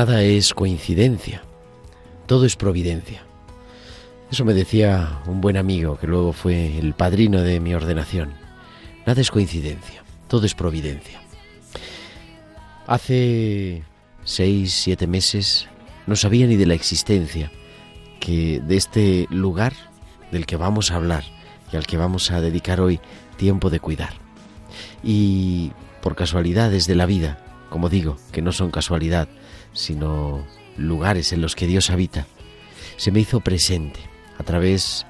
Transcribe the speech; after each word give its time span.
Nada 0.00 0.22
es 0.22 0.54
coincidencia, 0.54 1.42
todo 2.24 2.46
es 2.46 2.56
providencia. 2.56 3.22
Eso 4.32 4.46
me 4.46 4.54
decía 4.54 5.20
un 5.26 5.42
buen 5.42 5.58
amigo 5.58 5.98
que 5.98 6.06
luego 6.06 6.32
fue 6.32 6.78
el 6.78 6.94
padrino 6.94 7.42
de 7.42 7.60
mi 7.60 7.74
ordenación. 7.74 8.32
Nada 9.06 9.20
es 9.20 9.30
coincidencia, 9.30 10.02
todo 10.26 10.46
es 10.46 10.54
providencia. 10.54 11.20
Hace 12.86 13.82
seis, 14.24 14.72
siete 14.72 15.06
meses 15.06 15.68
no 16.06 16.16
sabía 16.16 16.46
ni 16.46 16.56
de 16.56 16.64
la 16.64 16.72
existencia 16.72 17.52
que 18.20 18.58
de 18.58 18.78
este 18.78 19.26
lugar 19.28 19.74
del 20.32 20.46
que 20.46 20.56
vamos 20.56 20.92
a 20.92 20.96
hablar 20.96 21.24
y 21.70 21.76
al 21.76 21.86
que 21.86 21.98
vamos 21.98 22.30
a 22.30 22.40
dedicar 22.40 22.80
hoy 22.80 23.00
tiempo 23.36 23.68
de 23.68 23.80
cuidar. 23.80 24.14
Y 25.04 25.72
por 26.00 26.16
casualidades 26.16 26.86
de 26.86 26.94
la 26.94 27.04
vida, 27.04 27.44
como 27.68 27.90
digo, 27.90 28.16
que 28.32 28.40
no 28.40 28.52
son 28.52 28.70
casualidad, 28.70 29.28
sino 29.72 30.44
lugares 30.76 31.32
en 31.32 31.40
los 31.40 31.56
que 31.56 31.66
Dios 31.66 31.90
habita, 31.90 32.26
se 32.96 33.10
me 33.10 33.20
hizo 33.20 33.40
presente 33.40 34.00
a 34.38 34.42
través 34.42 35.06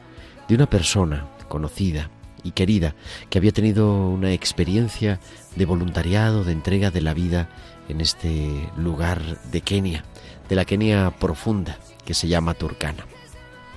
de 0.48 0.54
una 0.54 0.68
persona 0.68 1.28
conocida 1.48 2.10
y 2.42 2.52
querida 2.52 2.94
que 3.28 3.38
había 3.38 3.52
tenido 3.52 4.08
una 4.08 4.32
experiencia 4.32 5.20
de 5.56 5.66
voluntariado, 5.66 6.44
de 6.44 6.52
entrega 6.52 6.90
de 6.90 7.02
la 7.02 7.14
vida 7.14 7.48
en 7.88 8.00
este 8.00 8.68
lugar 8.76 9.20
de 9.50 9.60
Kenia, 9.60 10.04
de 10.48 10.56
la 10.56 10.64
Kenia 10.64 11.10
profunda 11.18 11.78
que 12.04 12.14
se 12.14 12.28
llama 12.28 12.54
Turkana. 12.54 13.06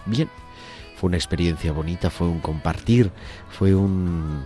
Bien, 0.05 0.29
fue 0.95 1.07
una 1.07 1.17
experiencia 1.17 1.71
bonita, 1.71 2.09
fue 2.09 2.27
un 2.27 2.39
compartir, 2.39 3.11
fue 3.49 3.75
un 3.75 4.45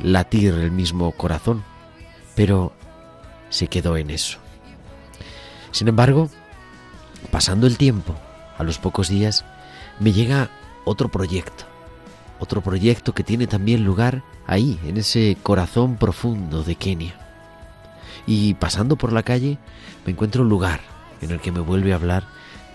latir 0.00 0.54
el 0.54 0.70
mismo 0.70 1.12
corazón, 1.12 1.64
pero 2.34 2.72
se 3.50 3.68
quedó 3.68 3.96
en 3.96 4.10
eso. 4.10 4.38
Sin 5.70 5.88
embargo, 5.88 6.30
pasando 7.30 7.66
el 7.66 7.76
tiempo, 7.76 8.14
a 8.58 8.64
los 8.64 8.78
pocos 8.78 9.08
días, 9.08 9.44
me 10.00 10.12
llega 10.12 10.50
otro 10.84 11.08
proyecto, 11.08 11.64
otro 12.38 12.60
proyecto 12.60 13.14
que 13.14 13.24
tiene 13.24 13.46
también 13.46 13.84
lugar 13.84 14.22
ahí, 14.46 14.78
en 14.84 14.96
ese 14.96 15.36
corazón 15.42 15.96
profundo 15.96 16.62
de 16.62 16.74
Kenia. 16.74 17.14
Y 18.26 18.54
pasando 18.54 18.96
por 18.96 19.12
la 19.12 19.22
calle, 19.22 19.58
me 20.04 20.12
encuentro 20.12 20.42
un 20.42 20.48
lugar 20.48 20.80
en 21.20 21.30
el 21.30 21.40
que 21.40 21.52
me 21.52 21.60
vuelve 21.60 21.92
a 21.92 21.96
hablar 21.96 22.24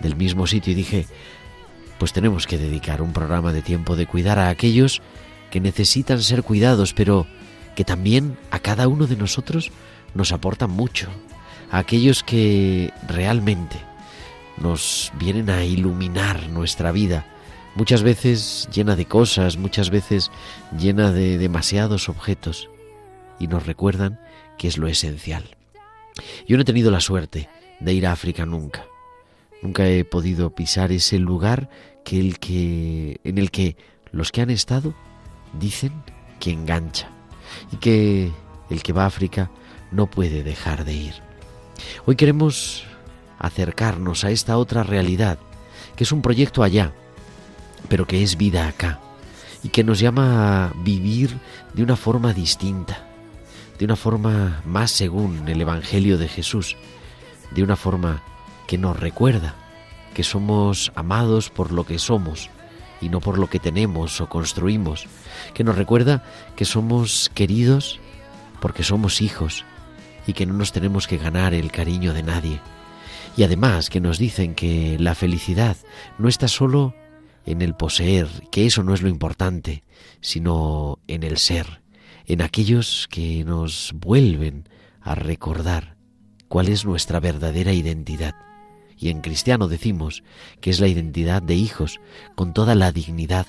del 0.00 0.16
mismo 0.16 0.46
sitio 0.46 0.72
y 0.72 0.76
dije, 0.76 1.06
pues 1.98 2.12
tenemos 2.12 2.46
que 2.46 2.58
dedicar 2.58 3.02
un 3.02 3.12
programa 3.12 3.52
de 3.52 3.62
tiempo 3.62 3.96
de 3.96 4.06
cuidar 4.06 4.38
a 4.38 4.48
aquellos 4.48 5.00
que 5.50 5.60
necesitan 5.60 6.20
ser 6.20 6.42
cuidados, 6.42 6.92
pero 6.94 7.26
que 7.76 7.84
también 7.84 8.36
a 8.50 8.58
cada 8.58 8.88
uno 8.88 9.06
de 9.06 9.16
nosotros 9.16 9.70
nos 10.14 10.32
aportan 10.32 10.70
mucho, 10.70 11.08
aquellos 11.70 12.22
que 12.22 12.92
realmente 13.08 13.78
nos 14.58 15.12
vienen 15.18 15.50
a 15.50 15.64
iluminar 15.64 16.48
nuestra 16.48 16.92
vida, 16.92 17.26
muchas 17.74 18.02
veces 18.02 18.68
llena 18.72 18.96
de 18.96 19.06
cosas, 19.06 19.56
muchas 19.56 19.90
veces 19.90 20.30
llena 20.78 21.12
de 21.12 21.38
demasiados 21.38 22.08
objetos, 22.08 22.68
y 23.38 23.48
nos 23.48 23.66
recuerdan 23.66 24.20
que 24.58 24.68
es 24.68 24.78
lo 24.78 24.86
esencial. 24.86 25.44
Yo 26.46 26.56
no 26.56 26.62
he 26.62 26.66
tenido 26.66 26.90
la 26.90 27.00
suerte 27.00 27.48
de 27.80 27.92
ir 27.92 28.06
a 28.06 28.12
África 28.12 28.46
nunca. 28.46 28.86
Nunca 29.62 29.88
he 29.88 30.04
podido 30.04 30.54
pisar 30.54 30.92
ese 30.92 31.18
lugar 31.18 31.68
que 32.04 32.20
el 32.20 32.38
que 32.38 33.20
en 33.24 33.38
el 33.38 33.50
que 33.50 33.76
los 34.12 34.30
que 34.30 34.42
han 34.42 34.50
estado 34.50 34.94
dicen 35.58 35.92
que 36.38 36.50
engancha 36.50 37.08
y 37.72 37.76
que 37.76 38.30
el 38.70 38.82
que 38.82 38.92
va 38.92 39.04
a 39.04 39.06
África 39.06 39.50
no 39.90 40.06
puede 40.06 40.42
dejar 40.42 40.84
de 40.84 40.92
ir. 40.92 41.14
Hoy 42.06 42.16
queremos 42.16 42.84
acercarnos 43.38 44.24
a 44.24 44.30
esta 44.30 44.58
otra 44.58 44.82
realidad, 44.82 45.38
que 45.96 46.04
es 46.04 46.12
un 46.12 46.20
proyecto 46.20 46.62
allá, 46.62 46.92
pero 47.88 48.06
que 48.06 48.22
es 48.22 48.36
vida 48.36 48.68
acá, 48.68 49.00
y 49.62 49.70
que 49.70 49.84
nos 49.84 50.00
llama 50.00 50.66
a 50.66 50.72
vivir 50.82 51.38
de 51.72 51.82
una 51.82 51.96
forma 51.96 52.34
distinta, 52.34 53.06
de 53.78 53.86
una 53.86 53.96
forma 53.96 54.60
más 54.66 54.90
según 54.90 55.48
el 55.48 55.62
Evangelio 55.62 56.18
de 56.18 56.28
Jesús, 56.28 56.76
de 57.52 57.62
una 57.62 57.74
forma 57.74 58.22
que 58.66 58.76
nos 58.76 59.00
recuerda 59.00 59.54
que 60.12 60.24
somos 60.24 60.92
amados 60.96 61.48
por 61.48 61.72
lo 61.72 61.86
que 61.86 61.98
somos 61.98 62.50
y 63.00 63.08
no 63.08 63.20
por 63.20 63.38
lo 63.38 63.48
que 63.48 63.60
tenemos 63.60 64.20
o 64.20 64.28
construimos, 64.28 65.06
que 65.54 65.64
nos 65.64 65.76
recuerda 65.76 66.22
que 66.54 66.66
somos 66.66 67.30
queridos 67.34 67.98
porque 68.60 68.82
somos 68.82 69.22
hijos 69.22 69.64
y 70.26 70.32
que 70.32 70.46
no 70.46 70.54
nos 70.54 70.72
tenemos 70.72 71.06
que 71.06 71.18
ganar 71.18 71.54
el 71.54 71.70
cariño 71.70 72.12
de 72.12 72.22
nadie. 72.22 72.60
Y 73.36 73.42
además 73.42 73.90
que 73.90 74.00
nos 74.00 74.18
dicen 74.18 74.54
que 74.54 74.96
la 74.98 75.14
felicidad 75.14 75.76
no 76.18 76.28
está 76.28 76.48
solo 76.48 76.94
en 77.46 77.62
el 77.62 77.74
poseer, 77.74 78.28
que 78.50 78.66
eso 78.66 78.82
no 78.82 78.94
es 78.94 79.02
lo 79.02 79.08
importante, 79.08 79.82
sino 80.20 80.98
en 81.08 81.22
el 81.22 81.38
ser, 81.38 81.82
en 82.26 82.42
aquellos 82.42 83.08
que 83.10 83.44
nos 83.44 83.92
vuelven 83.94 84.68
a 85.00 85.14
recordar 85.14 85.96
cuál 86.48 86.68
es 86.68 86.84
nuestra 86.84 87.20
verdadera 87.20 87.72
identidad. 87.72 88.34
Y 88.96 89.10
en 89.10 89.20
cristiano 89.20 89.68
decimos 89.68 90.22
que 90.60 90.70
es 90.70 90.80
la 90.80 90.88
identidad 90.88 91.42
de 91.42 91.56
hijos, 91.56 92.00
con 92.36 92.54
toda 92.54 92.74
la 92.74 92.92
dignidad, 92.92 93.46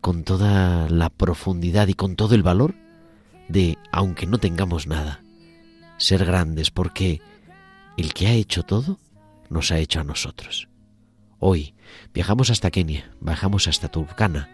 con 0.00 0.24
toda 0.24 0.88
la 0.88 1.10
profundidad 1.10 1.88
y 1.88 1.94
con 1.94 2.16
todo 2.16 2.34
el 2.34 2.42
valor 2.42 2.74
de, 3.48 3.78
aunque 3.92 4.26
no 4.26 4.38
tengamos 4.38 4.86
nada, 4.86 5.22
ser 5.98 6.24
grandes 6.24 6.70
porque 6.70 7.20
el 7.96 8.14
que 8.14 8.28
ha 8.28 8.32
hecho 8.32 8.62
todo 8.62 8.98
nos 9.50 9.70
ha 9.72 9.78
hecho 9.78 10.00
a 10.00 10.04
nosotros. 10.04 10.68
Hoy 11.38 11.74
viajamos 12.14 12.50
hasta 12.50 12.70
Kenia, 12.70 13.12
bajamos 13.20 13.68
hasta 13.68 13.88
Turkana, 13.88 14.48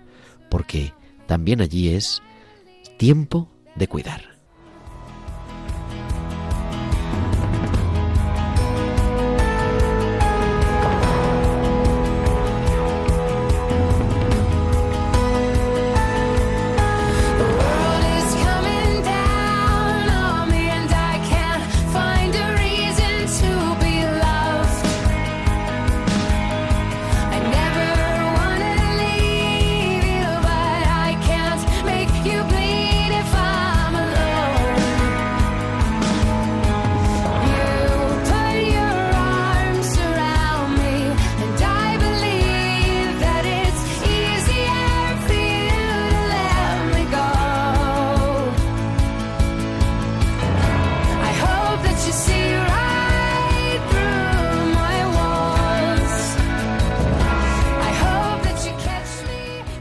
porque 0.51 0.93
también 1.27 1.61
allí 1.61 1.89
es 1.89 2.23
tiempo 2.99 3.51
de 3.77 3.89
cuidar. 3.89 4.34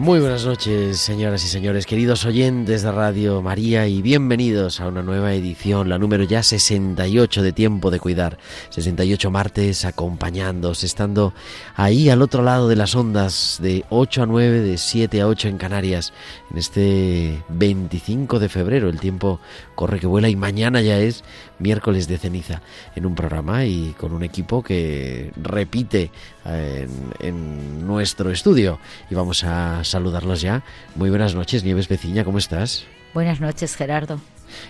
Muy 0.03 0.19
buenas 0.19 0.45
noches, 0.45 0.99
señoras 0.99 1.45
y 1.45 1.47
señores, 1.47 1.85
queridos 1.85 2.25
oyentes 2.25 2.81
de 2.81 2.91
Radio 2.91 3.41
María 3.41 3.87
y 3.87 4.01
bienvenidos 4.01 4.81
a 4.81 4.89
una 4.89 5.01
nueva 5.01 5.33
edición, 5.33 5.87
la 5.87 5.97
número 5.97 6.25
ya 6.25 6.43
68 6.43 7.41
de 7.41 7.53
Tiempo 7.53 7.89
de 7.89 8.01
Cuidar. 8.01 8.37
68 8.71 9.31
martes 9.31 9.85
acompañándoos, 9.85 10.83
estando 10.83 11.33
ahí 11.77 12.09
al 12.09 12.21
otro 12.21 12.43
lado 12.43 12.67
de 12.67 12.75
las 12.75 12.95
ondas 12.95 13.59
de 13.61 13.85
8 13.91 14.23
a 14.23 14.25
9, 14.25 14.59
de 14.59 14.77
7 14.77 15.21
a 15.21 15.27
8 15.29 15.47
en 15.47 15.57
Canarias, 15.57 16.11
en 16.51 16.57
este 16.57 17.41
25 17.47 18.39
de 18.39 18.49
febrero. 18.49 18.89
El 18.89 18.99
tiempo 18.99 19.39
corre 19.73 20.01
que 20.01 20.07
vuela 20.07 20.27
y 20.27 20.35
mañana 20.35 20.81
ya 20.81 20.99
es 20.99 21.23
miércoles 21.59 22.09
de 22.09 22.17
ceniza 22.17 22.61
en 22.97 23.05
un 23.05 23.15
programa 23.15 23.63
y 23.63 23.95
con 23.97 24.11
un 24.11 24.23
equipo 24.23 24.63
que 24.63 25.31
repite 25.37 26.11
en, 26.45 26.89
en 27.19 27.87
nuestro 27.87 28.31
estudio. 28.31 28.79
Y 29.09 29.15
vamos 29.15 29.43
a 29.43 29.83
saludarlos 29.83 30.41
ya. 30.41 30.63
Muy 30.95 31.09
buenas 31.09 31.35
noches, 31.35 31.63
Nieves 31.63 31.87
Veciña, 31.87 32.23
¿cómo 32.23 32.37
estás? 32.37 32.85
Buenas 33.13 33.39
noches, 33.39 33.75
Gerardo. 33.75 34.19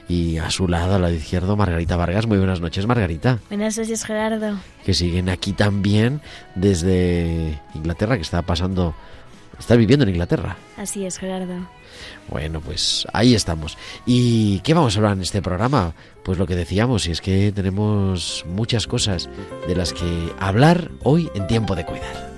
Y 0.08 0.38
a 0.38 0.50
su 0.50 0.68
lado, 0.68 0.96
a 0.96 1.00
la 1.00 1.12
izquierda, 1.12 1.56
Margarita 1.56 1.98
Vargas. 1.98 2.26
Muy 2.26 2.38
buenas 2.38 2.62
noches, 2.62 2.86
Margarita. 2.86 3.40
Buenas 3.50 3.78
noches, 3.78 4.06
Gerardo. 4.06 4.58
Que 4.86 4.94
siguen 4.94 5.30
aquí 5.30 5.54
también 5.54 6.22
desde 6.56 7.60
Inglaterra, 7.74 8.16
que 8.16 8.22
está 8.22 8.42
pasando... 8.42 8.96
Está 9.60 9.76
viviendo 9.76 10.04
en 10.04 10.10
Inglaterra. 10.10 10.58
Así 10.78 11.06
es, 11.06 11.18
Gerardo. 11.18 11.68
Bueno, 12.30 12.60
pues 12.60 13.06
ahí 13.14 13.36
estamos. 13.36 13.78
¿Y 14.06 14.60
qué 14.62 14.74
vamos 14.74 14.96
a 14.96 15.00
hablar 15.00 15.14
en 15.14 15.22
este 15.22 15.42
programa? 15.42 15.94
Pues 16.24 16.38
lo 16.38 16.48
que 16.48 16.56
decíamos, 16.56 17.08
y 17.08 17.12
es 17.12 17.22
que 17.22 17.52
tenemos 17.52 18.46
muchas 18.48 18.88
cosas 18.88 19.30
de 19.68 19.76
las 19.76 19.92
que 19.94 20.32
hablar 20.40 20.90
hoy 21.04 21.30
en 21.36 21.48
tiempo 21.48 21.76
de 21.76 21.86
cuidar. 21.86 22.34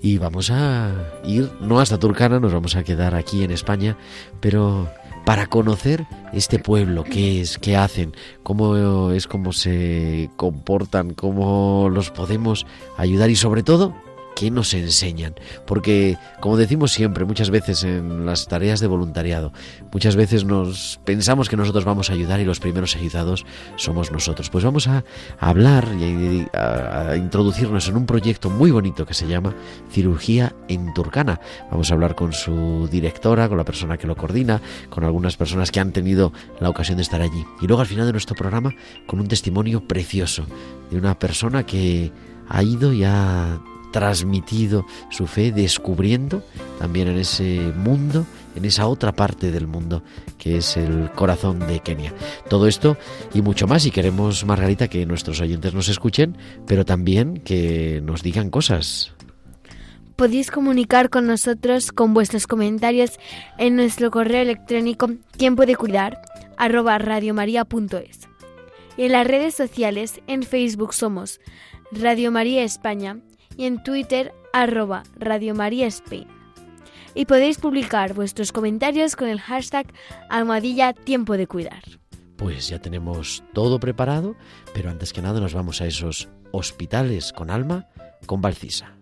Y 0.00 0.18
vamos 0.18 0.50
a 0.50 0.92
ir, 1.24 1.50
no 1.60 1.80
hasta 1.80 1.98
Turcana, 1.98 2.40
nos 2.40 2.52
vamos 2.52 2.74
a 2.74 2.82
quedar 2.82 3.14
aquí 3.14 3.44
en 3.44 3.52
España, 3.52 3.96
pero 4.40 4.88
para 5.24 5.46
conocer 5.46 6.06
este 6.32 6.58
pueblo, 6.58 7.04
qué 7.04 7.40
es, 7.40 7.58
qué 7.58 7.76
hacen, 7.76 8.12
cómo 8.42 9.10
es, 9.12 9.26
cómo 9.26 9.52
se 9.52 10.30
comportan, 10.36 11.14
cómo 11.14 11.88
los 11.88 12.10
podemos 12.10 12.66
ayudar 12.96 13.30
y 13.30 13.36
sobre 13.36 13.62
todo 13.62 13.94
¿Qué 14.36 14.50
nos 14.50 14.74
enseñan? 14.74 15.34
Porque, 15.66 16.16
como 16.40 16.56
decimos 16.56 16.92
siempre, 16.92 17.24
muchas 17.24 17.50
veces 17.50 17.84
en 17.84 18.26
las 18.26 18.48
tareas 18.48 18.80
de 18.80 18.86
voluntariado, 18.86 19.52
muchas 19.92 20.16
veces 20.16 20.44
nos 20.44 21.00
pensamos 21.04 21.48
que 21.48 21.56
nosotros 21.56 21.84
vamos 21.84 22.10
a 22.10 22.14
ayudar 22.14 22.40
y 22.40 22.44
los 22.44 22.60
primeros 22.60 22.96
ayudados 22.96 23.44
somos 23.76 24.10
nosotros. 24.10 24.50
Pues 24.50 24.64
vamos 24.64 24.88
a 24.88 25.04
hablar 25.38 25.86
y 25.98 26.46
a, 26.52 27.10
a 27.10 27.16
introducirnos 27.16 27.88
en 27.88 27.96
un 27.96 28.06
proyecto 28.06 28.50
muy 28.50 28.70
bonito 28.70 29.06
que 29.06 29.14
se 29.14 29.26
llama 29.26 29.54
Cirugía 29.90 30.54
en 30.68 30.92
Turcana. 30.94 31.40
Vamos 31.70 31.90
a 31.90 31.94
hablar 31.94 32.14
con 32.14 32.32
su 32.32 32.88
directora, 32.90 33.48
con 33.48 33.58
la 33.58 33.64
persona 33.64 33.98
que 33.98 34.06
lo 34.06 34.16
coordina, 34.16 34.60
con 34.90 35.04
algunas 35.04 35.36
personas 35.36 35.70
que 35.70 35.80
han 35.80 35.92
tenido 35.92 36.32
la 36.60 36.68
ocasión 36.68 36.96
de 36.96 37.02
estar 37.02 37.20
allí. 37.20 37.44
Y 37.60 37.66
luego 37.66 37.80
al 37.80 37.86
final 37.86 38.06
de 38.06 38.12
nuestro 38.12 38.34
programa 38.34 38.74
con 39.06 39.20
un 39.20 39.28
testimonio 39.28 39.86
precioso 39.86 40.46
de 40.90 40.98
una 40.98 41.18
persona 41.18 41.64
que 41.64 42.12
ha 42.48 42.62
ido 42.62 42.92
y 42.92 43.04
ha 43.04 43.60
transmitido 43.92 44.84
su 45.10 45.26
fe, 45.26 45.52
descubriendo 45.52 46.42
también 46.78 47.08
en 47.08 47.18
ese 47.18 47.72
mundo, 47.76 48.26
en 48.56 48.64
esa 48.64 48.86
otra 48.86 49.12
parte 49.12 49.50
del 49.50 49.66
mundo 49.66 50.02
que 50.38 50.56
es 50.56 50.76
el 50.76 51.10
corazón 51.14 51.60
de 51.60 51.80
Kenia. 51.80 52.12
Todo 52.48 52.66
esto 52.66 52.96
y 53.32 53.42
mucho 53.42 53.68
más 53.68 53.86
y 53.86 53.92
queremos, 53.92 54.44
Margarita, 54.44 54.88
que 54.88 55.06
nuestros 55.06 55.40
oyentes 55.40 55.74
nos 55.74 55.88
escuchen, 55.88 56.36
pero 56.66 56.84
también 56.84 57.38
que 57.38 58.00
nos 58.02 58.22
digan 58.22 58.50
cosas. 58.50 59.12
Podéis 60.16 60.50
comunicar 60.50 61.10
con 61.10 61.26
nosotros 61.26 61.92
con 61.92 62.14
vuestros 62.14 62.46
comentarios 62.46 63.18
en 63.58 63.76
nuestro 63.76 64.10
correo 64.10 64.42
electrónico 64.42 65.10
tiempo 65.36 65.66
de 65.66 65.76
cuidar 65.76 66.22
arroba 66.56 66.98
radiomaria.es. 66.98 68.28
Y 68.96 69.04
en 69.04 69.12
las 69.12 69.26
redes 69.26 69.54
sociales, 69.54 70.20
en 70.26 70.42
Facebook 70.42 70.92
somos 70.92 71.40
Radio 71.90 72.30
María 72.30 72.62
España 72.62 73.18
y 73.56 73.66
en 73.66 73.82
Twitter 73.82 74.32
arroba 74.52 75.02
Radio 75.16 75.54
María. 75.54 75.88
Y 77.14 77.26
podéis 77.26 77.58
publicar 77.58 78.14
vuestros 78.14 78.52
comentarios 78.52 79.16
con 79.16 79.28
el 79.28 79.40
hashtag 79.40 79.86
almohadilla 80.30 80.92
tiempo 80.92 81.36
de 81.36 81.46
cuidar. 81.46 81.82
Pues 82.36 82.68
ya 82.68 82.80
tenemos 82.80 83.44
todo 83.52 83.78
preparado, 83.78 84.34
pero 84.74 84.90
antes 84.90 85.12
que 85.12 85.22
nada 85.22 85.40
nos 85.40 85.54
vamos 85.54 85.80
a 85.80 85.86
esos 85.86 86.28
hospitales 86.52 87.32
con 87.32 87.50
alma 87.50 87.86
con 88.26 88.40
Valcisa. 88.40 89.01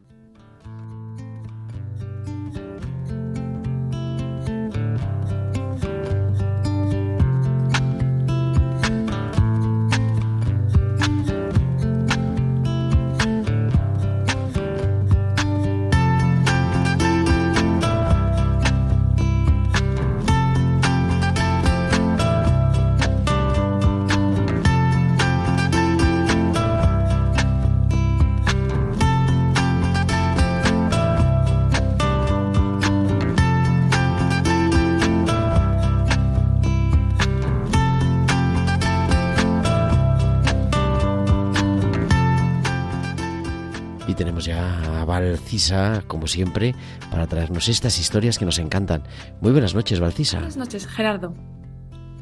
Y 44.11 44.14
tenemos 44.14 44.45
ya 44.45 45.00
a 45.00 45.05
Valcisa, 45.05 46.02
como 46.09 46.26
siempre, 46.26 46.75
para 47.12 47.29
traernos 47.29 47.69
estas 47.69 48.00
historias 48.00 48.40
que 48.40 48.45
nos 48.45 48.59
encantan. 48.59 49.05
Muy 49.40 49.52
buenas 49.52 49.73
noches, 49.73 50.00
Valcisa. 50.00 50.38
Buenas 50.38 50.57
noches, 50.57 50.88
Gerardo. 50.88 51.33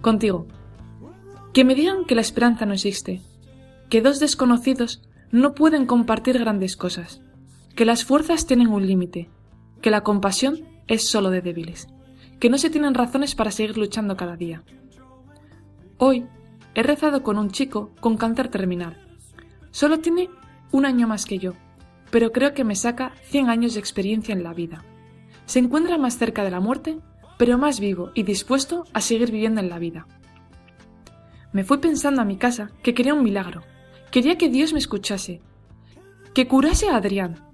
Contigo. 0.02 0.46
Que 1.54 1.64
me 1.64 1.74
digan 1.74 2.04
que 2.04 2.14
la 2.14 2.20
esperanza 2.20 2.66
no 2.66 2.74
existe, 2.74 3.22
que 3.88 4.02
dos 4.02 4.20
desconocidos 4.20 5.02
no 5.32 5.54
pueden 5.54 5.86
compartir 5.86 6.38
grandes 6.38 6.76
cosas, 6.76 7.22
que 7.74 7.86
las 7.86 8.04
fuerzas 8.04 8.44
tienen 8.44 8.68
un 8.68 8.86
límite, 8.86 9.30
que 9.80 9.90
la 9.90 10.02
compasión 10.02 10.68
es 10.88 11.08
solo 11.08 11.30
de 11.30 11.40
débiles, 11.40 11.88
que 12.38 12.50
no 12.50 12.58
se 12.58 12.68
tienen 12.68 12.92
razones 12.92 13.34
para 13.34 13.50
seguir 13.50 13.78
luchando 13.78 14.14
cada 14.14 14.36
día. 14.36 14.62
Hoy 15.96 16.26
he 16.74 16.82
rezado 16.82 17.22
con 17.22 17.38
un 17.38 17.50
chico 17.50 17.92
con 17.98 18.18
cáncer 18.18 18.48
terminal. 18.48 19.00
Solo 19.70 20.00
tiene 20.00 20.28
un 20.70 20.84
año 20.84 21.08
más 21.08 21.24
que 21.24 21.38
yo, 21.38 21.54
pero 22.10 22.32
creo 22.32 22.54
que 22.54 22.64
me 22.64 22.76
saca 22.76 23.12
100 23.24 23.48
años 23.48 23.74
de 23.74 23.80
experiencia 23.80 24.32
en 24.32 24.42
la 24.42 24.54
vida. 24.54 24.84
Se 25.46 25.58
encuentra 25.58 25.98
más 25.98 26.18
cerca 26.18 26.44
de 26.44 26.50
la 26.50 26.60
muerte, 26.60 26.98
pero 27.38 27.58
más 27.58 27.80
vivo 27.80 28.10
y 28.14 28.22
dispuesto 28.22 28.84
a 28.92 29.00
seguir 29.00 29.30
viviendo 29.30 29.60
en 29.60 29.68
la 29.68 29.78
vida. 29.78 30.06
Me 31.52 31.64
fui 31.64 31.78
pensando 31.78 32.20
a 32.20 32.24
mi 32.24 32.36
casa 32.36 32.70
que 32.82 32.94
quería 32.94 33.14
un 33.14 33.24
milagro, 33.24 33.62
quería 34.10 34.36
que 34.36 34.48
Dios 34.48 34.72
me 34.72 34.78
escuchase, 34.78 35.40
que 36.34 36.46
curase 36.46 36.88
a 36.88 36.96
Adrián. 36.96 37.44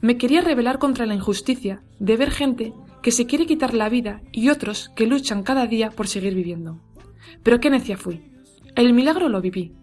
Me 0.00 0.16
quería 0.16 0.40
rebelar 0.40 0.78
contra 0.78 1.06
la 1.06 1.14
injusticia 1.14 1.82
de 1.98 2.16
ver 2.16 2.30
gente 2.30 2.72
que 3.02 3.10
se 3.10 3.26
quiere 3.26 3.46
quitar 3.46 3.74
la 3.74 3.88
vida 3.88 4.22
y 4.32 4.48
otros 4.48 4.90
que 4.94 5.06
luchan 5.06 5.42
cada 5.42 5.66
día 5.66 5.90
por 5.90 6.06
seguir 6.06 6.34
viviendo. 6.34 6.80
Pero 7.42 7.60
qué 7.60 7.70
necia 7.70 7.96
fui. 7.96 8.30
El 8.76 8.92
milagro 8.94 9.28
lo 9.28 9.40
viví. 9.40 9.74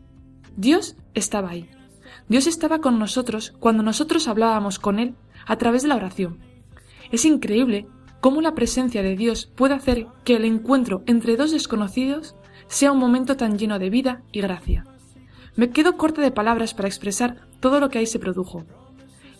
Dios 0.55 0.95
estaba 1.13 1.49
ahí. 1.49 1.69
Dios 2.29 2.47
estaba 2.47 2.79
con 2.79 2.99
nosotros 2.99 3.53
cuando 3.59 3.83
nosotros 3.83 4.27
hablábamos 4.27 4.79
con 4.79 4.99
Él 4.99 5.15
a 5.45 5.57
través 5.57 5.83
de 5.83 5.89
la 5.89 5.95
oración. 5.95 6.39
Es 7.11 7.25
increíble 7.25 7.87
cómo 8.19 8.41
la 8.41 8.53
presencia 8.53 9.01
de 9.01 9.15
Dios 9.15 9.45
puede 9.55 9.75
hacer 9.75 10.07
que 10.25 10.35
el 10.35 10.45
encuentro 10.45 11.03
entre 11.05 11.37
dos 11.37 11.51
desconocidos 11.51 12.35
sea 12.67 12.91
un 12.91 12.99
momento 12.99 13.37
tan 13.37 13.57
lleno 13.57 13.79
de 13.79 13.89
vida 13.89 14.23
y 14.31 14.41
gracia. 14.41 14.85
Me 15.55 15.69
quedo 15.69 15.97
corta 15.97 16.21
de 16.21 16.31
palabras 16.31 16.73
para 16.73 16.87
expresar 16.87 17.47
todo 17.59 17.79
lo 17.79 17.89
que 17.89 17.99
ahí 17.99 18.05
se 18.05 18.19
produjo. 18.19 18.65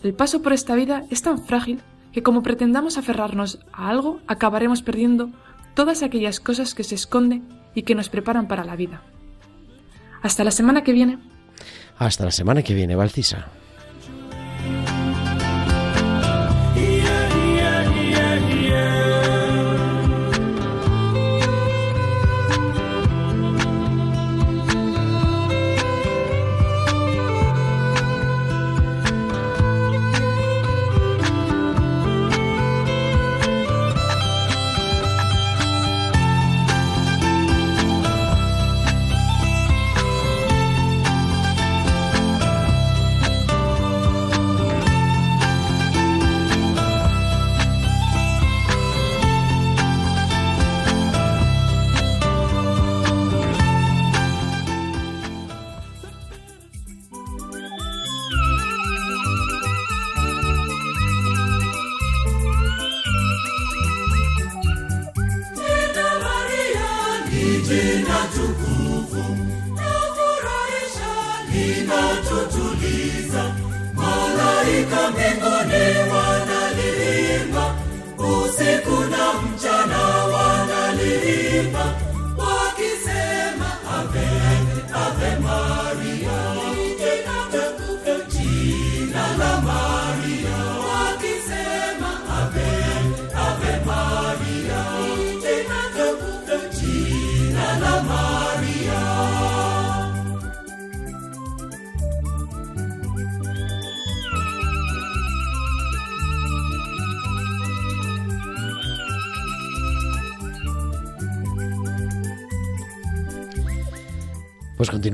El 0.02 0.14
paso 0.14 0.42
por 0.42 0.52
esta 0.52 0.74
vida 0.74 1.04
es 1.10 1.22
tan 1.22 1.38
frágil 1.44 1.80
que 2.12 2.22
como 2.22 2.42
pretendamos 2.42 2.96
aferrarnos 2.96 3.60
a 3.72 3.90
algo, 3.90 4.20
acabaremos 4.26 4.82
perdiendo 4.82 5.30
todas 5.74 6.02
aquellas 6.02 6.40
cosas 6.40 6.74
que 6.74 6.84
se 6.84 6.94
esconden 6.94 7.46
y 7.74 7.82
que 7.82 7.94
nos 7.94 8.08
preparan 8.08 8.48
para 8.48 8.64
la 8.64 8.76
vida. 8.76 9.02
Hasta 10.22 10.42
la 10.42 10.50
semana 10.50 10.82
que 10.82 10.92
viene. 10.92 11.18
Hasta 11.98 12.24
la 12.24 12.30
semana 12.30 12.62
que 12.62 12.74
viene, 12.74 12.94
Valcisa. 12.94 13.57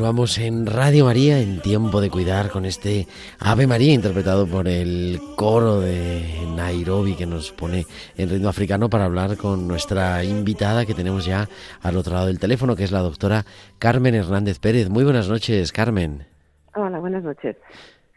Continuamos 0.04 0.36
en 0.36 0.66
Radio 0.66 1.06
María 1.06 1.40
en 1.40 1.62
tiempo 1.62 2.02
de 2.02 2.10
cuidar 2.10 2.50
con 2.50 2.66
este 2.66 3.06
Ave 3.38 3.66
María 3.66 3.94
interpretado 3.94 4.46
por 4.46 4.68
el 4.68 5.18
coro 5.34 5.80
de 5.80 6.46
Nairobi 6.54 7.14
que 7.14 7.24
nos 7.24 7.52
pone 7.52 7.86
en 8.18 8.28
ritmo 8.28 8.50
africano 8.50 8.90
para 8.90 9.06
hablar 9.06 9.38
con 9.38 9.66
nuestra 9.66 10.22
invitada 10.22 10.84
que 10.84 10.92
tenemos 10.92 11.24
ya 11.24 11.48
al 11.80 11.96
otro 11.96 12.12
lado 12.12 12.26
del 12.26 12.38
teléfono 12.38 12.76
que 12.76 12.84
es 12.84 12.92
la 12.92 12.98
doctora 12.98 13.46
Carmen 13.78 14.14
Hernández 14.14 14.58
Pérez. 14.58 14.90
Muy 14.90 15.04
buenas 15.04 15.30
noches, 15.30 15.72
Carmen. 15.72 16.26
Hola, 16.74 16.98
buenas 16.98 17.24
noches. 17.24 17.56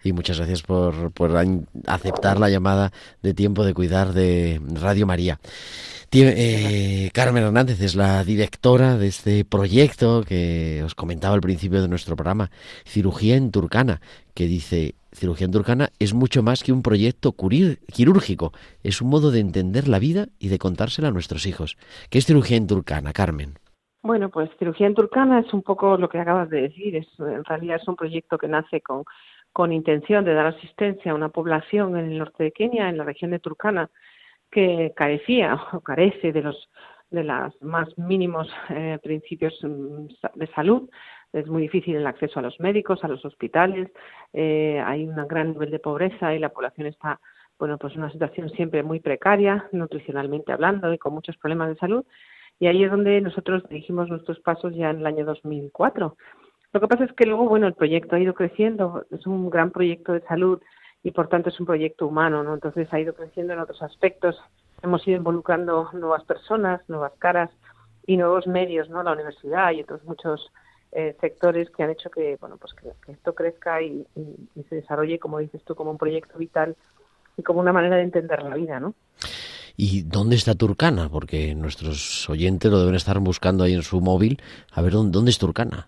Y 0.08 0.14
muchas 0.14 0.38
gracias 0.38 0.64
por, 0.64 1.12
por 1.12 1.32
aceptar 1.86 2.40
la 2.40 2.50
llamada 2.50 2.92
de 3.22 3.34
tiempo 3.34 3.66
de 3.66 3.74
cuidar 3.74 4.14
de 4.14 4.62
Radio 4.82 5.06
María. 5.06 5.40
Eh, 6.14 7.10
Carmen 7.14 7.44
Hernández 7.44 7.82
es 7.82 7.96
la 7.96 8.24
directora 8.24 8.98
de 8.98 9.08
este 9.08 9.44
proyecto 9.44 10.24
que 10.26 10.82
os 10.84 10.96
comentaba 10.96 11.36
al 11.36 11.42
principio 11.42 11.82
de 11.82 11.90
nuestro 11.90 12.16
programa, 12.16 12.50
Cirugía 12.86 13.36
en 13.36 13.52
Turcana, 13.52 14.00
que 14.34 14.46
dice, 14.46 14.96
cirugía 15.12 15.46
en 15.46 15.52
Turcana 15.52 15.90
es 16.00 16.14
mucho 16.14 16.42
más 16.44 16.64
que 16.64 16.72
un 16.72 16.82
proyecto 16.82 17.36
quirúrgico, 17.94 18.54
es 18.84 19.02
un 19.02 19.10
modo 19.10 19.32
de 19.32 19.42
entender 19.42 19.90
la 19.90 20.00
vida 20.00 20.28
y 20.40 20.48
de 20.48 20.58
contársela 20.58 21.10
a 21.10 21.12
nuestros 21.12 21.46
hijos. 21.46 21.78
¿Qué 22.10 22.20
es 22.20 22.26
cirugía 22.26 22.56
en 22.56 22.68
Turcana, 22.68 23.12
Carmen? 23.12 23.56
Bueno, 24.02 24.30
pues 24.30 24.50
cirugía 24.58 24.88
en 24.88 24.96
Turcana 24.96 25.42
es 25.42 25.54
un 25.54 25.64
poco 25.64 25.98
lo 25.98 26.08
que 26.08 26.20
acabas 26.20 26.50
de 26.50 26.62
decir. 26.62 26.96
Es, 26.96 27.08
en 27.20 27.44
realidad 27.44 27.80
es 27.82 27.88
un 27.90 27.98
proyecto 27.98 28.38
que 28.38 28.48
nace 28.48 28.80
con, 28.80 29.04
con 29.58 29.74
intención 29.74 30.24
de 30.24 30.36
dar 30.36 30.46
asistencia 30.46 31.12
a 31.12 31.16
una 31.16 31.30
población 31.30 31.98
en 31.98 32.12
el 32.12 32.20
norte 32.20 32.44
de 32.44 32.52
Kenia, 32.52 32.90
en 32.90 32.98
la 33.00 33.04
región 33.04 33.32
de 33.32 33.40
Turkana, 33.40 33.90
que 34.52 34.94
carecía 34.96 35.56
o 35.74 35.82
carece 35.82 36.32
de 36.32 36.44
los 36.44 36.70
de 37.10 37.24
los 37.24 37.60
más 37.64 37.88
mínimos 37.98 38.48
eh, 38.70 39.00
principios 39.02 39.58
mm, 39.64 40.10
de 40.36 40.48
salud. 40.54 40.88
Es 41.34 41.48
muy 41.48 41.64
difícil 41.64 41.96
el 41.96 42.06
acceso 42.06 42.38
a 42.38 42.44
los 42.44 42.60
médicos, 42.60 43.04
a 43.04 43.08
los 43.08 43.26
hospitales. 43.26 43.90
eh, 44.32 44.80
hay 44.86 45.08
un 45.08 45.16
gran 45.28 45.54
nivel 45.54 45.72
de 45.72 45.80
pobreza 45.80 46.36
y 46.36 46.40
la 46.40 46.50
población 46.50 46.86
está, 46.86 47.20
bueno, 47.58 47.80
pues 47.80 47.96
en 47.96 48.02
una 48.02 48.12
situación 48.12 48.52
siempre 48.52 48.84
muy 48.84 49.00
precaria, 49.00 49.68
nutricionalmente 49.72 50.52
hablando 50.52 50.94
y 50.94 51.00
con 51.00 51.16
muchos 51.16 51.36
problemas 51.38 51.70
de 51.70 51.78
salud. 51.78 52.06
Y 52.60 52.68
ahí 52.68 52.84
es 52.84 52.92
donde 52.92 53.22
nosotros 53.22 53.68
dirigimos 53.70 54.08
nuestros 54.08 54.40
pasos 54.40 54.76
ya 54.76 54.92
en 54.92 55.00
el 55.00 55.08
año 55.08 55.26
2004. 55.26 56.16
Lo 56.74 56.81
que 56.81 56.88
pasa 56.88 57.05
es 57.05 57.13
que 57.13 57.25
luego, 57.25 57.47
bueno, 57.47 57.67
el 57.67 57.74
proyecto 57.74 58.15
ha 58.15 58.19
ido 58.19 58.33
creciendo, 58.33 59.05
es 59.12 59.25
un 59.25 59.50
gran 59.50 59.71
proyecto 59.71 60.13
de 60.13 60.21
salud 60.21 60.62
y 61.03 61.12
por 61.12 61.29
tanto 61.29 61.50
es 61.50 61.59
un 61.59 61.65
proyecto 61.65 62.07
humano, 62.07 62.43
¿no? 62.43 62.53
Entonces 62.53 62.88
ha 62.91 63.00
ido 63.00 63.13
creciendo 63.13 63.53
en 63.53 63.59
otros 63.59 63.81
aspectos. 63.81 64.36
Hemos 64.81 65.07
ido 65.07 65.17
involucrando 65.17 65.89
nuevas 65.93 66.24
personas, 66.25 66.81
nuevas 66.88 67.13
caras 67.17 67.50
y 68.05 68.17
nuevos 68.17 68.47
medios, 68.47 68.89
¿no? 68.89 69.01
La 69.03 69.13
universidad 69.13 69.71
y 69.71 69.81
otros 69.81 70.03
muchos 70.03 70.51
eh, 70.91 71.15
sectores 71.21 71.69
que 71.69 71.83
han 71.83 71.91
hecho 71.91 72.09
que, 72.09 72.38
bueno, 72.39 72.57
pues 72.57 72.74
que, 72.74 73.12
esto 73.12 73.33
crezca 73.33 73.81
y 73.81 74.05
se 74.69 74.75
desarrolle, 74.75 75.19
como 75.19 75.39
dices 75.39 75.63
tú, 75.63 75.75
como 75.75 75.91
un 75.91 75.97
proyecto 75.97 76.38
vital 76.38 76.75
y 77.38 77.43
como 77.43 77.59
una 77.59 77.74
manera 77.74 77.95
de 77.95 78.03
entender 78.03 78.43
la 78.43 78.55
vida, 78.55 78.79
¿no? 78.79 78.93
¿Y 79.79 80.01
dónde 80.01 80.36
está 80.36 80.55
Turcana? 80.55 81.07
Porque 81.07 81.53
nuestros 81.53 82.27
oyentes 82.29 82.71
lo 82.71 82.79
deben 82.79 82.95
estar 82.95 83.19
buscando 83.19 83.63
ahí 83.63 83.74
en 83.74 83.83
su 83.83 84.01
móvil. 84.01 84.41
A 84.71 84.81
ver, 84.81 84.93
¿dónde, 84.93 85.12
dónde 85.12 85.29
es 85.29 85.38
Turcana? 85.38 85.88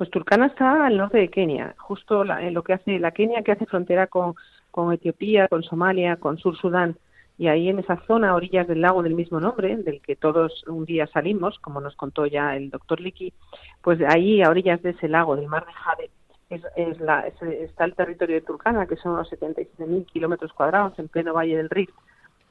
Pues 0.00 0.08
Turkana 0.10 0.46
está 0.46 0.86
al 0.86 0.96
norte 0.96 1.18
de 1.18 1.28
Kenia, 1.28 1.74
justo 1.76 2.24
la- 2.24 2.40
en 2.40 2.54
lo 2.54 2.62
que 2.62 2.72
hace 2.72 2.98
la 2.98 3.10
Kenia 3.10 3.42
que 3.42 3.52
hace 3.52 3.66
frontera 3.66 4.06
con, 4.06 4.34
con 4.70 4.94
Etiopía, 4.94 5.46
con 5.46 5.62
Somalia, 5.62 6.16
con 6.16 6.38
Sur 6.38 6.56
Sudán. 6.56 6.96
Y 7.36 7.48
ahí 7.48 7.68
en 7.68 7.80
esa 7.80 7.98
zona, 8.06 8.30
a 8.30 8.34
orillas 8.34 8.66
del 8.66 8.80
lago 8.80 9.02
del 9.02 9.12
mismo 9.14 9.40
nombre, 9.40 9.76
del 9.76 10.00
que 10.00 10.16
todos 10.16 10.64
un 10.68 10.86
día 10.86 11.06
salimos, 11.08 11.58
como 11.58 11.82
nos 11.82 11.96
contó 11.96 12.24
ya 12.24 12.56
el 12.56 12.70
doctor 12.70 12.98
Liki, 12.98 13.34
pues 13.82 14.00
ahí 14.08 14.40
a 14.40 14.48
orillas 14.48 14.80
de 14.80 14.92
ese 14.92 15.06
lago, 15.06 15.36
del 15.36 15.48
mar 15.48 15.66
de 15.66 15.72
Jade, 15.74 16.10
es, 16.48 16.62
es 16.76 16.98
la- 16.98 17.26
es- 17.26 17.42
está 17.42 17.84
el 17.84 17.94
territorio 17.94 18.36
de 18.36 18.40
Turkana, 18.46 18.86
que 18.86 18.96
son 18.96 19.12
unos 19.12 19.28
77.000 19.28 20.06
kilómetros 20.06 20.54
cuadrados 20.54 20.98
en 20.98 21.08
pleno 21.08 21.34
Valle 21.34 21.58
del 21.58 21.68
Rift. 21.68 21.92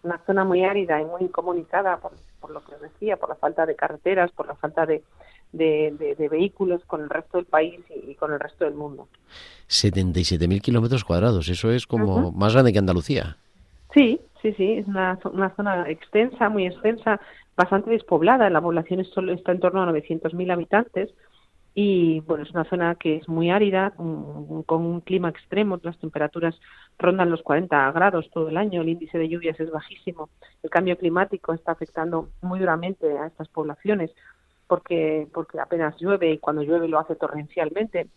Una 0.03 0.19
zona 0.19 0.43
muy 0.45 0.63
árida 0.63 1.01
y 1.01 1.05
muy 1.05 1.23
incomunicada, 1.23 1.97
por, 1.97 2.11
por 2.39 2.51
lo 2.51 2.63
que 2.63 2.75
os 2.75 2.81
decía, 2.81 3.17
por 3.17 3.29
la 3.29 3.35
falta 3.35 3.65
de 3.65 3.75
carreteras, 3.75 4.31
por 4.33 4.45
la 4.45 4.53
falta 4.53 4.85
de, 4.85 5.01
de, 5.51 5.95
de- 5.97 6.15
de 6.15 6.29
vehículos 6.29 6.83
con 6.85 7.01
el 7.01 7.09
resto 7.09 7.37
del 7.37 7.45
país 7.45 7.79
y, 7.89 8.11
y 8.11 8.15
con 8.15 8.31
el 8.33 8.39
resto 8.39 8.65
del 8.65 8.75
mundo. 8.75 9.07
77.000 9.67 10.61
kilómetros 10.61 11.03
cuadrados. 11.03 11.47
Eso 11.49 11.71
es 11.71 11.85
como 11.87 12.31
más 12.31 12.53
grande 12.53 12.73
que 12.73 12.79
Andalucía. 12.79 13.37
Sí, 13.93 14.19
sí, 14.41 14.53
sí, 14.53 14.73
es 14.73 14.87
una, 14.87 15.17
zo- 15.19 15.31
una 15.31 15.55
zona 15.55 15.89
extensa, 15.89 16.49
muy 16.49 16.65
extensa, 16.67 17.19
bastante 17.55 17.91
despoblada. 17.91 18.49
La 18.49 18.61
población 18.61 18.99
es 18.99 19.09
solo 19.09 19.31
está 19.33 19.51
en 19.51 19.59
torno 19.59 19.81
a 19.81 19.85
900.000 19.91 20.51
habitantes 20.51 21.09
y 21.75 22.19
bueno, 22.21 22.43
es 22.43 22.51
una 22.51 22.65
zona 22.65 22.95
que 22.95 23.17
es 23.17 23.29
muy 23.29 23.51
árida, 23.51 23.93
un- 23.97 24.63
con 24.63 24.83
un 24.85 25.01
clima 25.01 25.29
extremo. 25.29 25.79
Las 25.83 25.97
temperaturas 25.99 26.59
rondan 26.97 27.29
los 27.29 27.41
40 27.43 27.91
grados 27.91 28.29
todo 28.31 28.49
el 28.49 28.57
año, 28.57 28.81
el 28.81 28.89
índice 28.89 29.17
de 29.17 29.29
lluvias 29.29 29.59
es 29.59 29.71
bajísimo. 29.71 30.29
El 30.63 30.69
cambio 30.69 30.97
climático 30.97 31.53
está 31.53 31.71
afectando 31.71 32.29
muy 32.41 32.59
duramente 32.59 33.17
a 33.17 33.27
estas 33.27 33.47
poblaciones 33.49 34.11
porque 34.69 35.27
porque 35.33 35.59
apenas 35.59 35.97
llueve 35.99 36.31
y 36.31 36.37
cuando 36.37 36.61
llueve 36.61 36.87
lo 36.87 36.99
hace 36.99 37.15
torrencialmente 37.15 38.07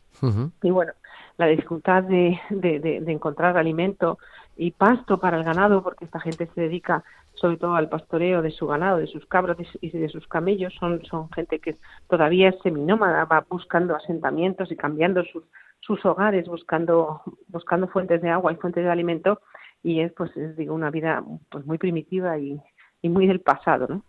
y 0.62 0.70
bueno, 0.70 0.92
la 1.38 1.46
dificultad 1.46 2.02
de, 2.04 2.38
de, 2.50 2.78
de- 2.78 3.00
de 3.00 3.12
encontrar 3.12 3.56
alimento 3.56 4.18
y 4.56 4.70
pasto 4.70 5.18
para 5.18 5.38
el 5.38 5.44
ganado, 5.44 5.82
porque 5.82 6.04
esta 6.04 6.20
gente 6.20 6.46
se 6.54 6.60
dedica 6.60 7.02
sobre 7.34 7.56
todo 7.56 7.74
al 7.74 7.88
pastoreo 7.88 8.42
de 8.42 8.50
su 8.50 8.66
ganado, 8.66 8.98
de 8.98 9.06
sus 9.06 9.24
su- 9.24 9.78
y 9.80 9.88
de 9.90 10.08
sus 10.10 10.28
camellos, 10.28 10.74
son, 10.78 11.02
son 11.06 11.30
gente 11.32 11.58
que 11.58 11.76
todavía 12.08 12.50
es 12.50 12.56
seminómada, 12.62 13.24
va 13.24 13.44
buscando 13.48 13.96
asentamientos 13.96 14.70
y 14.70 14.76
cambiando 14.76 15.24
sus, 15.24 15.42
sus 15.80 16.04
hogares, 16.04 16.46
buscando, 16.46 17.22
buscando 17.48 17.88
fuentes 17.88 18.20
de 18.20 18.28
agua 18.28 18.52
y 18.52 18.56
fuentes 18.56 18.84
de 18.84 18.90
alimento, 18.90 19.40
y 19.82 20.00
es 20.00 20.12
pues 20.12 20.36
es, 20.36 20.54
digo 20.56 20.74
una 20.74 20.90
vida 20.90 21.24
pues 21.50 21.64
muy 21.66 21.78
primitiva 21.78 22.38
y, 22.38 22.60
y 23.00 23.08
muy 23.08 23.26
del 23.26 23.40
pasado, 23.40 23.86
¿no? 23.88 24.02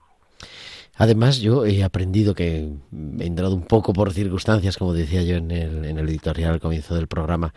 Además, 0.96 1.40
yo 1.42 1.66
he 1.66 1.84
aprendido 1.84 2.36
que 2.36 2.72
he 3.20 3.26
entrado 3.26 3.56
un 3.56 3.66
poco 3.66 3.94
por 3.94 4.14
circunstancias, 4.14 4.78
como 4.78 4.94
decía 4.94 5.24
yo 5.24 5.38
en 5.38 5.52
el, 5.52 5.86
en 5.86 5.98
el 5.98 6.08
editorial 6.10 6.54
al 6.54 6.60
comienzo 6.60 6.96
del 6.96 7.08
programa, 7.08 7.54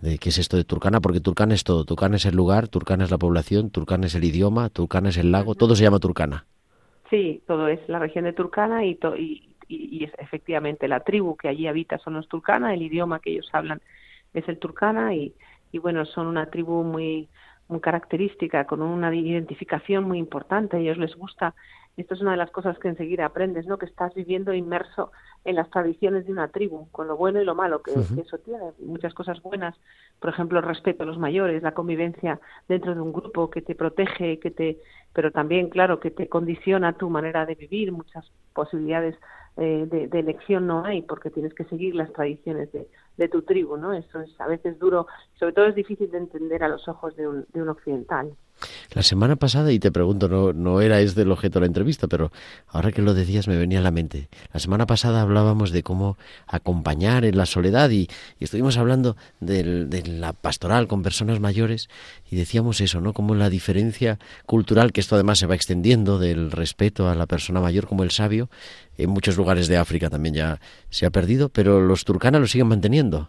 de 0.00 0.18
qué 0.18 0.30
es 0.30 0.38
esto 0.38 0.56
de 0.56 0.64
Turcana, 0.64 1.00
porque 1.00 1.20
Turcana 1.20 1.54
es 1.54 1.64
todo. 1.64 1.84
Turcana 1.84 2.16
es 2.16 2.26
el 2.26 2.36
lugar, 2.36 2.68
Turcana 2.68 3.04
es 3.04 3.10
la 3.10 3.18
población, 3.18 3.70
Turcana 3.70 4.06
es 4.06 4.14
el 4.16 4.24
idioma, 4.24 4.70
Turcana 4.70 5.10
es 5.10 5.16
el 5.18 5.30
lago, 5.32 5.54
todo 5.54 5.76
se 5.76 5.84
llama 5.84 6.00
Turcana. 6.00 6.46
Sí, 7.10 7.42
todo 7.46 7.68
es 7.68 7.80
la 7.88 7.98
región 7.98 8.24
de 8.24 8.32
Turkana 8.32 8.84
y, 8.84 8.98
y, 9.18 9.50
y- 9.68 10.04
es 10.04 10.12
efectivamente 10.18 10.86
la 10.88 11.00
tribu 11.00 11.36
que 11.36 11.48
allí 11.48 11.66
habita 11.66 11.98
son 11.98 12.14
los 12.14 12.28
Turkana, 12.28 12.72
el 12.74 12.82
idioma 12.82 13.20
que 13.20 13.32
ellos 13.32 13.48
hablan 13.52 13.80
es 14.32 14.48
el 14.48 14.58
Turkana 14.58 15.14
y, 15.14 15.34
y 15.72 15.78
bueno, 15.78 16.04
son 16.06 16.26
una 16.26 16.50
tribu 16.50 16.84
muy 16.84 17.28
muy 17.68 17.80
característica, 17.80 18.66
con 18.66 18.82
una 18.82 19.14
identificación 19.14 20.02
muy 20.04 20.18
importante, 20.18 20.76
a 20.76 20.80
ellos 20.80 20.98
les 20.98 21.14
gusta, 21.14 21.54
esto 22.00 22.14
es 22.14 22.20
una 22.20 22.32
de 22.32 22.36
las 22.36 22.50
cosas 22.50 22.78
que 22.78 22.88
enseguida 22.88 23.26
aprendes, 23.26 23.66
¿no? 23.66 23.78
que 23.78 23.86
estás 23.86 24.14
viviendo 24.14 24.52
inmerso 24.52 25.12
en 25.44 25.56
las 25.56 25.70
tradiciones 25.70 26.26
de 26.26 26.32
una 26.32 26.48
tribu, 26.48 26.88
con 26.90 27.06
lo 27.06 27.16
bueno 27.16 27.40
y 27.40 27.44
lo 27.44 27.54
malo 27.54 27.82
que, 27.82 27.92
eso 27.92 28.38
tiene, 28.38 28.72
muchas 28.78 29.14
cosas 29.14 29.40
buenas, 29.42 29.74
por 30.18 30.30
ejemplo, 30.30 30.58
el 30.58 30.64
respeto 30.64 31.02
a 31.02 31.06
los 31.06 31.18
mayores, 31.18 31.62
la 31.62 31.72
convivencia 31.72 32.40
dentro 32.68 32.94
de 32.94 33.00
un 33.00 33.12
grupo 33.12 33.50
que 33.50 33.62
te 33.62 33.74
protege, 33.74 34.38
que 34.38 34.50
te, 34.50 34.78
pero 35.12 35.30
también, 35.30 35.70
claro, 35.70 36.00
que 36.00 36.10
te 36.10 36.28
condiciona 36.28 36.92
tu 36.92 37.08
manera 37.08 37.46
de 37.46 37.54
vivir, 37.54 37.92
muchas 37.92 38.30
posibilidades 38.52 39.16
eh, 39.56 39.86
de, 39.90 40.08
de 40.08 40.18
elección 40.18 40.66
no 40.66 40.84
hay, 40.84 41.02
porque 41.02 41.30
tienes 41.30 41.54
que 41.54 41.64
seguir 41.64 41.94
las 41.94 42.12
tradiciones 42.12 42.70
de, 42.72 42.86
de 43.16 43.28
tu 43.28 43.42
tribu, 43.42 43.76
¿no? 43.76 43.92
Eso 43.92 44.20
es 44.20 44.40
a 44.40 44.46
veces 44.46 44.78
duro, 44.78 45.06
sobre 45.38 45.52
todo 45.52 45.66
es 45.66 45.74
difícil 45.74 46.10
de 46.10 46.18
entender 46.18 46.62
a 46.62 46.68
los 46.68 46.86
ojos 46.88 47.16
de 47.16 47.28
un, 47.28 47.46
de 47.52 47.62
un 47.62 47.68
occidental. 47.68 48.32
La 48.92 49.02
semana 49.02 49.36
pasada, 49.36 49.72
y 49.72 49.78
te 49.78 49.92
pregunto, 49.92 50.28
no, 50.28 50.52
no 50.52 50.80
era 50.80 51.00
este 51.00 51.22
el 51.22 51.30
objeto 51.32 51.58
de 51.58 51.60
la 51.60 51.66
entrevista, 51.66 52.08
pero 52.08 52.32
ahora 52.68 52.92
que 52.92 53.02
lo 53.02 53.14
decías 53.14 53.48
me 53.48 53.56
venía 53.56 53.78
a 53.78 53.82
la 53.82 53.90
mente. 53.90 54.28
La 54.52 54.60
semana 54.60 54.86
pasada 54.86 55.22
hablábamos 55.22 55.70
de 55.70 55.82
cómo 55.82 56.16
acompañar 56.46 57.24
en 57.24 57.36
la 57.36 57.46
soledad 57.46 57.90
y, 57.90 58.08
estuvimos 58.38 58.78
hablando 58.78 59.16
de 59.40 60.02
la 60.06 60.32
pastoral 60.32 60.88
con 60.88 61.02
personas 61.02 61.40
mayores 61.40 61.88
y 62.30 62.36
decíamos 62.36 62.80
eso, 62.80 63.00
¿no? 63.00 63.12
Como 63.12 63.34
la 63.34 63.50
diferencia 63.50 64.18
cultural, 64.46 64.92
que 64.92 65.00
esto 65.00 65.14
además 65.14 65.38
se 65.38 65.46
va 65.46 65.54
extendiendo 65.54 66.18
del 66.18 66.50
respeto 66.50 67.08
a 67.08 67.14
la 67.14 67.26
persona 67.26 67.60
mayor 67.60 67.86
como 67.86 68.02
el 68.02 68.10
sabio, 68.10 68.48
en 68.96 69.10
muchos 69.10 69.36
lugares 69.36 69.68
de 69.68 69.76
África 69.76 70.10
también 70.10 70.34
ya 70.34 70.60
se 70.88 71.06
ha 71.06 71.10
perdido, 71.10 71.48
pero 71.48 71.80
los 71.80 72.04
turcanas 72.04 72.40
lo 72.40 72.46
siguen 72.46 72.68
manteniendo. 72.68 73.28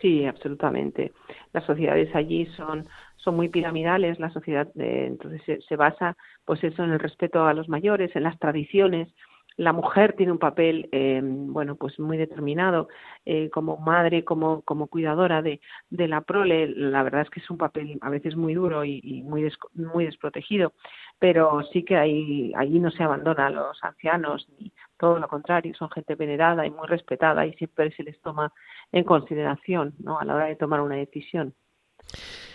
Sí, 0.00 0.24
absolutamente. 0.24 1.12
Las 1.52 1.64
sociedades 1.64 2.14
allí 2.14 2.46
son 2.56 2.86
son 3.18 3.36
muy 3.36 3.48
piramidales, 3.48 4.18
la 4.18 4.30
sociedad 4.30 4.68
eh, 4.78 5.06
entonces 5.08 5.64
se, 5.66 5.76
basa 5.76 6.16
pues 6.44 6.62
eso 6.64 6.84
en 6.84 6.92
el 6.92 6.98
respeto 6.98 7.46
a 7.46 7.54
los 7.54 7.68
mayores, 7.68 8.14
en 8.16 8.22
las 8.22 8.38
tradiciones. 8.38 9.12
La 9.56 9.72
mujer 9.72 10.12
tiene 10.12 10.30
un 10.30 10.38
papel 10.38 10.88
eh, 10.92 11.20
bueno 11.22 11.74
pues 11.74 11.98
muy 11.98 12.16
determinado 12.16 12.88
eh, 13.26 13.50
como 13.50 13.76
madre, 13.76 14.24
como 14.24 14.62
como 14.62 14.86
cuidadora 14.86 15.42
de, 15.42 15.60
de 15.90 16.06
la 16.06 16.20
prole. 16.20 16.68
La 16.68 17.02
verdad 17.02 17.22
es 17.22 17.30
que 17.30 17.40
es 17.40 17.50
un 17.50 17.58
papel 17.58 17.98
a 18.00 18.08
veces 18.08 18.36
muy 18.36 18.54
duro 18.54 18.84
y, 18.84 19.22
muy 19.24 19.50
muy 19.74 20.04
desprotegido, 20.04 20.74
pero 21.18 21.62
sí 21.72 21.84
que 21.84 21.96
ahí 21.96 22.52
allí 22.56 22.78
no 22.78 22.92
se 22.92 23.02
abandona 23.02 23.48
a 23.48 23.50
los 23.50 23.82
ancianos 23.82 24.48
ni 24.60 24.72
todo 24.96 25.18
lo 25.18 25.28
contrario, 25.28 25.74
son 25.74 25.90
gente 25.90 26.14
venerada 26.14 26.66
y 26.66 26.70
muy 26.70 26.86
respetada 26.86 27.44
y 27.46 27.52
siempre 27.54 27.90
se 27.92 28.04
les 28.04 28.20
toma 28.20 28.52
en 28.92 29.04
consideración 29.04 29.94
¿no? 29.98 30.18
a 30.20 30.24
la 30.24 30.34
hora 30.36 30.46
de 30.46 30.56
tomar 30.56 30.80
una 30.80 30.96
decisión. 30.96 31.54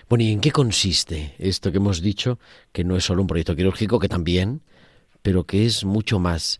Bueno, 0.09 0.23
¿y 0.23 0.31
en 0.31 0.41
qué 0.41 0.51
consiste 0.51 1.33
esto 1.39 1.71
que 1.71 1.77
hemos 1.77 2.01
dicho, 2.01 2.39
que 2.71 2.83
no 2.83 2.95
es 2.95 3.03
solo 3.03 3.21
un 3.21 3.27
proyecto 3.27 3.55
quirúrgico, 3.55 3.99
que 3.99 4.09
también, 4.09 4.61
pero 5.21 5.45
que 5.45 5.65
es 5.65 5.85
mucho 5.85 6.19
más? 6.19 6.59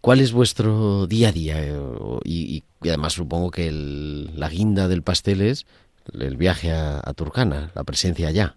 ¿Cuál 0.00 0.20
es 0.20 0.32
vuestro 0.32 1.06
día 1.06 1.28
a 1.28 1.32
día? 1.32 1.56
Y, 2.24 2.64
además 2.82 3.12
supongo 3.14 3.50
que 3.50 3.70
la 3.70 4.48
guinda 4.48 4.88
del 4.88 5.02
pastel 5.02 5.42
es 5.42 5.66
el 6.18 6.36
viaje 6.36 6.72
a, 6.72 7.00
a 7.04 7.12
Turcana, 7.12 7.70
la 7.74 7.84
presencia 7.84 8.28
allá. 8.28 8.56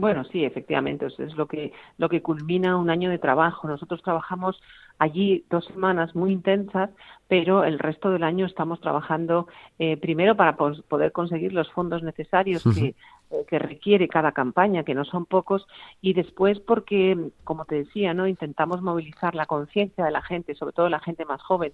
Bueno, 0.00 0.24
sí, 0.24 0.44
efectivamente, 0.44 1.06
es 1.06 1.36
lo 1.36 1.46
que 1.46 1.74
lo 1.98 2.08
que 2.08 2.22
culmina 2.22 2.78
un 2.78 2.88
año 2.88 3.10
de 3.10 3.18
trabajo. 3.18 3.68
Nosotros 3.68 4.00
trabajamos 4.02 4.58
allí 5.00 5.44
dos 5.48 5.64
semanas 5.64 6.14
muy 6.14 6.30
intensas, 6.30 6.90
pero 7.26 7.64
el 7.64 7.78
resto 7.78 8.10
del 8.10 8.22
año 8.22 8.44
estamos 8.44 8.80
trabajando 8.80 9.48
eh, 9.78 9.96
primero 9.96 10.36
para 10.36 10.56
poder 10.56 11.10
conseguir 11.12 11.54
los 11.54 11.72
fondos 11.72 12.02
necesarios 12.02 12.62
que, 12.62 12.94
eh, 13.30 13.44
que 13.48 13.58
requiere 13.58 14.08
cada 14.08 14.32
campaña, 14.32 14.84
que 14.84 14.94
no 14.94 15.06
son 15.06 15.24
pocos, 15.24 15.66
y 16.02 16.12
después 16.12 16.60
porque, 16.60 17.30
como 17.44 17.64
te 17.64 17.76
decía, 17.76 18.12
no 18.12 18.26
intentamos 18.26 18.82
movilizar 18.82 19.34
la 19.34 19.46
conciencia 19.46 20.04
de 20.04 20.10
la 20.10 20.20
gente, 20.20 20.54
sobre 20.54 20.74
todo 20.74 20.90
la 20.90 21.00
gente 21.00 21.24
más 21.24 21.40
joven, 21.40 21.72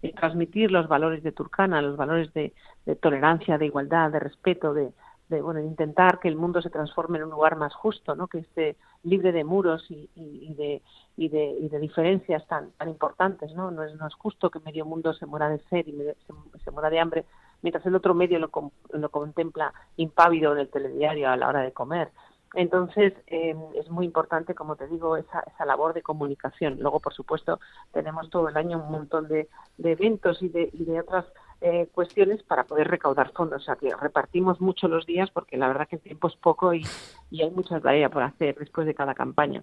y 0.00 0.12
transmitir 0.12 0.70
los 0.70 0.86
valores 0.86 1.24
de 1.24 1.32
Turcana, 1.32 1.82
los 1.82 1.96
valores 1.96 2.32
de 2.32 2.52
tolerancia, 3.00 3.58
de 3.58 3.66
igualdad, 3.66 4.12
de 4.12 4.20
respeto, 4.20 4.72
de 4.72 4.92
de 5.28 5.42
bueno 5.42 5.60
intentar 5.60 6.20
que 6.20 6.28
el 6.28 6.36
mundo 6.36 6.62
se 6.62 6.70
transforme 6.70 7.18
en 7.18 7.24
un 7.24 7.30
lugar 7.30 7.56
más 7.56 7.74
justo 7.74 8.14
no 8.14 8.28
que 8.28 8.38
esté 8.38 8.76
libre 9.02 9.32
de 9.32 9.44
muros 9.44 9.84
y, 9.90 10.08
y, 10.14 10.54
de, 10.54 10.82
y, 11.18 11.28
de, 11.28 11.44
y 11.60 11.68
de 11.68 11.80
diferencias 11.80 12.46
tan 12.46 12.70
tan 12.72 12.88
importantes 12.88 13.52
no 13.52 13.70
no 13.70 13.82
es 13.82 13.94
no 13.96 14.06
es 14.06 14.14
justo 14.14 14.50
que 14.50 14.60
medio 14.60 14.86
mundo 14.86 15.12
se 15.12 15.26
muera 15.26 15.48
de 15.48 15.58
sed 15.68 15.86
y 15.86 15.92
se, 15.92 16.62
se 16.64 16.70
muera 16.70 16.88
de 16.88 17.00
hambre 17.00 17.24
mientras 17.60 17.84
el 17.84 17.96
otro 17.96 18.14
medio 18.14 18.38
lo, 18.38 18.50
lo 18.92 19.08
contempla 19.10 19.74
impávido 19.96 20.52
en 20.52 20.60
el 20.60 20.68
telediario 20.68 21.28
a 21.28 21.36
la 21.36 21.48
hora 21.48 21.62
de 21.62 21.72
comer 21.72 22.10
entonces, 22.54 23.12
eh, 23.26 23.54
es 23.74 23.90
muy 23.90 24.06
importante, 24.06 24.54
como 24.54 24.76
te 24.76 24.86
digo, 24.88 25.16
esa, 25.16 25.40
esa 25.40 25.66
labor 25.66 25.92
de 25.92 26.02
comunicación. 26.02 26.78
Luego, 26.80 27.00
por 27.00 27.12
supuesto, 27.12 27.60
tenemos 27.92 28.30
todo 28.30 28.48
el 28.48 28.56
año 28.56 28.82
un 28.82 28.90
montón 28.90 29.28
de, 29.28 29.48
de 29.76 29.92
eventos 29.92 30.42
y 30.42 30.48
de, 30.48 30.70
y 30.72 30.84
de 30.84 31.00
otras 31.00 31.26
eh, 31.60 31.88
cuestiones 31.92 32.42
para 32.44 32.64
poder 32.64 32.88
recaudar 32.88 33.32
fondos. 33.32 33.62
O 33.62 33.64
sea, 33.64 33.76
que 33.76 33.94
repartimos 33.94 34.60
mucho 34.60 34.86
los 34.88 35.06
días 35.06 35.30
porque 35.30 35.56
la 35.56 35.68
verdad 35.68 35.88
que 35.88 35.96
el 35.96 36.02
tiempo 36.02 36.28
es 36.28 36.36
poco 36.36 36.72
y, 36.72 36.84
hay 37.32 37.50
mucha 37.50 37.80
tarea 37.80 38.08
por 38.08 38.22
hacer 38.22 38.56
después 38.56 38.86
de 38.86 38.94
cada 38.94 39.14
campaña. 39.14 39.62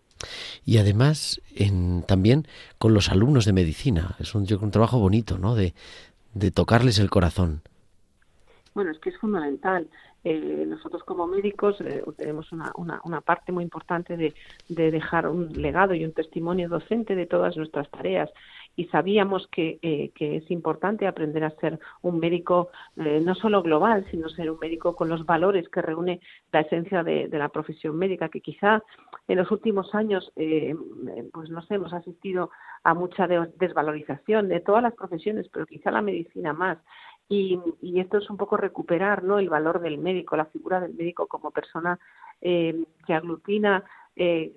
Y 0.65 0.77
además, 0.77 1.41
en, 1.55 2.03
también 2.03 2.47
con 2.77 2.93
los 2.93 3.09
alumnos 3.09 3.45
de 3.45 3.53
medicina. 3.53 4.15
Es 4.19 4.35
un, 4.35 4.45
un 4.61 4.71
trabajo 4.71 4.99
bonito, 4.99 5.37
¿no? 5.37 5.55
De, 5.55 5.73
de 6.33 6.51
tocarles 6.51 6.99
el 6.99 7.09
corazón. 7.09 7.61
Bueno, 8.73 8.91
es 8.91 8.99
que 8.99 9.09
es 9.09 9.17
fundamental. 9.17 9.87
Eh, 10.25 10.65
nosotros 10.67 11.03
como 11.03 11.27
médicos 11.27 11.79
eh, 11.81 12.03
tenemos 12.17 12.51
una, 12.51 12.71
una, 12.75 12.99
una, 13.03 13.21
parte 13.21 13.51
muy 13.51 13.63
importante 13.63 14.17
de, 14.17 14.33
de, 14.67 14.89
dejar 14.91 15.27
un 15.27 15.53
legado 15.53 15.93
y 15.93 16.03
un 16.03 16.13
testimonio 16.13 16.67
docente 16.67 17.15
de 17.15 17.27
todas 17.27 17.55
nuestras 17.55 17.89
tareas 17.91 18.31
y 18.75 18.85
sabíamos 18.85 19.47
que, 19.47 19.79
eh, 19.81 20.11
que 20.15 20.37
es 20.37 20.51
importante 20.51 21.07
aprender 21.07 21.43
a 21.43 21.55
ser 21.55 21.79
un 22.01 22.19
médico 22.19 22.69
eh, 22.97 23.21
no 23.23 23.35
solo 23.35 23.61
global, 23.61 24.05
sino 24.11 24.29
ser 24.29 24.51
un 24.51 24.59
médico 24.59 24.95
con 24.95 25.09
los 25.09 25.25
valores 25.25 25.69
que 25.69 25.81
reúne 25.81 26.19
la 26.51 26.61
esencia 26.61 27.03
de, 27.03 27.29
la 27.31 27.49
profesión 27.49 27.97
médica, 27.97 28.29
que 28.29 28.41
quizá 28.41 28.83
en 29.27 29.37
los 29.37 29.49
últimos 29.51 29.95
años, 29.95 30.31
eh, 30.35 30.75
pues 31.31 31.49
no 31.49 31.61
sé, 31.63 31.75
hemos 31.75 31.93
asistido 31.93 32.51
a 32.83 32.93
mucha 32.93 33.27
desvalorización 33.27 34.49
de 34.49 34.59
todas 34.59 34.83
las 34.83 34.93
profesiones, 34.93 35.47
pero 35.51 35.65
quizá 35.65 35.91
la 35.91 36.01
medicina 36.01 36.53
más. 36.53 36.77
Y, 37.27 37.59
y, 37.81 37.99
esto 37.99 38.19
es 38.19 38.29
un 38.29 38.37
poco 38.37 38.55
recuperar 38.55 39.23
¿no? 39.23 39.39
el 39.39 39.49
valor 39.49 39.81
del 39.81 39.97
médico, 39.97 40.37
la 40.37 40.45
figura 40.45 40.79
del 40.79 40.93
médico 40.93 41.25
como 41.25 41.49
persona 41.49 41.97
que 42.39 43.13
aglutina 43.13 43.83
eh, 44.17 44.53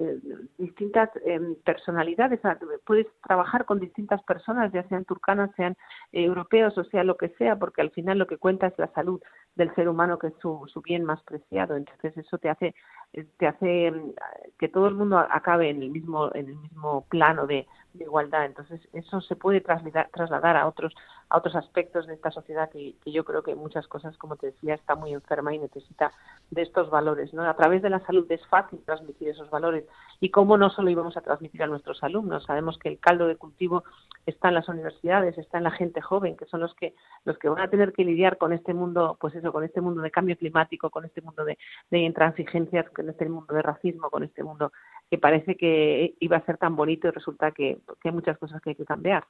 distintas 0.56 1.10
em, 1.24 1.56
personalidades. 1.64 2.40
Puedes 2.84 3.06
trabajar 3.26 3.64
con 3.64 3.80
distintas 3.80 4.22
personas, 4.22 4.72
ya 4.72 4.86
sean 4.88 5.04
turcanas, 5.04 5.50
sean 5.56 5.76
europeos 6.12 6.78
o 6.78 6.84
sea 6.84 7.02
lo 7.02 7.16
que 7.16 7.30
sea, 7.30 7.56
porque 7.56 7.80
al 7.80 7.90
final 7.90 8.18
lo 8.18 8.26
que 8.26 8.38
cuenta 8.38 8.68
es 8.68 8.78
la 8.78 8.92
salud 8.92 9.20
del 9.56 9.74
ser 9.74 9.88
humano, 9.88 10.18
que 10.18 10.28
es 10.28 10.34
su, 10.40 10.64
su 10.72 10.80
bien 10.80 11.04
más 11.04 11.22
preciado. 11.24 11.76
Entonces 11.76 12.16
eso 12.16 12.38
te 12.38 12.48
hace 12.48 12.74
eh, 13.12 13.26
te 13.36 13.46
hace 13.48 13.86
em, 13.86 14.12
que 14.58 14.68
todo 14.68 14.86
el 14.86 14.94
mundo 14.94 15.18
acabe 15.18 15.70
en 15.70 15.82
el 15.82 15.90
mismo 15.90 16.32
en 16.34 16.48
el 16.48 16.56
mismo 16.56 17.06
plano 17.08 17.46
de, 17.46 17.66
de 17.94 18.04
igualdad. 18.04 18.44
Entonces 18.44 18.80
eso 18.92 19.20
se 19.20 19.36
puede 19.36 19.60
trasladar, 19.60 20.08
trasladar 20.12 20.56
a 20.56 20.68
otros 20.68 20.94
a 21.30 21.36
otros 21.38 21.54
aspectos 21.56 22.06
de 22.06 22.14
esta 22.14 22.30
sociedad 22.30 22.70
que, 22.70 22.94
yo 23.04 23.24
creo 23.24 23.42
que 23.42 23.54
muchas 23.54 23.86
cosas, 23.86 24.16
como 24.18 24.36
te 24.36 24.46
decía, 24.46 24.74
está 24.74 24.94
muy 24.94 25.12
enferma 25.12 25.54
y 25.54 25.58
necesita 25.58 26.12
de 26.50 26.62
estos 26.62 26.90
valores. 26.90 27.32
¿no? 27.34 27.48
A 27.48 27.54
través 27.54 27.82
de 27.82 27.90
la 27.90 28.00
salud 28.00 28.30
es 28.30 28.44
fácil 28.46 28.80
transmitir 28.84 29.28
esos 29.28 29.50
valores. 29.50 29.84
Y 30.20 30.30
cómo 30.30 30.56
no 30.56 30.70
solo 30.70 30.90
íbamos 30.90 31.16
a 31.16 31.20
transmitir 31.20 31.62
a 31.62 31.66
nuestros 31.66 32.02
alumnos. 32.02 32.44
Sabemos 32.44 32.78
que 32.78 32.88
el 32.88 32.98
caldo 32.98 33.26
de 33.26 33.36
cultivo 33.36 33.84
está 34.26 34.48
en 34.48 34.54
las 34.54 34.68
universidades, 34.68 35.36
está 35.38 35.58
en 35.58 35.64
la 35.64 35.70
gente 35.70 36.00
joven, 36.00 36.36
que 36.36 36.46
son 36.46 36.60
los 36.60 36.74
que 36.74 36.94
los 37.24 37.38
que 37.38 37.48
van 37.48 37.60
a 37.60 37.70
tener 37.70 37.92
que 37.92 38.04
lidiar 38.04 38.38
con 38.38 38.52
este 38.52 38.74
mundo, 38.74 39.16
pues 39.20 39.34
eso, 39.34 39.52
con 39.52 39.64
este 39.64 39.80
mundo 39.80 40.02
de 40.02 40.10
cambio 40.10 40.36
climático, 40.36 40.90
con 40.90 41.04
este 41.04 41.20
mundo 41.20 41.44
de, 41.44 41.58
intransigencias, 41.98 42.88
con 42.90 43.08
este 43.08 43.28
mundo 43.28 43.54
de 43.54 43.62
racismo, 43.62 44.10
con 44.10 44.22
este 44.22 44.42
mundo 44.42 44.72
que 45.10 45.18
parece 45.18 45.56
que 45.56 46.14
iba 46.20 46.36
a 46.36 46.44
ser 46.44 46.58
tan 46.58 46.76
bonito 46.76 47.08
y 47.08 47.10
resulta 47.10 47.50
que 47.50 47.78
hay 48.04 48.12
muchas 48.12 48.38
cosas 48.38 48.60
que 48.60 48.70
hay 48.70 48.76
que 48.76 48.84
cambiar. 48.84 49.24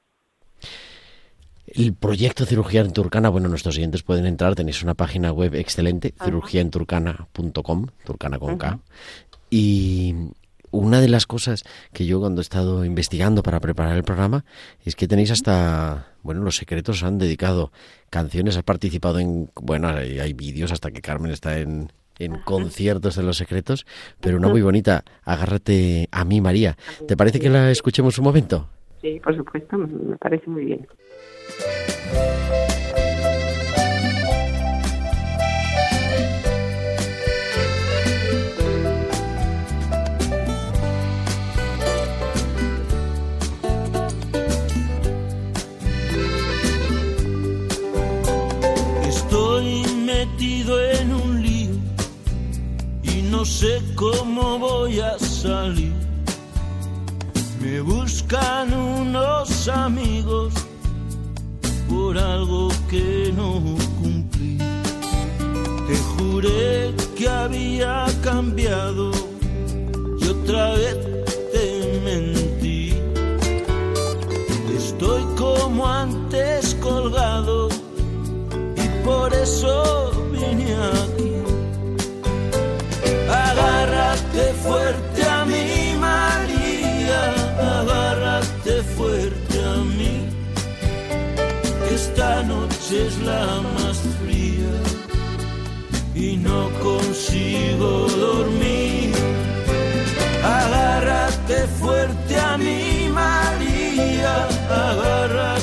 El 1.73 1.93
proyecto 1.93 2.45
Cirugía 2.45 2.81
en 2.81 2.93
Turcana, 2.93 3.29
bueno, 3.29 3.47
nuestros 3.47 3.77
oyentes 3.77 4.03
pueden 4.03 4.25
entrar, 4.25 4.55
tenéis 4.55 4.83
una 4.83 4.93
página 4.95 5.31
web 5.31 5.55
excelente, 5.55 6.13
cirugíaenturcana.com, 6.23 7.87
turcana 8.05 8.39
con 8.39 8.57
K. 8.57 8.79
Y 9.49 10.15
una 10.71 11.01
de 11.01 11.09
las 11.09 11.25
cosas 11.25 11.63
que 11.93 12.05
yo 12.05 12.19
cuando 12.19 12.41
he 12.41 12.43
estado 12.43 12.85
investigando 12.85 13.43
para 13.43 13.59
preparar 13.59 13.97
el 13.97 14.03
programa 14.03 14.45
es 14.83 14.95
que 14.95 15.07
tenéis 15.07 15.31
hasta, 15.31 16.07
bueno, 16.23 16.43
los 16.43 16.55
secretos 16.55 17.03
han 17.03 17.17
dedicado 17.17 17.71
canciones, 18.09 18.57
has 18.57 18.63
participado 18.63 19.19
en, 19.19 19.49
bueno, 19.55 19.89
hay, 19.89 20.19
hay 20.19 20.33
vídeos 20.33 20.71
hasta 20.71 20.91
que 20.91 21.01
Carmen 21.01 21.31
está 21.31 21.59
en, 21.59 21.91
en 22.19 22.39
conciertos 22.41 23.15
de 23.15 23.23
los 23.23 23.37
secretos, 23.37 23.85
pero 24.19 24.37
una 24.37 24.49
muy 24.49 24.61
bonita, 24.61 25.03
Agárrate 25.23 26.07
a 26.11 26.25
mí, 26.25 26.41
María. 26.41 26.77
¿Te 27.07 27.17
parece 27.17 27.39
que 27.39 27.49
la 27.49 27.71
escuchemos 27.71 28.17
un 28.17 28.25
momento? 28.25 28.69
Sí, 29.01 29.19
por 29.23 29.35
supuesto, 29.35 29.77
me 29.77 30.17
parece 30.17 30.49
muy 30.49 30.65
bien. 30.65 30.87
En 50.71 51.11
un 51.11 51.41
lío 51.41 51.75
y 53.01 53.23
no 53.23 53.43
sé 53.43 53.81
cómo 53.95 54.59
voy 54.59 54.99
a 54.99 55.17
salir. 55.17 55.93
Me 57.59 57.81
buscan 57.81 58.71
unos 58.71 59.67
amigos 59.67 60.53
por 61.89 62.17
algo 62.17 62.69
que 62.89 63.33
no 63.35 63.61
cumplí. 63.99 64.57
Te 65.87 65.97
juré 65.97 66.93
que 67.17 67.27
había 67.27 68.05
cambiado 68.23 69.11
otra 70.49 70.73
vez 70.73 70.97
te 71.51 72.01
mentí. 72.03 72.93
Estoy 74.75 75.23
como 75.37 75.87
antes 75.87 76.75
colgado 76.81 77.69
y 78.75 79.05
por 79.05 79.31
eso 79.31 80.11
vine 80.31 80.73
aquí. 80.73 81.18
Más 93.75 93.97
fría 94.21 94.73
y 96.15 96.37
no 96.37 96.69
consigo 96.81 98.07
dormir. 98.25 99.13
Agárrate 100.43 101.67
fuerte 101.79 102.39
a 102.39 102.57
mí, 102.57 103.09
María, 103.13 104.47
agárrate 104.69 105.58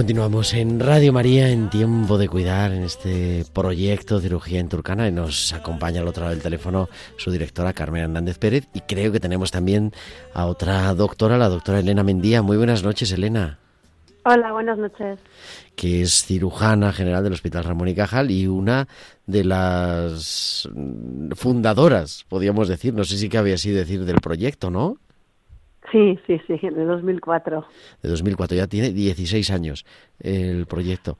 Continuamos 0.00 0.54
en 0.54 0.80
Radio 0.80 1.12
María 1.12 1.50
en 1.50 1.68
Tiempo 1.68 2.16
de 2.16 2.26
Cuidar, 2.26 2.72
en 2.72 2.84
este 2.84 3.44
proyecto 3.52 4.16
de 4.16 4.22
cirugía 4.22 4.58
en 4.58 4.70
Turcana, 4.70 5.06
y 5.06 5.12
nos 5.12 5.52
acompaña 5.52 6.00
al 6.00 6.08
otro 6.08 6.22
lado 6.22 6.34
del 6.34 6.42
teléfono 6.42 6.88
su 7.18 7.30
directora 7.30 7.74
Carmen 7.74 8.04
Hernández 8.04 8.38
Pérez, 8.38 8.66
y 8.72 8.80
creo 8.80 9.12
que 9.12 9.20
tenemos 9.20 9.50
también 9.50 9.92
a 10.32 10.46
otra 10.46 10.94
doctora, 10.94 11.36
la 11.36 11.50
doctora 11.50 11.80
Elena 11.80 12.02
Mendía. 12.02 12.40
Muy 12.40 12.56
buenas 12.56 12.82
noches, 12.82 13.12
Elena, 13.12 13.58
Hola, 14.24 14.52
buenas 14.52 14.78
noches. 14.78 15.18
que 15.76 16.00
es 16.00 16.24
cirujana 16.24 16.94
general 16.94 17.22
del 17.22 17.34
Hospital 17.34 17.64
Ramón 17.64 17.88
y 17.88 17.94
Cajal 17.94 18.30
y 18.30 18.46
una 18.46 18.88
de 19.26 19.44
las 19.44 20.66
fundadoras, 21.36 22.24
podríamos 22.30 22.68
decir, 22.68 22.94
no 22.94 23.04
sé 23.04 23.18
si 23.18 23.28
cabe 23.28 23.52
así 23.52 23.70
decir, 23.70 24.06
del 24.06 24.22
proyecto, 24.22 24.70
¿no? 24.70 24.96
Sí, 25.90 26.18
sí, 26.26 26.40
sí, 26.46 26.56
de 26.62 26.84
2004. 26.84 27.64
de 28.02 28.08
2004, 28.08 28.56
ya 28.56 28.66
tiene 28.66 28.90
16 28.92 29.50
años 29.50 29.84
el 30.20 30.66
proyecto. 30.66 31.18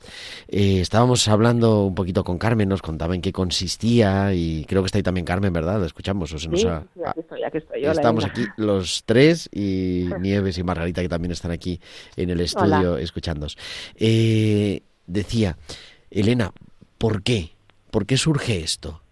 Eh, 0.48 0.80
estábamos 0.80 1.26
hablando 1.28 1.85
un 1.85 1.94
poquito 1.94 2.22
con 2.22 2.38
Carmen, 2.38 2.68
nos 2.68 2.83
contaba 2.83 3.14
en 3.14 3.20
qué 3.22 3.33
consistía 3.33 4.33
y 4.35 4.64
creo 4.66 4.83
que 4.83 4.87
está 4.87 4.98
ahí 4.98 5.02
también 5.02 5.24
Carmen, 5.24 5.52
¿verdad? 5.52 5.80
La 5.80 5.87
escuchamos. 5.87 6.33
O 6.33 6.38
se 6.38 6.48
nos 6.48 6.61
Sí, 6.61 6.66
ha- 6.66 6.85
sí, 6.94 7.00
aquí 7.04 7.20
estoy, 7.20 7.42
aquí 7.42 7.59
estoy. 7.59 7.83
Hola, 7.83 7.92
estamos 7.92 8.24
aquí 8.24 8.44
los 8.56 9.02
tres 9.06 9.48
y 9.52 10.09
Nieves 10.20 10.59
y 10.59 10.62
Margarita 10.62 11.02
que 11.02 11.09
también 11.09 11.33
están 11.33 11.50
aquí 11.50 11.80
en 12.16 12.30
el 12.30 12.40
estudio 12.40 12.92
Hola. 12.92 13.00
escuchándonos. 13.00 13.56
Eh, 13.96 14.83
decía, 15.06 15.56
Elena, 16.11 16.52
¿por 16.98 17.22
qué? 17.22 17.50
¿Por 17.90 18.06
qué 18.06 18.16
surge 18.16 18.61
esto? 18.61 19.02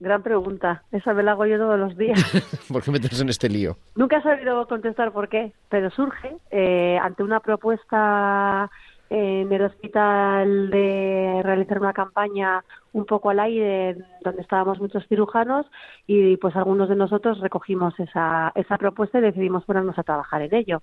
Gran 0.00 0.22
pregunta. 0.22 0.82
Esa 0.92 1.14
me 1.14 1.22
la 1.22 1.32
hago 1.32 1.46
yo 1.46 1.56
todos 1.56 1.78
los 1.78 1.96
días. 1.96 2.18
¿Por 2.72 2.82
qué 2.82 2.90
meterse 2.90 3.22
en 3.22 3.28
este 3.28 3.48
lío? 3.48 3.76
Nunca 3.94 4.18
he 4.18 4.22
sabido 4.22 4.66
contestar 4.66 5.12
por 5.12 5.28
qué, 5.28 5.52
pero 5.68 5.90
surge 5.90 6.36
eh, 6.50 6.98
ante 7.00 7.22
una 7.22 7.40
propuesta 7.40 8.70
en 9.10 9.52
el 9.52 9.62
hospital 9.62 10.70
de 10.70 11.40
realizar 11.42 11.78
una 11.78 11.92
campaña 11.92 12.64
un 12.92 13.04
poco 13.04 13.30
al 13.30 13.40
aire 13.40 13.96
donde 14.22 14.42
estábamos 14.42 14.80
muchos 14.80 15.06
cirujanos 15.08 15.66
y 16.06 16.36
pues 16.36 16.54
algunos 16.54 16.88
de 16.88 16.94
nosotros 16.94 17.40
recogimos 17.40 17.98
esa, 17.98 18.52
esa 18.54 18.78
propuesta 18.78 19.18
y 19.18 19.22
decidimos 19.22 19.64
ponernos 19.64 19.98
a 19.98 20.04
trabajar 20.04 20.42
en 20.42 20.54
ello. 20.54 20.82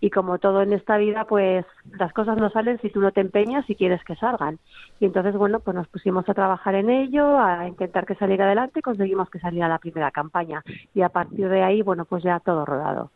Y 0.00 0.10
como 0.10 0.38
todo 0.38 0.62
en 0.62 0.72
esta 0.72 0.96
vida, 0.96 1.24
pues 1.24 1.66
las 1.98 2.12
cosas 2.12 2.38
no 2.38 2.48
salen 2.50 2.80
si 2.80 2.90
tú 2.90 3.00
no 3.00 3.10
te 3.10 3.20
empeñas 3.20 3.68
y 3.68 3.74
quieres 3.74 4.02
que 4.04 4.14
salgan. 4.16 4.58
Y 5.00 5.06
entonces, 5.06 5.34
bueno, 5.34 5.60
pues 5.60 5.74
nos 5.74 5.88
pusimos 5.88 6.28
a 6.28 6.34
trabajar 6.34 6.76
en 6.76 6.90
ello, 6.90 7.38
a 7.38 7.66
intentar 7.66 8.06
que 8.06 8.14
saliera 8.14 8.46
adelante 8.46 8.78
y 8.78 8.82
conseguimos 8.82 9.28
que 9.28 9.40
saliera 9.40 9.68
la 9.68 9.78
primera 9.78 10.12
campaña. 10.12 10.62
Y 10.94 11.02
a 11.02 11.08
partir 11.08 11.48
de 11.48 11.62
ahí, 11.62 11.82
bueno, 11.82 12.04
pues 12.04 12.22
ya 12.22 12.38
todo 12.38 12.64
rodado. 12.64 13.10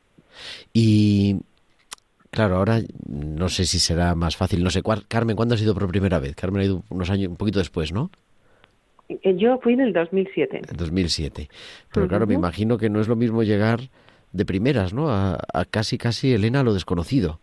Y 0.73 1.41
claro, 2.33 2.57
ahora 2.57 2.79
no 3.07 3.49
sé 3.49 3.65
si 3.65 3.79
será 3.79 4.15
más 4.17 4.37
fácil. 4.37 4.65
No 4.65 4.71
sé, 4.71 4.83
cuál- 4.83 5.07
Carmen, 5.07 5.37
¿cuándo 5.37 5.55
has 5.55 5.63
ido 5.63 5.75
por 5.75 5.87
primera 5.89 6.19
vez? 6.19 6.35
Carmen 6.35 6.63
ha 6.63 6.65
ido 6.65 6.83
unos 6.89 7.09
años, 7.11 7.29
un 7.29 7.37
poquito 7.37 7.61
después, 7.61 7.93
¿no? 7.93 8.11
Eh, 9.09 9.37
Yo 9.37 9.59
fui 9.63 9.75
en 9.75 9.81
el 9.83 9.93
2007. 9.93 10.63
En 10.69 10.77
2007. 10.77 11.49
Pero 11.93 12.09
claro, 12.09 12.27
me 12.27 12.35
imagino 12.35 12.77
que 12.79 12.91
no 12.91 13.01
es 13.01 13.07
lo 13.09 13.15
mismo 13.17 13.43
llegar 13.45 13.81
de 14.33 14.45
primeras, 14.45 14.93
¿no? 14.95 15.11
A, 15.11 15.39
a 15.53 15.65
casi, 15.65 15.99
casi, 15.99 16.33
Elena, 16.35 16.61
a 16.61 16.65
lo 16.65 16.73
desconocido. 16.75 17.39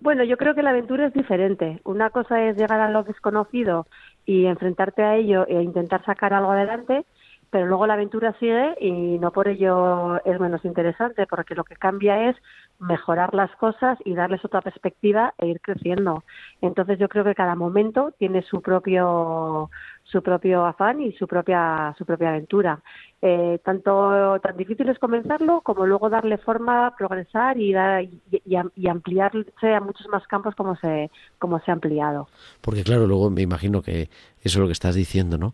Bueno, 0.00 0.24
yo 0.24 0.36
creo 0.38 0.54
que 0.54 0.62
la 0.62 0.70
aventura 0.70 1.06
es 1.06 1.12
diferente. 1.12 1.80
Una 1.84 2.08
cosa 2.10 2.42
es 2.48 2.56
llegar 2.56 2.80
a 2.80 2.90
lo 2.90 3.02
desconocido 3.02 3.86
y 4.24 4.46
enfrentarte 4.46 5.02
a 5.02 5.16
ello 5.16 5.46
e 5.46 5.62
intentar 5.62 6.02
sacar 6.06 6.32
algo 6.32 6.52
adelante, 6.52 7.04
pero 7.50 7.66
luego 7.66 7.86
la 7.86 7.94
aventura 7.94 8.34
sigue 8.38 8.76
y 8.80 9.18
no 9.18 9.30
por 9.32 9.48
ello 9.48 10.24
es 10.24 10.40
menos 10.40 10.64
interesante, 10.64 11.26
porque 11.26 11.54
lo 11.54 11.64
que 11.64 11.76
cambia 11.76 12.30
es 12.30 12.36
mejorar 12.78 13.34
las 13.34 13.50
cosas 13.56 13.98
y 14.04 14.14
darles 14.14 14.44
otra 14.44 14.62
perspectiva 14.62 15.34
e 15.38 15.48
ir 15.48 15.60
creciendo. 15.60 16.22
Entonces 16.60 16.98
yo 16.98 17.08
creo 17.08 17.24
que 17.24 17.34
cada 17.34 17.54
momento 17.54 18.12
tiene 18.18 18.42
su 18.42 18.62
propio 18.62 19.70
su 20.10 20.22
propio 20.22 20.64
afán 20.64 21.00
y 21.02 21.12
su 21.12 21.26
propia 21.26 21.94
su 21.98 22.04
propia 22.06 22.30
aventura. 22.30 22.80
Eh, 23.20 23.58
tanto 23.64 24.38
tan 24.40 24.56
difícil 24.56 24.88
es 24.88 24.98
comenzarlo 25.00 25.60
como 25.62 25.84
luego 25.86 26.08
darle 26.08 26.38
forma, 26.38 26.94
progresar 26.96 27.58
y, 27.58 27.72
dar- 27.72 28.04
y, 28.04 28.20
y 28.46 28.54
am- 28.56 28.70
y 28.76 28.88
ampliarse 28.88 29.74
a 29.74 29.80
muchos 29.80 30.06
más 30.08 30.24
campos 30.28 30.54
como 30.54 30.76
se 30.76 31.10
como 31.38 31.58
se 31.60 31.70
ha 31.70 31.74
ampliado. 31.74 32.28
Porque 32.60 32.84
claro, 32.84 33.06
luego 33.06 33.28
me 33.28 33.42
imagino 33.42 33.82
que 33.82 34.02
eso 34.02 34.10
es 34.42 34.56
lo 34.56 34.66
que 34.66 34.72
estás 34.72 34.94
diciendo, 34.94 35.36
¿no? 35.36 35.52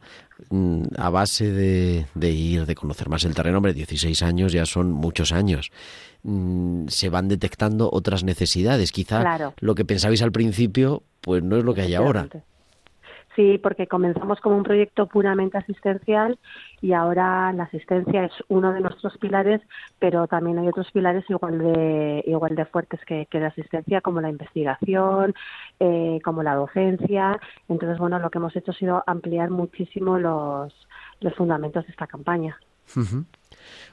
Mm, 0.51 0.83
A 0.99 1.09
base 1.11 1.51
de, 1.51 2.07
de 2.15 2.31
ir, 2.31 2.67
de 2.67 2.75
conocer 2.75 3.09
más 3.09 3.25
el 3.25 3.35
terreno, 3.35 3.57
hombre, 3.59 3.73
16 3.73 4.23
años 4.23 4.53
ya 4.53 4.67
son 4.67 4.93
muchos 4.93 5.33
años. 5.33 5.73
Mm, 6.23 6.87
Se 6.89 7.09
van 7.09 7.29
detectando 7.29 7.89
otras 7.93 8.25
necesidades. 8.25 8.93
Quizá 8.93 9.21
Claro. 9.21 9.55
lo 9.61 9.75
que 9.75 9.85
pensabais 9.85 10.23
al 10.23 10.33
principio, 10.33 11.03
pues 11.23 11.43
no 11.43 11.57
es 11.57 11.65
lo 11.65 11.75
que 11.75 11.81
hay 11.83 11.95
ahora. 11.95 12.29
Sí, 13.37 13.59
porque 13.59 13.89
comenzamos 13.89 14.41
como 14.41 14.57
un 14.57 14.63
proyecto 14.63 15.07
puramente 15.09 15.59
asistencial 15.59 16.39
y 16.81 16.93
ahora 16.93 17.53
la 17.53 17.65
asistencia 17.65 18.27
es 18.27 18.33
uno 18.49 18.73
de 18.73 18.81
nuestros 18.81 19.19
pilares, 19.19 19.61
pero 19.99 20.29
también 20.29 20.59
hay 20.59 20.69
otros 20.69 20.91
pilares 20.93 21.25
igual 21.29 21.59
de 21.59 22.23
igual 22.27 22.55
de 22.55 22.65
fuertes 22.67 23.01
que, 23.05 23.27
que 23.27 23.41
la 23.41 23.49
asistencia, 23.49 24.01
como 24.01 24.21
la 24.21 24.29
investigación, 24.31 25.35
eh, 25.81 26.21
como 26.25 26.45
la 26.45 26.55
docencia. 26.55 27.41
Entonces, 27.69 27.99
bueno, 27.99 28.21
lo 28.21 28.31
que 28.31 28.39
hemos 28.39 28.55
hecho 28.55 28.71
ha 28.71 28.75
sido 28.75 29.03
ampliar 29.07 29.51
muchísimo 29.51 30.19
los, 30.19 30.73
los 31.21 31.35
fundamentos 31.35 31.85
de 31.87 31.91
esta 31.91 32.07
campaña. 32.07 32.57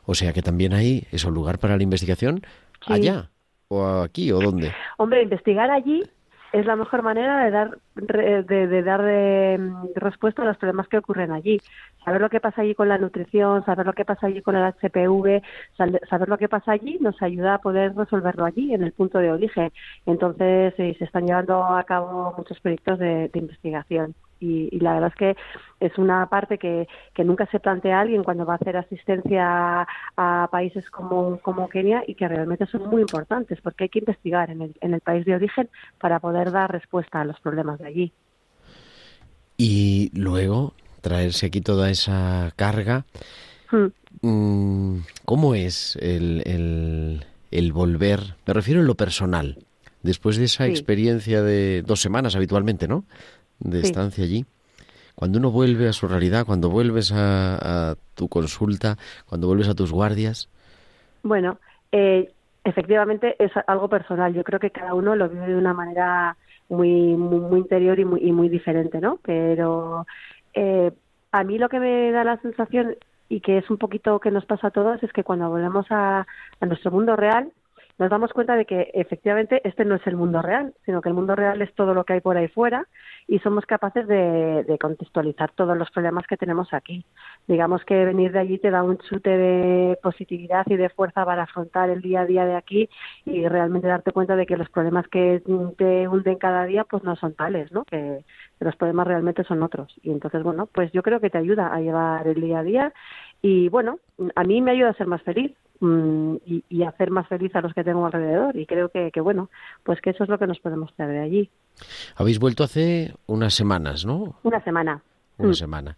O 0.06 0.14
sea 0.14 0.34
que 0.34 0.42
también 0.42 0.74
hay 0.74 1.08
eso, 1.12 1.32
lugar 1.32 1.58
para 1.58 1.78
la 1.78 1.84
investigación 1.84 2.42
Sí. 2.86 2.94
allá, 2.94 3.30
o 3.70 4.02
aquí, 4.02 4.32
o 4.32 4.40
dónde. 4.40 4.72
Hombre, 4.98 5.22
investigar 5.24 5.70
allí 5.70 6.04
es 6.52 6.66
la 6.66 6.76
mejor 6.76 7.02
manera 7.04 7.44
de 7.44 7.52
dar 7.52 7.78
de, 7.96 8.68
de 8.68 8.84
dar 8.84 9.02
eh, 9.06 9.58
respuesta 9.96 10.42
a 10.42 10.46
los 10.46 10.58
problemas 10.58 10.88
que 10.88 10.98
ocurren 10.98 11.32
allí. 11.32 11.60
Saber 12.04 12.22
lo 12.22 12.30
que 12.30 12.40
pasa 12.40 12.62
allí 12.62 12.76
con 12.76 12.90
la 12.90 12.98
nutrición, 12.98 13.64
saber 13.66 13.86
lo 13.86 13.94
que 13.94 14.06
pasa 14.06 14.28
allí 14.28 14.42
con 14.42 14.56
el 14.56 14.74
HPV, 14.74 15.42
saber 16.10 16.30
lo 16.30 16.38
que 16.38 16.50
pasa 16.50 16.74
allí 16.74 16.98
nos 17.00 17.22
ayuda 17.22 17.56
a 17.56 17.60
poder 17.60 17.96
resolverlo 17.96 18.46
allí, 18.46 18.74
en 18.74 18.84
el 18.84 18.92
punto 18.92 19.20
de 19.20 19.32
origen. 19.32 19.72
Entonces, 20.06 20.74
eh, 20.78 20.96
se 20.98 21.06
están 21.06 21.26
llevando 21.26 21.64
a 21.64 21.84
cabo 21.84 22.34
muchos 22.38 22.60
proyectos 22.60 23.00
de, 23.00 23.30
de 23.30 23.40
investigación. 23.40 24.16
Y, 24.42 24.68
y 24.76 24.80
la 24.80 24.94
verdad 24.96 25.10
es 25.10 25.16
que 25.16 25.36
es 25.80 25.98
una 25.98 26.28
parte 26.28 26.58
que, 26.58 26.88
que 27.14 27.24
nunca 27.24 27.46
se 27.46 27.60
plantea 27.60 28.00
alguien 28.02 28.24
cuando 28.24 28.46
va 28.46 28.54
a 28.54 28.56
hacer 28.58 28.76
asistencia 28.76 29.88
a 30.18 30.50
países 30.52 30.90
como, 30.90 31.40
como 31.40 31.70
Kenia 31.70 32.04
y 32.08 32.16
que 32.16 32.28
realmente 32.28 32.66
son 32.66 32.90
muy 32.90 33.02
importantes 33.02 33.62
porque 33.62 33.84
hay 33.86 33.90
que 33.90 34.00
investigar 34.00 34.50
en 34.50 34.64
el, 34.64 34.76
en 34.82 34.94
el 34.96 35.02
país 35.02 35.24
de 35.26 35.36
origen 35.36 35.70
para 36.00 36.20
poder 36.20 36.52
dar 36.52 36.72
respuesta 36.72 37.22
a 37.22 37.26
los 37.26 37.40
problemas 37.40 37.80
de 37.80 37.88
allí. 37.88 38.14
Y 39.58 40.10
luego 40.14 40.74
traerse 41.02 41.48
aquí 41.48 41.62
toda 41.62 41.90
esa 41.90 42.52
carga. 42.56 43.06
Hmm. 43.72 43.88
Mm, 44.22 45.00
¿Cómo 45.26 45.56
es 45.56 45.98
el, 46.02 46.42
el, 46.46 47.26
el 47.52 47.72
volver? 47.74 48.36
Me 48.46 48.54
refiero 48.54 48.82
en 48.82 48.88
lo 48.88 48.96
personal. 48.96 49.58
Después 50.04 50.38
de 50.38 50.46
esa 50.46 50.66
Sí. 50.66 50.72
experiencia 50.72 51.44
de 51.44 51.84
dos 51.84 52.02
semanas 52.02 52.36
habitualmente, 52.36 52.88
¿no? 52.88 53.06
De 53.62 53.82
Sí. 53.82 53.88
estancia 53.88 54.24
allí. 54.24 54.46
Cuando 55.16 55.40
uno 55.40 55.52
vuelve 55.52 55.88
a 55.88 55.94
su 55.94 56.08
realidad, 56.08 56.46
cuando 56.46 56.70
vuelves 56.70 57.12
a, 57.12 57.92
a 57.92 57.96
tu 58.16 58.28
consulta, 58.28 58.98
cuando 59.28 59.48
vuelves 59.48 59.70
a 59.70 59.76
tus 59.76 59.92
guardias. 59.92 60.50
Bueno, 61.24 61.60
eh, 61.92 62.32
efectivamente 62.64 63.36
es 63.38 63.52
algo 63.68 63.88
personal. 63.88 64.34
Yo 64.34 64.44
creo 64.44 64.60
que 64.60 64.72
cada 64.72 64.94
uno 64.94 65.16
lo 65.16 65.30
vive 65.30 65.48
de 65.48 65.56
una 65.56 65.74
manera 65.74 66.38
muy, 66.70 66.90
muy, 67.16 67.40
muy 67.40 67.60
interior 67.60 68.00
y 68.00 68.06
muy, 68.06 68.22
y 68.24 68.32
muy 68.32 68.50
diferente, 68.50 69.00
¿no? 69.00 69.20
Pero 69.24 70.08
eh, 70.54 70.92
a 71.32 71.44
mí 71.44 71.58
lo 71.58 71.70
que 71.70 71.80
me 71.80 72.12
da 72.12 72.24
la 72.24 72.38
sensación 72.42 72.96
y 73.30 73.42
que 73.42 73.58
es 73.60 73.70
un 73.70 73.78
poquito 73.78 74.20
que 74.20 74.32
nos 74.32 74.46
pasa 74.46 74.68
a 74.68 74.72
todos 74.72 75.02
es 75.04 75.12
que 75.14 75.24
cuando 75.24 75.50
volvemos 75.50 75.86
a, 75.90 76.26
a 76.60 76.66
nuestro 76.66 76.92
mundo 76.92 77.16
real 77.16 77.52
nos 78.02 78.10
damos 78.10 78.34
cuenta 78.34 78.56
de 78.56 78.66
que 78.66 78.90
efectivamente 78.96 79.62
este 79.64 79.86
no 79.86 79.94
es 79.94 80.08
el 80.08 80.16
mundo 80.16 80.42
real, 80.42 80.74
sino 80.88 81.02
que 81.02 81.10
el 81.10 81.14
mundo 81.14 81.36
real 81.36 81.62
es 81.62 81.72
todo 81.76 81.94
lo 81.94 82.04
que 82.04 82.14
hay 82.14 82.20
por 82.20 82.36
ahí 82.36 82.48
fuera 82.48 82.88
y 83.28 83.38
somos 83.40 83.64
capaces 83.68 84.08
de, 84.08 84.64
de 84.64 84.78
contextualizar 84.80 85.52
todos 85.52 85.78
los 85.78 85.92
problemas 85.92 86.26
que 86.26 86.36
tenemos 86.36 86.74
aquí. 86.74 87.06
Digamos 87.48 87.86
que 87.86 88.04
venir 88.04 88.32
de 88.32 88.40
allí 88.40 88.58
te 88.58 88.72
da 88.72 88.82
un 88.82 88.98
chute 88.98 89.30
de 89.30 90.00
positividad 90.02 90.66
y 90.66 90.78
de 90.78 90.90
fuerza 90.90 91.24
para 91.24 91.44
afrontar 91.44 91.92
el 91.92 92.02
día 92.02 92.22
a 92.22 92.26
día 92.26 92.44
de 92.44 92.56
aquí 92.56 92.90
y 93.24 93.48
realmente 93.48 93.88
darte 93.88 94.12
cuenta 94.12 94.36
de 94.36 94.48
que 94.48 94.58
los 94.58 94.70
problemas 94.72 95.08
que 95.08 95.44
te 95.78 96.08
hunden 96.08 96.40
cada 96.40 96.66
día 96.66 96.86
pues 96.86 97.04
no 97.04 97.16
son 97.18 97.36
tales, 97.36 97.72
¿no? 97.72 97.86
Que, 97.86 98.26
que 98.58 98.66
los 98.66 98.76
problemas 98.78 99.06
realmente 99.06 99.44
son 99.44 99.62
otros. 99.62 99.94
Y 100.02 100.10
entonces, 100.10 100.42
bueno, 100.42 100.66
pues 100.66 100.92
yo 100.92 101.04
creo 101.04 101.20
que 101.20 101.30
te 101.30 101.38
ayuda 101.38 101.72
a 101.72 101.80
llevar 101.80 102.28
el 102.28 102.42
día 102.42 102.60
a 102.62 102.64
día 102.64 102.94
y 103.44 103.70
bueno, 103.70 104.00
a 104.34 104.44
mí 104.44 104.60
me 104.60 104.72
ayuda 104.72 104.90
a 104.90 104.94
ser 104.94 105.06
más 105.06 105.22
feliz 105.22 105.56
mm, 105.82 106.36
y, 106.46 106.84
hacer 106.84 107.12
más 107.12 107.28
feliz 107.28 107.54
a 107.56 107.62
los 107.62 107.74
que 107.74 107.84
tengo 107.84 108.06
alrededor 108.06 108.56
y 108.58 108.66
creo 108.66 108.90
que, 108.90 109.12
que 109.12 109.20
bueno, 109.22 109.50
pues 109.84 110.00
que 110.02 110.12
eso 110.12 110.24
es 110.24 110.30
lo 110.30 110.40
que 110.40 110.48
nos 110.48 110.60
podemos 110.60 110.94
traer 110.96 111.12
de 111.12 111.20
allí. 111.20 111.50
Habéis 112.16 112.40
vuelto 112.40 112.64
hace 112.64 113.14
unas 113.28 113.54
semanas, 113.54 114.06
¿no? 114.06 114.36
Una 114.44 114.64
semana. 114.64 115.02
Una 115.38 115.50
Mm. 115.50 115.54
semana. 115.56 115.98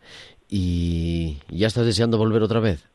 ¿Y 0.50 1.40
ya 1.50 1.68
estás 1.68 1.86
deseando 1.86 2.18
volver 2.18 2.42
otra 2.42 2.60
vez? 2.60 2.88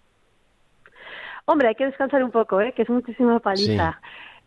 Hombre, 1.44 1.68
hay 1.68 1.74
que 1.77 1.87
descansar 1.87 2.22
un 2.22 2.31
poco, 2.31 2.61
¿eh? 2.61 2.72
que 2.77 2.83
es 2.83 2.90
muchísima 2.90 3.38
paliza. 3.40 4.01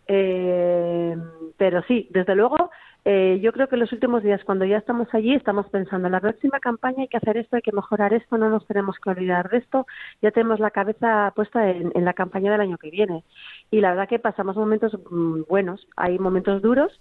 Eh, 0.08 1.16
pero 1.58 1.82
sí, 1.88 2.08
desde 2.12 2.36
luego, 2.36 2.70
eh, 3.04 3.40
yo 3.42 3.52
creo 3.52 3.68
que 3.68 3.76
en 3.76 3.82
los 3.82 3.92
últimos 3.94 4.22
días, 4.22 4.44
cuando 4.44 4.64
ya 4.66 4.78
estamos 4.78 5.08
allí, 5.14 5.34
estamos 5.34 5.68
pensando 5.70 6.08
en 6.08 6.12
la 6.12 6.20
próxima 6.20 6.60
campaña 6.60 7.02
hay 7.02 7.08
que 7.08 7.18
hacer 7.18 7.38
esto, 7.38 7.56
hay 7.56 7.64
que 7.64 7.72
mejorar 7.72 8.14
esto, 8.14 8.38
no 8.38 8.50
nos 8.50 8.66
tenemos 8.68 8.96
que 9.00 9.10
olvidar 9.10 9.50
de 9.50 9.58
esto. 9.58 9.88
Ya 10.22 10.32
tenemos 10.32 10.60
la 10.60 10.70
cabeza 10.70 11.32
puesta 11.36 11.68
en, 11.70 12.06
la 12.06 12.14
campaña 12.14 12.52
del 12.52 12.62
año 12.62 12.78
que 12.78 12.92
viene. 12.92 13.24
Y 13.72 13.82
la 13.82 13.90
verdad 13.90 14.08
que 14.08 14.20
pasamos 14.20 14.56
momentos 14.56 14.96
mm, 15.10 15.42
buenos, 15.50 15.88
hay 15.96 16.20
momentos 16.20 16.62
duros, 16.62 17.00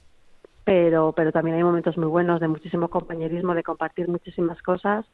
pero 0.64 1.12
pero 1.14 1.32
también 1.32 1.56
hay 1.56 1.64
momentos 1.64 1.96
muy 1.98 2.08
buenos 2.08 2.40
de 2.40 2.48
muchísimo 2.48 2.88
compañerismo, 2.88 3.54
de 3.54 3.62
compartir 3.62 4.08
muchísimas 4.08 4.60
cosas 4.62 5.04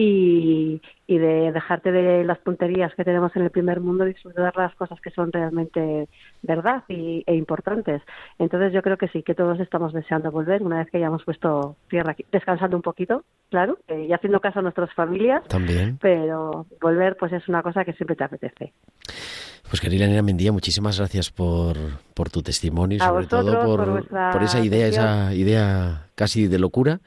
y, 0.00 0.80
y 1.06 1.18
de 1.18 1.52
dejarte 1.52 1.92
de 1.92 2.24
las 2.24 2.42
tonterías 2.42 2.94
que 2.94 3.04
tenemos 3.04 3.36
en 3.36 3.42
el 3.42 3.50
primer 3.50 3.80
mundo, 3.80 4.06
disfrutar 4.06 4.56
las 4.56 4.74
cosas 4.74 4.98
que 5.02 5.10
son 5.10 5.30
realmente 5.30 6.08
verdad 6.40 6.84
y, 6.88 7.22
e 7.26 7.34
importantes. 7.34 8.00
Entonces 8.38 8.72
yo 8.72 8.80
creo 8.80 8.96
que 8.96 9.08
sí, 9.08 9.22
que 9.22 9.34
todos 9.34 9.60
estamos 9.60 9.92
deseando 9.92 10.30
volver 10.30 10.62
una 10.62 10.78
vez 10.78 10.90
que 10.90 10.96
hayamos 10.96 11.22
puesto 11.24 11.76
tierra 11.90 12.12
aquí, 12.12 12.24
descansando 12.32 12.78
un 12.78 12.82
poquito, 12.82 13.24
claro, 13.50 13.76
eh, 13.88 14.06
y 14.08 14.12
haciendo 14.14 14.40
caso 14.40 14.60
a 14.60 14.62
nuestras 14.62 14.90
familias, 14.94 15.46
También. 15.48 15.98
pero 16.00 16.64
volver 16.80 17.18
pues 17.18 17.34
es 17.34 17.46
una 17.46 17.62
cosa 17.62 17.84
que 17.84 17.92
siempre 17.92 18.16
te 18.16 18.24
apetece. 18.24 18.72
Pues 19.68 19.82
querida 19.82 20.06
Elena 20.06 20.22
Mendía, 20.22 20.50
muchísimas 20.50 20.98
gracias 20.98 21.30
por, 21.30 21.76
por 22.14 22.30
tu 22.30 22.40
testimonio 22.40 22.96
y 22.96 23.00
sobre 23.00 23.26
todo 23.26 23.60
por, 23.64 24.08
por 24.08 24.42
esa 24.42 24.64
idea, 24.64 24.86
atención. 24.86 25.04
esa 25.06 25.34
idea 25.34 26.06
casi 26.14 26.48
de 26.48 26.58
locura, 26.58 27.00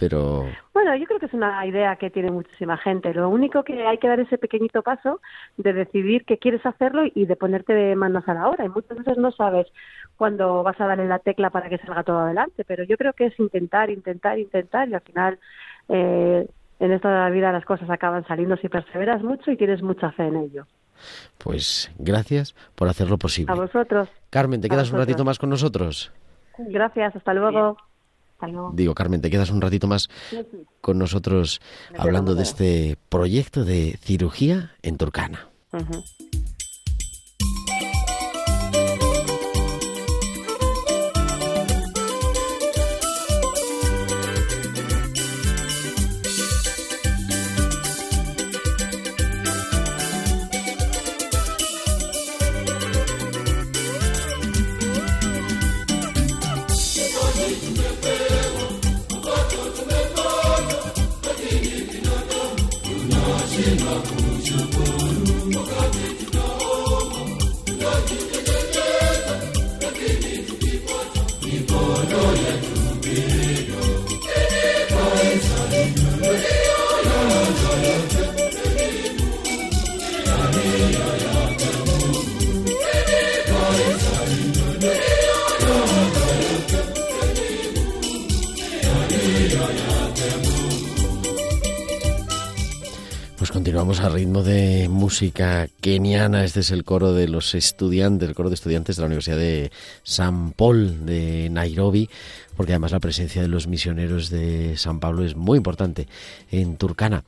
pero 0.00 0.46
Bueno, 0.72 0.96
yo 0.96 1.04
creo 1.04 1.20
que 1.20 1.26
es 1.26 1.34
una 1.34 1.64
idea 1.66 1.94
que 1.96 2.08
tiene 2.08 2.30
muchísima 2.30 2.78
gente. 2.78 3.12
Lo 3.12 3.28
único 3.28 3.62
que 3.62 3.86
hay 3.86 3.98
que 3.98 4.08
dar 4.08 4.18
ese 4.18 4.38
pequeñito 4.38 4.82
paso 4.82 5.20
de 5.58 5.74
decidir 5.74 6.24
que 6.24 6.38
quieres 6.38 6.64
hacerlo 6.64 7.02
y 7.14 7.26
de 7.26 7.36
ponerte 7.36 7.74
de 7.74 7.94
manos 7.94 8.26
a 8.26 8.32
la 8.32 8.48
obra. 8.48 8.64
Y 8.64 8.70
muchas 8.70 8.96
veces 8.96 9.18
no 9.18 9.30
sabes 9.30 9.66
cuándo 10.16 10.62
vas 10.62 10.80
a 10.80 10.86
darle 10.86 11.06
la 11.06 11.18
tecla 11.18 11.50
para 11.50 11.68
que 11.68 11.76
salga 11.78 12.02
todo 12.02 12.20
adelante, 12.20 12.64
pero 12.64 12.82
yo 12.84 12.96
creo 12.96 13.12
que 13.12 13.26
es 13.26 13.38
intentar, 13.38 13.90
intentar, 13.90 14.38
intentar 14.38 14.88
y 14.88 14.94
al 14.94 15.02
final 15.02 15.38
eh, 15.90 16.48
en 16.78 16.92
esta 16.92 17.28
vida 17.28 17.52
las 17.52 17.66
cosas 17.66 17.90
acaban 17.90 18.26
saliendo 18.26 18.56
si 18.56 18.70
perseveras 18.70 19.22
mucho 19.22 19.50
y 19.50 19.58
tienes 19.58 19.82
mucha 19.82 20.12
fe 20.12 20.28
en 20.28 20.36
ello. 20.36 20.66
pues 21.36 21.92
gracias 21.98 22.54
por 22.74 22.88
hacerlo 22.88 23.18
posible. 23.18 23.52
A 23.52 23.56
vosotros. 23.56 24.08
Carmen, 24.30 24.62
¿te 24.62 24.68
a 24.68 24.70
quedas 24.70 24.90
un 24.92 24.98
ratito 24.98 25.24
más 25.24 25.38
con 25.38 25.50
nosotros? 25.50 26.10
Gracias, 26.56 27.16
hasta 27.16 27.34
luego. 27.34 27.76
Hasta 28.40 28.48
luego. 28.48 28.72
Digo, 28.72 28.94
Carmen, 28.94 29.20
¿te 29.20 29.28
quedas 29.28 29.50
un 29.50 29.60
ratito 29.60 29.86
más 29.86 30.08
con 30.80 30.96
nosotros 30.96 31.60
hablando 31.98 32.34
de 32.34 32.42
este 32.42 32.96
proyecto 33.10 33.66
de 33.66 33.98
cirugía 34.00 34.72
en 34.80 34.96
Turcana? 34.96 35.50
Música 95.20 95.66
keniana. 95.82 96.44
Este 96.44 96.60
es 96.60 96.70
el 96.70 96.82
coro 96.82 97.12
de 97.12 97.28
los 97.28 97.54
estudiantes, 97.54 98.26
el 98.26 98.34
coro 98.34 98.48
de 98.48 98.54
estudiantes 98.54 98.96
de 98.96 99.02
la 99.02 99.06
Universidad 99.06 99.36
de 99.36 99.70
San 100.02 100.52
Paul 100.52 101.04
de 101.04 101.50
Nairobi, 101.50 102.08
porque 102.56 102.72
además 102.72 102.92
la 102.92 103.00
presencia 103.00 103.42
de 103.42 103.48
los 103.48 103.66
misioneros 103.68 104.30
de 104.30 104.78
San 104.78 104.98
Pablo 104.98 105.22
es 105.22 105.36
muy 105.36 105.58
importante 105.58 106.06
en 106.50 106.78
Turcana. 106.78 107.24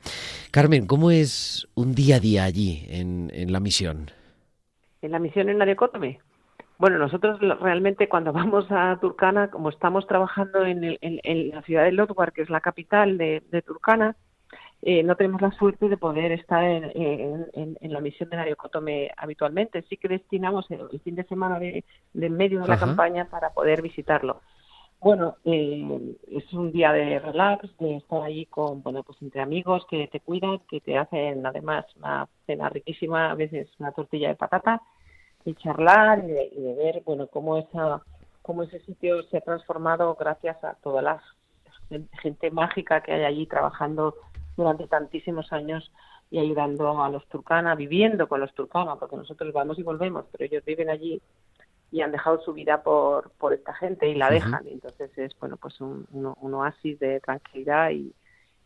Carmen, 0.49 0.87
¿cómo 0.87 1.11
es 1.11 1.67
un 1.75 1.93
día 1.93 2.15
a 2.15 2.19
día 2.19 2.45
allí 2.45 2.83
en, 2.89 3.29
la 3.51 3.59
misión? 3.59 4.09
en 5.03 5.11
la 5.11 5.19
misión 5.19 5.49
en 5.49 5.61
Arecótome. 5.61 6.19
Bueno, 6.79 6.97
nosotros 6.97 7.39
realmente 7.61 8.09
cuando 8.09 8.33
vamos 8.33 8.65
a 8.71 8.97
Turcana, 9.01 9.51
como 9.51 9.69
estamos 9.69 10.07
trabajando 10.07 10.65
en 10.65 11.51
la 11.51 11.61
ciudad 11.61 11.83
de 11.83 11.91
Lodwar, 11.91 12.33
que 12.33 12.41
es 12.41 12.49
la 12.49 12.59
capital 12.59 13.19
de, 13.19 13.43
de 13.51 13.61
Turcana, 13.61 14.15
eh, 14.85 15.01
no 15.03 15.15
tenemos 15.15 15.41
la 15.41 15.51
suerte 15.51 15.87
de 15.87 15.97
poder 15.97 16.31
estar 16.33 16.63
en, 16.63 16.83
en- 16.95 17.47
en- 17.53 17.77
en 17.79 17.93
la 17.93 18.01
misión 18.01 18.29
de 18.29 18.37
Arecótome 18.37 19.11
habitualmente. 19.17 19.81
Sí 19.83 19.97
que 19.97 20.07
destinamos 20.09 20.69
el, 20.71 20.81
el 20.91 20.99
fin 21.01 21.15
de 21.15 21.23
semana 21.23 21.57
de, 21.59 21.83
de 22.13 22.29
medio 22.29 22.61
de 22.61 22.67
la 22.67 22.75
Ajá. 22.75 22.85
campaña 22.85 23.25
para 23.29 23.51
poder 23.51 23.81
visitarlo. 23.81 24.41
Bueno, 24.99 25.35
eh, 25.43 26.15
es 26.31 26.53
un 26.53 26.71
día 26.71 26.93
de 26.93 27.19
relax, 27.19 27.77
de 27.77 27.97
estar 27.97 28.21
allí 28.23 28.45
con, 28.45 28.81
bueno, 28.83 29.03
pues 29.03 29.21
entre 29.21 29.41
amigos 29.41 29.85
que 29.89 30.07
te 30.07 30.21
cuidan, 30.21 30.59
que 30.69 30.79
te 30.79 30.97
hacen 30.97 31.45
además 31.45 31.85
una 31.97 32.27
cena 32.45 32.69
riquísima, 32.69 33.31
a 33.31 33.35
veces 33.35 33.67
una 33.79 33.91
tortilla 33.91 34.29
de 34.29 34.35
patata, 34.35 34.81
y 35.45 35.55
charlar 35.55 36.23
y 36.23 36.27
de, 36.27 36.49
y 36.53 36.61
de 36.61 36.73
ver, 36.75 37.03
bueno, 37.05 37.27
cómo 37.27 37.57
esa, 37.57 38.01
cómo 38.41 38.63
ese 38.63 38.79
sitio 38.81 39.23
se 39.23 39.37
ha 39.37 39.41
transformado 39.41 40.15
gracias 40.15 40.63
a 40.63 40.75
toda 40.75 41.01
la 41.01 41.21
gen- 41.89 42.07
gente 42.21 42.49
mágica 42.51 43.01
que 43.03 43.11
hay 43.11 43.23
allí 43.25 43.45
trabajando 43.45 44.15
durante 44.55 44.87
tantísimos 44.87 45.51
años 45.53 45.91
y 46.29 46.39
ayudando 46.39 47.01
a 47.03 47.09
los 47.09 47.27
turcana, 47.27 47.75
viviendo 47.75 48.27
con 48.27 48.39
los 48.41 48.53
turcana, 48.53 48.95
porque 48.97 49.17
nosotros 49.17 49.53
vamos 49.53 49.79
y 49.79 49.83
volvemos, 49.83 50.25
pero 50.31 50.45
ellos 50.45 50.63
viven 50.65 50.89
allí 50.89 51.21
y 51.91 52.01
han 52.01 52.11
dejado 52.11 52.41
su 52.41 52.53
vida 52.53 52.83
por, 52.83 53.31
por 53.37 53.53
esta 53.53 53.73
gente 53.75 54.07
y 54.09 54.15
la 54.15 54.29
dejan. 54.29 54.67
Y 54.67 54.73
entonces 54.73 55.11
es 55.17 55.37
bueno 55.39 55.57
pues 55.57 55.79
un, 55.81 56.05
un- 56.11 56.33
un 56.39 56.53
oasis 56.55 56.99
de 56.99 57.19
tranquilidad 57.21 57.91
y, 57.91 58.15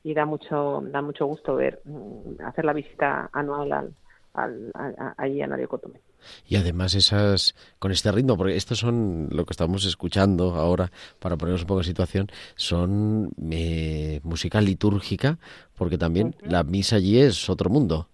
y 0.04 0.14
da 0.14 0.26
mucho 0.26 0.82
da 0.86 1.02
mucho 1.02 1.26
gusto 1.26 1.56
ver 1.56 1.82
mm, 1.86 2.42
hacer 2.46 2.66
la 2.66 2.74
visita 2.74 3.30
anual 3.34 3.72
al, 3.74 3.96
al, 4.34 4.72
a- 4.76 4.88
a- 5.10 5.16
allí 5.18 5.42
a 5.42 5.48
Naricótome. 5.48 6.02
Y 6.48 6.56
además 6.58 6.96
esas, 6.96 7.56
con 7.80 7.92
este 7.92 8.12
ritmo, 8.12 8.38
porque 8.38 8.56
estos 8.56 8.80
son 8.80 9.30
lo 9.32 9.46
que 9.46 9.52
estamos 9.54 9.86
escuchando 9.86 10.56
ahora, 10.56 10.92
para 11.20 11.38
ponernos 11.38 11.62
un 11.62 11.68
poco 11.68 11.82
en 11.82 11.86
situación, 11.86 12.28
son 12.56 13.32
eh, 13.52 14.20
música 14.24 14.62
litúrgica, 14.62 15.40
porque 15.76 15.98
también 15.98 16.36
la 16.44 16.64
misa 16.64 16.98
allí 16.98 17.20
es 17.20 17.50
otro 17.50 17.70
mundo. 17.70 18.10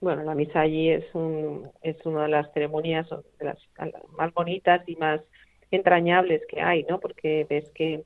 Bueno, 0.00 0.22
la 0.24 0.34
misa 0.34 0.60
allí 0.60 0.90
es 0.90 1.04
un, 1.14 1.70
es 1.82 1.96
una 2.04 2.24
de 2.24 2.28
las 2.28 2.52
ceremonias 2.52 3.08
de 3.38 3.44
las 3.46 3.58
más 4.18 4.32
bonitas 4.34 4.86
y 4.86 4.96
más 4.96 5.20
entrañables 5.70 6.42
que 6.48 6.60
hay, 6.60 6.84
¿no? 6.84 7.00
Porque 7.00 7.46
ves 7.48 7.70
que 7.74 8.04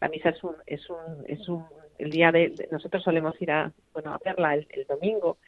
la 0.00 0.08
misa 0.08 0.30
es 0.30 0.42
un, 0.44 0.56
es 0.66 0.90
un, 0.90 1.24
es 1.26 1.48
un, 1.48 1.64
el 1.98 2.10
día 2.10 2.32
de, 2.32 2.50
de- 2.50 2.68
nosotros 2.72 3.02
solemos 3.04 3.40
ir 3.40 3.50
a, 3.52 3.72
bueno, 3.92 4.12
a 4.12 4.18
verla 4.24 4.54
el, 4.54 4.66
el 4.70 4.84
domingo 4.86 5.38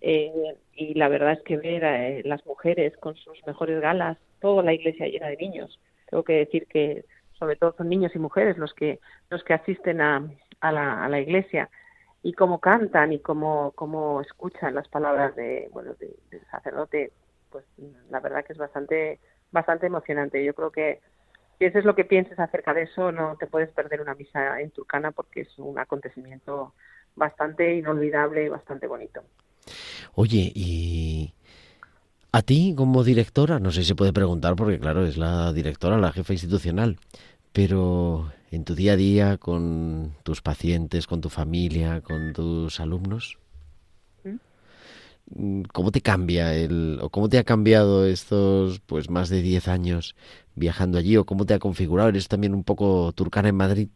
Eh, 0.00 0.56
y 0.74 0.94
la 0.94 1.08
verdad 1.08 1.32
es 1.32 1.42
que 1.42 1.56
ver 1.56 1.84
a 1.84 2.08
eh, 2.08 2.22
las 2.24 2.44
mujeres 2.46 2.96
con 2.98 3.14
sus 3.16 3.44
mejores 3.46 3.80
galas 3.80 4.18
toda 4.40 4.62
la 4.62 4.74
iglesia 4.74 5.08
llena 5.08 5.28
de 5.28 5.36
niños. 5.36 5.80
Tengo 6.10 6.22
que 6.22 6.34
decir 6.34 6.66
que 6.66 7.04
sobre 7.38 7.56
todo 7.56 7.74
son 7.76 7.88
niños 7.88 8.14
y 8.14 8.18
mujeres 8.18 8.58
los 8.58 8.74
que 8.74 9.00
los 9.30 9.42
que 9.42 9.54
asisten 9.54 10.00
a, 10.00 10.28
a, 10.60 10.72
la, 10.72 11.04
a 11.04 11.08
la 11.08 11.20
iglesia. 11.20 11.70
Y 12.22 12.32
cómo 12.32 12.58
cantan 12.58 13.12
y 13.12 13.20
cómo, 13.20 13.72
cómo 13.74 14.20
escuchan 14.20 14.74
las 14.74 14.88
palabras 14.88 15.34
de 15.36 15.68
bueno 15.72 15.94
de, 15.94 16.14
del 16.30 16.44
sacerdote 16.50 17.12
pues 17.50 17.64
la 18.10 18.20
verdad 18.20 18.44
que 18.44 18.52
es 18.52 18.58
bastante 18.58 19.20
bastante 19.50 19.86
emocionante. 19.86 20.44
Yo 20.44 20.54
creo 20.54 20.70
que 20.70 21.00
si 21.58 21.70
lo 21.82 21.94
que 21.94 22.04
pienses 22.04 22.38
acerca 22.38 22.74
de 22.74 22.82
eso. 22.82 23.12
No 23.12 23.36
te 23.36 23.46
puedes 23.46 23.70
perder 23.70 24.00
una 24.00 24.14
misa 24.14 24.60
en 24.60 24.70
Turcana 24.70 25.12
porque 25.12 25.42
es 25.42 25.58
un 25.58 25.78
acontecimiento 25.78 26.74
bastante 27.14 27.74
inolvidable 27.74 28.44
y 28.44 28.48
bastante 28.48 28.86
bonito 28.86 29.22
Oye, 30.14 30.52
y 30.54 31.32
a 32.32 32.42
ti 32.42 32.74
como 32.76 33.04
directora, 33.04 33.58
no 33.58 33.70
sé 33.70 33.82
si 33.82 33.88
se 33.88 33.94
puede 33.94 34.12
preguntar 34.12 34.56
porque 34.56 34.78
claro, 34.78 35.06
es 35.06 35.16
la 35.16 35.52
directora, 35.52 35.98
la 35.98 36.12
jefa 36.12 36.32
institucional, 36.32 36.98
pero 37.52 38.32
en 38.50 38.64
tu 38.64 38.74
día 38.74 38.94
a 38.94 38.96
día 38.96 39.36
con 39.38 40.14
tus 40.22 40.42
pacientes, 40.42 41.06
con 41.06 41.20
tu 41.20 41.28
familia, 41.28 42.00
con 42.00 42.32
tus 42.32 42.80
alumnos, 42.80 43.38
¿Mm? 44.24 45.62
¿cómo 45.72 45.90
te 45.90 46.00
cambia 46.00 46.54
el 46.54 46.98
o 47.00 47.08
cómo 47.10 47.28
te 47.28 47.38
ha 47.38 47.44
cambiado 47.44 48.06
estos 48.06 48.80
pues 48.80 49.10
más 49.10 49.28
de 49.28 49.42
10 49.42 49.68
años 49.68 50.14
viajando 50.54 50.98
allí 50.98 51.16
o 51.16 51.24
cómo 51.24 51.46
te 51.46 51.54
ha 51.54 51.58
configurado? 51.58 52.08
¿Eres 52.10 52.28
también 52.28 52.54
un 52.54 52.64
poco 52.64 53.12
turcana 53.12 53.48
en 53.48 53.56
Madrid? 53.56 53.88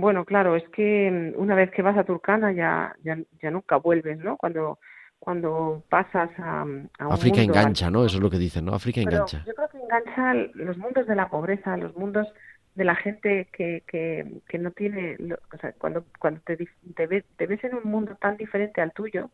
Bueno, 0.00 0.24
claro, 0.24 0.54
es 0.56 0.68
que 0.70 1.32
una 1.36 1.54
vez 1.56 1.70
que 1.72 1.82
vas 1.82 1.96
a 1.98 2.04
Turcana 2.04 2.52
ya, 2.52 2.94
ya, 3.02 3.18
ya 3.42 3.50
nunca 3.50 3.76
vuelves, 3.76 4.18
¿no? 4.18 4.36
Cuando, 4.36 4.78
cuando 5.18 5.84
pasas 5.90 6.30
a, 6.38 6.62
a 6.62 6.64
un 7.08 7.14
África 7.14 7.40
mundo 7.40 7.42
engancha, 7.42 7.90
¿no? 7.90 8.04
Eso 8.04 8.16
es 8.16 8.22
lo 8.22 8.30
que 8.30 8.38
dicen, 8.38 8.64
¿no? 8.64 8.74
África 8.74 9.00
Pero 9.02 9.16
engancha. 9.16 9.44
Yo 9.46 9.54
creo 9.54 9.68
que 9.68 9.78
engancha 9.78 10.34
los 10.54 10.76
mundos 10.78 11.06
de 11.06 11.14
la 11.16 11.28
pobreza, 11.30 11.76
los 11.76 11.96
mundos 11.96 12.26
de 12.74 12.84
la 12.84 12.94
gente 12.94 13.48
que, 13.52 13.82
que, 13.88 14.40
que 14.48 14.58
no 14.58 14.70
tiene, 14.72 15.16
o 15.52 15.56
sea, 15.58 15.72
cuando, 15.72 16.06
cuando 16.20 16.40
te, 16.42 16.56
te, 16.94 17.06
ve- 17.06 17.24
te 17.36 17.46
ves 17.46 17.62
en 17.64 17.74
un 17.74 17.84
mundo 17.84 18.16
tan 18.20 18.36
diferente 18.36 18.80
al 18.80 18.92
tuyo, 18.92 19.30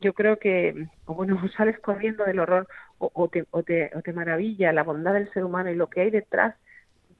yo 0.00 0.14
creo 0.14 0.38
que, 0.38 0.88
o 1.06 1.14
bueno, 1.14 1.40
sales 1.56 1.78
corriendo 1.80 2.24
del 2.24 2.40
horror 2.40 2.68
o, 2.98 3.10
o, 3.14 3.28
te, 3.28 3.46
o, 3.50 3.62
te, 3.62 3.90
o 3.96 4.02
te 4.02 4.12
maravilla 4.12 4.72
la 4.72 4.82
bondad 4.84 5.14
del 5.14 5.32
ser 5.32 5.44
humano 5.44 5.70
y 5.70 5.76
lo 5.76 5.88
que 5.90 6.02
hay 6.02 6.10
detrás 6.10 6.56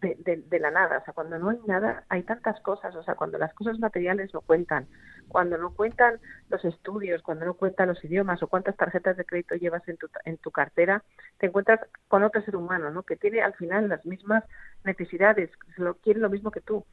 de, 0.02 0.42
de, 0.46 0.58
la 0.60 0.70
nada. 0.70 0.98
O 0.98 1.04
sea, 1.04 1.14
cuando 1.14 1.38
no 1.38 1.50
hay 1.50 1.58
nada, 1.66 2.04
hay 2.08 2.22
tantas 2.24 2.60
cosas. 2.60 2.94
O 2.96 3.02
sea, 3.02 3.14
cuando 3.14 3.38
las 3.38 3.54
cosas 3.54 3.78
materiales 3.78 4.34
no 4.34 4.40
cuentan, 4.40 4.86
cuando 5.28 5.56
no 5.56 5.74
cuentan 5.74 6.20
los 6.50 6.64
estudios, 6.64 7.22
cuando 7.22 7.46
no 7.46 7.54
cuentan 7.54 7.88
los 7.88 8.04
idiomas 8.04 8.42
o 8.42 8.48
cuántas 8.48 8.76
tarjetas 8.76 9.16
de 9.16 9.24
crédito 9.24 9.54
llevas 9.54 9.86
en 9.88 9.96
tu, 9.96 10.08
en 10.24 10.36
tu 10.38 10.50
cartera, 10.50 11.02
te 11.38 11.46
encuentras 11.46 11.80
con 12.08 12.22
otro 12.22 12.42
ser 12.42 12.56
humano, 12.56 12.90
¿no? 12.90 13.04
Que 13.04 13.16
tiene 13.16 13.40
al 13.40 13.54
final 13.54 13.88
las 13.88 14.04
mismas 14.04 14.44
necesidades, 14.84 15.50
lo 15.76 15.94
quiere 15.94 16.20
lo 16.20 16.30
mismo 16.30 16.50
que 16.50 16.60
tú. 16.60 16.84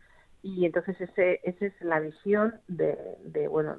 Y 0.41 0.65
entonces 0.65 0.99
ese, 1.01 1.41
esa 1.43 1.65
es 1.65 1.81
la 1.81 1.99
visión 1.99 2.61
de, 2.67 2.97
de, 3.25 3.49
bueno, 3.49 3.77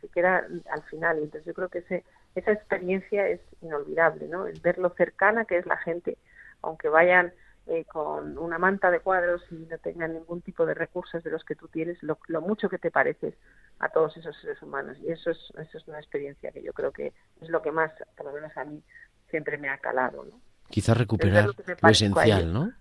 que 0.00 0.08
queda 0.08 0.44
al 0.70 0.82
final. 0.84 1.18
Entonces 1.18 1.44
yo 1.44 1.54
creo 1.54 1.68
que 1.68 1.78
ese, 1.78 2.04
esa 2.34 2.50
experiencia 2.50 3.28
es 3.28 3.40
inolvidable, 3.60 4.26
¿no? 4.26 4.46
El 4.46 4.58
ver 4.60 4.78
lo 4.78 4.90
cercana 4.90 5.44
que 5.44 5.58
es 5.58 5.66
la 5.66 5.76
gente, 5.76 6.18
aunque 6.62 6.88
vayan 6.88 7.32
eh, 7.70 7.84
con 7.84 8.36
una 8.36 8.58
manta 8.58 8.90
de 8.90 8.98
cuadros 9.00 9.42
y 9.50 9.54
no 9.54 9.78
tengan 9.78 10.12
ningún 10.12 10.42
tipo 10.42 10.66
de 10.66 10.74
recursos 10.74 11.22
de 11.22 11.30
los 11.30 11.44
que 11.44 11.54
tú 11.54 11.68
tienes, 11.68 12.02
lo, 12.02 12.18
lo 12.26 12.40
mucho 12.40 12.68
que 12.68 12.78
te 12.78 12.90
pareces 12.90 13.34
a 13.78 13.88
todos 13.88 14.16
esos 14.16 14.36
seres 14.40 14.60
humanos. 14.60 14.98
Y 15.00 15.10
eso 15.12 15.30
es, 15.30 15.38
eso 15.56 15.78
es 15.78 15.86
una 15.88 15.98
experiencia 15.98 16.50
que 16.50 16.62
yo 16.62 16.72
creo 16.72 16.90
que 16.92 17.12
es 17.40 17.48
lo 17.48 17.62
que 17.62 17.70
más, 17.70 17.92
por 18.16 18.26
lo 18.26 18.32
menos 18.32 18.56
a 18.56 18.64
mí, 18.64 18.82
siempre 19.30 19.56
me 19.56 19.68
ha 19.68 19.78
calado, 19.78 20.24
¿no? 20.24 20.40
Quizás 20.68 20.96
recuperar 20.98 21.46
lo 21.46 21.88
esencial. 21.88 22.52
¿no? 22.52 22.72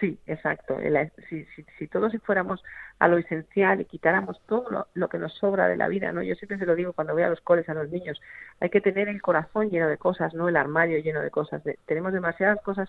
Sí, 0.00 0.18
exacto. 0.26 0.78
El- 0.78 1.12
Si, 1.28 1.44
si, 1.56 1.64
si 1.78 1.86
todos 1.88 2.12
fuéramos 2.24 2.62
a 2.98 3.08
lo 3.08 3.18
esencial 3.18 3.80
y 3.80 3.84
quitáramos 3.86 4.40
todo 4.46 4.70
lo, 4.70 4.88
lo 4.94 5.08
que 5.08 5.18
nos 5.18 5.34
sobra 5.34 5.68
de 5.68 5.76
la 5.76 5.88
vida, 5.88 6.12
¿no? 6.12 6.22
Yo 6.22 6.34
siempre 6.36 6.58
se 6.58 6.66
lo 6.66 6.74
digo 6.74 6.92
cuando 6.92 7.12
voy 7.12 7.22
a 7.22 7.28
los 7.28 7.40
coles 7.40 7.68
a 7.68 7.74
los 7.74 7.90
niños, 7.90 8.20
hay 8.60 8.70
que 8.70 8.80
tener 8.80 9.08
el 9.08 9.20
corazón 9.20 9.68
lleno 9.70 9.88
de 9.88 9.98
cosas, 9.98 10.32
no 10.34 10.48
el 10.48 10.56
armario 10.56 10.98
lleno 11.00 11.20
de 11.20 11.30
cosas. 11.30 11.62
De- 11.64 11.78
tenemos 11.86 12.12
demasiadas 12.12 12.60
cosas 12.62 12.88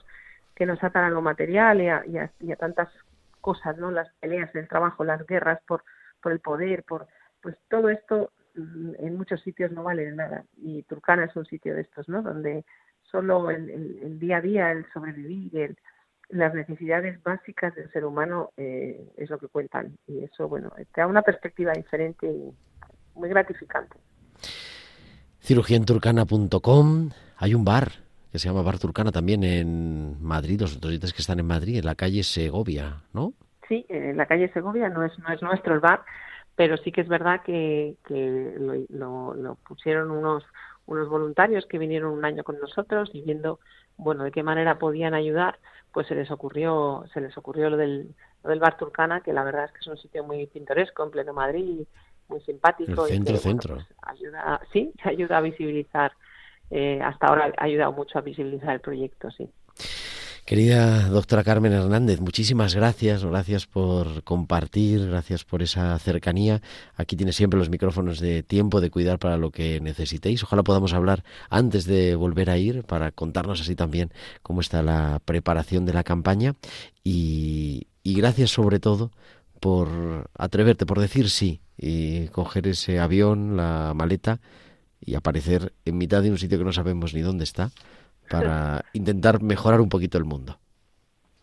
que 0.62 0.67
nos 0.67 0.84
atan 0.84 1.06
a 1.06 1.10
lo 1.10 1.24
material 1.24 1.82
y 1.82 1.89
a, 1.89 2.06
y 2.39 2.52
a- 2.52 2.56
tantas 2.56 2.88
cosas, 3.39 3.80
¿no? 3.80 3.89
Las 3.89 4.13
peleas 4.19 4.54
del 4.54 4.67
trabajo, 4.67 5.04
las 5.04 5.26
guerras 5.26 5.60
por, 5.65 5.84
por 6.21 6.32
el 6.34 6.39
poder, 6.39 6.84
por 6.84 7.08
pues 7.41 7.56
todo 7.67 7.89
esto 7.89 8.30
mm, 8.54 8.91
en 9.00 9.17
muchos 9.17 9.41
sitios 9.41 9.71
no 9.71 9.82
vale 9.82 10.12
nada 10.12 10.43
y 10.58 10.84
Turcana 10.84 11.26
es 11.26 11.36
un 11.36 11.47
sitio 11.47 11.74
de 11.74 11.82
estos, 11.82 12.08
¿no? 12.08 12.21
Donde 12.21 12.63
solo 13.02 13.50
el, 13.50 13.71
el- 13.71 14.19
día 14.19 14.38
a 14.38 14.41
día, 14.41 14.71
el 14.71 14.86
sobrevivir, 14.93 15.76
las 16.30 16.54
necesidades 16.54 17.24
básicas 17.24 17.74
del 17.74 17.91
ser 17.91 18.06
humano 18.06 18.52
eh, 18.56 19.04
es 19.17 19.32
lo 19.32 19.39
que 19.39 19.47
cuentan 19.47 19.97
y 20.06 20.24
eso, 20.24 20.47
bueno, 20.47 20.71
te 20.93 21.02
da 21.02 21.08
una 21.08 21.24
perspectiva 21.24 21.71
diferente 21.74 22.28
y 22.28 22.54
muy 23.15 23.30
gratificante. 23.30 23.97
Cirugienturcana.com. 25.41 27.10
Hay 27.38 27.56
un 27.56 27.65
bar 27.65 27.93
que 28.31 28.39
se 28.39 28.47
llama 28.47 28.61
Bar 28.61 28.79
Turcana 28.79 29.11
también 29.11 29.43
en 29.43 30.21
Madrid, 30.23 30.61
los 30.61 30.77
otros 30.77 31.13
que 31.13 31.21
están 31.21 31.39
en 31.39 31.47
Madrid, 31.47 31.79
en 31.79 31.85
la 31.85 31.95
calle 31.95 32.23
Segovia, 32.23 33.01
¿no? 33.13 33.33
Sí, 33.67 33.85
en 33.89 34.17
la 34.17 34.25
calle 34.25 34.51
Segovia 34.53 34.89
no 34.89 35.03
es, 35.05 35.17
no 35.19 35.33
es 35.33 35.41
nuestro 35.41 35.73
el 35.73 35.79
bar, 35.79 36.01
pero 36.55 36.77
sí 36.77 36.91
que 36.91 37.01
es 37.01 37.07
verdad 37.07 37.41
que, 37.45 37.95
que 38.05 38.55
lo, 38.57 38.73
lo, 38.89 39.33
lo 39.35 39.55
pusieron 39.55 40.11
unos 40.11 40.43
unos 40.87 41.07
voluntarios 41.09 41.65
que 41.67 41.77
vinieron 41.77 42.11
un 42.11 42.25
año 42.25 42.43
con 42.43 42.59
nosotros 42.59 43.09
y 43.13 43.21
viendo 43.21 43.59
bueno 43.97 44.23
de 44.23 44.32
qué 44.32 44.43
manera 44.43 44.79
podían 44.79 45.13
ayudar 45.13 45.59
pues 45.93 46.07
se 46.07 46.15
les 46.15 46.32
ocurrió 46.32 47.05
se 47.13 47.21
les 47.21 47.38
ocurrió 47.38 47.69
lo 47.69 47.77
del 47.77 48.13
lo 48.43 48.49
del 48.49 48.59
bar 48.59 48.77
Turcana 48.77 49.21
que 49.21 49.32
la 49.32 49.43
verdad 49.43 49.65
es 49.65 49.71
que 49.71 49.79
es 49.79 49.88
un 49.88 49.97
sitio 49.97 50.23
muy 50.23 50.47
pintoresco 50.47 51.03
en 51.03 51.11
pleno 51.11 51.34
Madrid 51.34 51.86
muy 52.27 52.41
simpático 52.41 53.05
El 53.05 53.11
y 53.11 53.13
centro, 53.17 53.34
bueno, 53.43 53.61
centro. 53.61 53.75
pues, 53.75 53.88
ayuda 54.01 54.59
sí 54.73 54.91
ayuda 55.03 55.38
a 55.38 55.41
visibilizar 55.41 56.11
eh, 56.72 56.99
hasta 57.03 57.28
ahora 57.28 57.53
ha 57.57 57.63
ayudado 57.63 57.91
mucho 57.91 58.17
a 58.17 58.22
visibilizar 58.22 58.74
el 58.74 58.82
proyecto 58.82 59.30
sí 59.32 59.49
Querida 60.45 61.07
doctora 61.07 61.45
Carmen 61.45 61.72
Hernández, 61.72 62.19
muchísimas 62.19 62.76
gracias, 62.76 63.24
gracias 63.24 63.67
por 63.67 64.24
compartir, 64.24 65.07
gracias 65.07 65.45
por 65.45 65.61
esa 65.61 65.97
cercanía. 65.99 66.61
Aquí 66.97 67.15
tiene 67.15 67.32
siempre 67.32 67.57
los 67.57 67.69
micrófonos 67.69 68.19
de 68.19 68.43
tiempo 68.43 68.82
de 68.82 68.89
cuidar 68.89 69.17
para 69.17 69.38
lo 69.38 69.51
que 69.51 69.80
necesitéis. 69.80 70.43
Ojalá 70.43 70.63
podamos 70.63 70.93
hablar 70.93 71.24
antes 71.49 71.86
de 71.86 72.15
volver 72.15 72.49
a 72.49 72.57
ir 72.57 72.84
para 72.84 73.11
contarnos 73.11 73.61
así 73.61 73.76
también 73.76 74.11
cómo 74.41 74.59
está 74.59 74.82
la 74.82 75.22
preparación 75.24 75.86
de 75.86 75.93
la 75.93 76.03
campaña. 76.03 76.55
Y, 77.03 77.88
y 78.03 78.15
gracias 78.15 78.49
sobre 78.49 78.80
todo 78.80 79.11
por 79.61 80.30
atreverte, 80.38 80.86
por 80.86 80.99
decir 80.99 81.30
sí 81.30 81.61
y 81.78 82.28
coger 82.28 82.67
ese 82.67 82.99
avión, 82.99 83.55
la 83.55 83.93
maleta 83.95 84.41
y 85.04 85.16
aparecer 85.16 85.74
en 85.86 85.97
mitad 85.97 86.22
de 86.22 86.32
un 86.32 86.38
sitio 86.38 86.58
que 86.58 86.64
no 86.64 86.74
sabemos 86.74 87.14
ni 87.14 87.22
dónde 87.22 87.43
está 87.43 87.72
para 88.30 88.86
intentar 88.93 89.41
mejorar 89.41 89.82
un 89.82 89.89
poquito 89.89 90.18
el 90.18 90.26
mundo. 90.26 90.58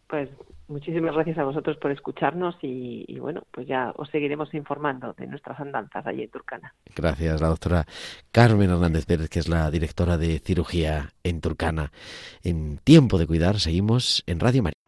Pues 0.08 0.28
muchísimas 0.68 1.14
gracias 1.14 1.38
a 1.38 1.44
vosotros 1.44 1.76
por 1.76 1.90
escucharnos 1.90 2.54
y, 2.62 3.04
y, 3.08 3.18
bueno, 3.18 3.42
pues 3.50 3.66
ya 3.66 3.92
os 3.96 4.08
seguiremos 4.10 4.52
informando 4.54 5.12
de 5.14 5.26
nuestras 5.26 5.58
andanzas 5.60 6.06
allí 6.06 6.22
en 6.22 6.30
Turcana. 6.30 6.74
Gracias, 6.94 7.40
la 7.40 7.48
doctora 7.48 7.84
Carmen 8.30 8.70
Hernández 8.70 9.06
Pérez, 9.06 9.28
que 9.28 9.40
es 9.40 9.48
la 9.48 9.70
directora 9.70 10.16
de 10.16 10.38
cirugía 10.38 11.10
en 11.22 11.40
Turcana. 11.40 11.92
En 12.42 12.78
Tiempo 12.78 13.18
de 13.18 13.26
Cuidar 13.26 13.60
seguimos 13.60 14.22
en 14.26 14.40
Radio 14.40 14.62
María. 14.62 14.87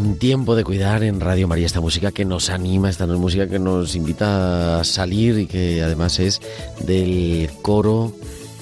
En 0.00 0.18
tiempo 0.18 0.56
de 0.56 0.64
cuidar 0.64 1.02
en 1.02 1.20
Radio 1.20 1.46
María, 1.46 1.66
esta 1.66 1.80
música 1.80 2.10
que 2.10 2.24
nos 2.24 2.48
anima, 2.48 2.88
esta 2.88 3.06
música 3.06 3.46
que 3.48 3.58
nos 3.58 3.94
invita 3.94 4.80
a 4.80 4.84
salir 4.84 5.38
y 5.38 5.46
que 5.46 5.82
además 5.82 6.18
es 6.20 6.40
del 6.80 7.50
coro, 7.60 8.14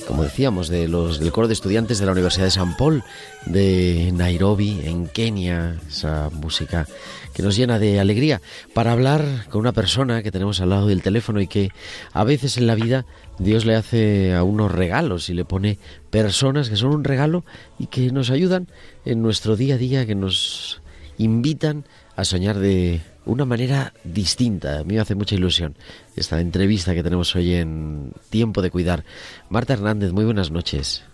como 0.08 0.24
decíamos, 0.24 0.68
de 0.68 0.88
los, 0.88 1.20
del 1.20 1.30
coro 1.30 1.46
de 1.46 1.54
estudiantes 1.54 2.00
de 2.00 2.06
la 2.06 2.12
Universidad 2.12 2.46
de 2.46 2.50
San 2.50 2.76
Paul 2.76 3.04
de 3.46 4.10
Nairobi, 4.14 4.80
en 4.84 5.06
Kenia, 5.06 5.76
esa 5.88 6.28
música 6.30 6.88
que 7.34 7.42
nos 7.44 7.56
llena 7.56 7.78
de 7.78 8.00
alegría, 8.00 8.40
para 8.74 8.90
hablar 8.90 9.24
con 9.48 9.60
una 9.60 9.72
persona 9.72 10.24
que 10.24 10.32
tenemos 10.32 10.60
al 10.60 10.70
lado 10.70 10.88
del 10.88 11.02
teléfono 11.02 11.40
y 11.40 11.46
que 11.46 11.70
a 12.12 12.24
veces 12.24 12.56
en 12.56 12.66
la 12.66 12.74
vida 12.74 13.06
Dios 13.38 13.64
le 13.64 13.76
hace 13.76 14.34
a 14.34 14.42
unos 14.42 14.72
regalos 14.72 15.28
y 15.28 15.34
le 15.34 15.44
pone 15.44 15.78
personas 16.10 16.68
que 16.68 16.76
son 16.76 16.90
un 16.90 17.04
regalo 17.04 17.44
y 17.78 17.86
que 17.86 18.10
nos 18.10 18.30
ayudan 18.30 18.66
en 19.04 19.22
nuestro 19.22 19.54
día 19.54 19.76
a 19.76 19.78
día, 19.78 20.04
que 20.04 20.16
nos 20.16 20.80
invitan 21.18 21.84
a 22.16 22.24
soñar 22.24 22.56
de 22.56 23.00
una 23.26 23.44
manera 23.44 23.92
distinta. 24.04 24.80
A 24.80 24.84
mí 24.84 24.94
me 24.94 25.00
hace 25.00 25.14
mucha 25.14 25.34
ilusión 25.34 25.74
esta 26.16 26.40
entrevista 26.40 26.94
que 26.94 27.02
tenemos 27.02 27.36
hoy 27.36 27.54
en 27.54 28.12
Tiempo 28.30 28.62
de 28.62 28.70
Cuidar. 28.70 29.04
Marta 29.50 29.74
Hernández, 29.74 30.12
muy 30.12 30.24
buenas 30.24 30.50
noches. 30.50 31.04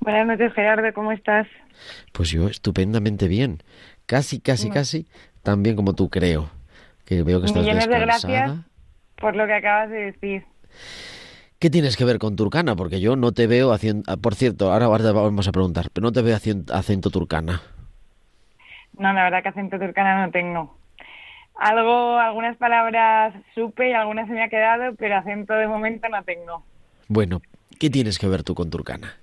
Buenas 0.00 0.26
noches, 0.26 0.52
Gerardo, 0.54 0.92
¿cómo 0.94 1.12
estás? 1.12 1.46
Pues 2.12 2.30
yo 2.30 2.48
estupendamente 2.48 3.28
bien. 3.28 3.62
Casi, 4.06 4.40
casi, 4.40 4.70
casi 4.70 5.06
tan 5.42 5.62
bien 5.62 5.76
como 5.76 5.94
tú 5.94 6.08
creo. 6.08 6.50
Que 7.04 7.22
veo 7.22 7.40
que 7.40 7.46
estás 7.46 7.62
Millones 7.62 7.88
de 7.88 7.98
descansada. 7.98 8.34
gracias 8.34 8.66
por 9.16 9.36
lo 9.36 9.46
que 9.46 9.54
acabas 9.54 9.90
de 9.90 10.12
decir. 10.12 10.44
¿Qué 11.58 11.68
tienes 11.68 11.96
que 11.96 12.04
ver 12.04 12.18
con 12.18 12.36
turcana? 12.36 12.74
Porque 12.74 13.00
yo 13.00 13.16
no 13.16 13.32
te 13.32 13.46
veo 13.46 13.72
haciendo... 13.72 14.16
Por 14.18 14.34
cierto, 14.34 14.72
ahora, 14.72 14.86
ahora 14.86 15.12
vamos 15.12 15.46
a 15.46 15.52
preguntar, 15.52 15.90
pero 15.92 16.06
no 16.06 16.12
te 16.12 16.22
veo 16.22 16.34
haciendo 16.34 16.74
acento 16.74 17.10
turcana. 17.10 17.60
No, 19.00 19.14
la 19.14 19.24
verdad 19.24 19.42
que 19.42 19.48
acento 19.48 19.78
turcana 19.78 20.26
no 20.26 20.30
tengo. 20.30 20.76
Algo, 21.54 22.18
algunas 22.18 22.54
palabras 22.58 23.34
supe 23.54 23.88
y 23.88 23.92
algunas 23.94 24.28
se 24.28 24.34
me 24.34 24.42
ha 24.42 24.50
quedado, 24.50 24.94
pero 24.96 25.16
acento 25.16 25.54
de 25.54 25.66
momento 25.66 26.06
no 26.10 26.22
tengo. 26.22 26.62
Bueno, 27.08 27.40
¿qué 27.78 27.88
tienes 27.88 28.18
que 28.18 28.28
ver 28.28 28.42
tú 28.42 28.54
con 28.54 28.68
turcana? 28.68 29.16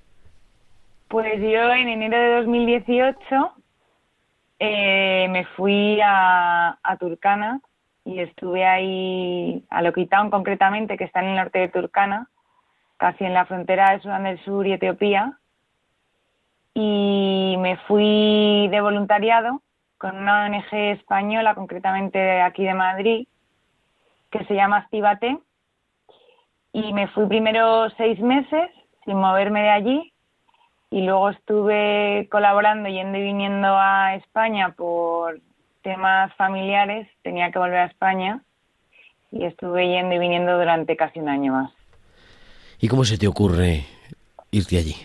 Pues 1.10 1.40
yo 1.40 1.72
en 1.72 1.90
enero 1.90 2.18
de 2.18 2.38
2018 2.38 3.54
eh, 4.58 5.28
me 5.30 5.46
fui 5.46 6.00
a, 6.04 6.80
a 6.82 6.98
Turcana 6.98 7.62
y 8.04 8.20
estuve 8.20 8.66
ahí, 8.66 9.64
a 9.70 9.84
Loquitown 9.84 10.32
concretamente, 10.32 10.98
que 10.98 11.04
está 11.04 11.20
en 11.20 11.28
el 11.28 11.36
norte 11.36 11.60
de 11.60 11.70
Turcana, 11.70 12.30
casi 12.98 13.26
en 13.26 13.36
la 13.36 13.46
frontera 13.46 13.92
de 13.92 14.00
Sudán 14.02 14.24
del 14.24 14.44
Sur 14.44 14.66
y 14.66 14.74
Etiopía. 14.74 15.38
Y 16.74 17.58
me 17.60 17.78
fui 17.88 18.68
de 18.72 18.82
voluntariado 18.82 19.62
con 19.98 20.18
una 20.18 20.46
ONG 20.46 20.74
española, 20.74 21.56
concretamente 21.56 22.42
aquí 22.42 22.64
de 22.64 22.74
Madrid, 22.74 23.28
que 24.32 24.46
se 24.46 24.56
llama 24.56 24.78
Actívate. 24.78 25.40
Y 26.74 26.94
me 26.94 27.08
fui 27.08 27.26
primero 27.28 27.90
seis 27.98 28.20
meses 28.20 28.70
sin 29.06 29.18
moverme 29.18 29.62
de 29.62 29.70
allí 29.70 30.14
y 30.90 31.02
luego 31.02 31.30
estuve 31.30 32.28
colaborando 32.32 32.90
yendo 32.90 33.18
y 33.18 33.24
viniendo 33.24 33.68
a 33.70 34.16
España 34.16 34.74
por 34.76 35.40
temas 35.82 36.34
familiares, 36.36 37.08
tenía 37.24 37.52
que 37.52 37.60
volver 37.60 37.80
a 37.80 37.86
España 37.86 38.44
y 39.32 39.46
estuve 39.46 39.88
yendo 39.88 40.16
y 40.16 40.20
viniendo 40.20 40.58
durante 40.58 40.96
casi 40.96 41.20
un 41.20 41.30
año 41.30 41.54
más. 41.54 41.72
¿Y 42.80 42.88
cómo 42.88 43.06
se 43.06 43.18
te 43.18 43.28
ocurre 43.28 43.86
irte 44.52 44.78
allí? 44.78 44.96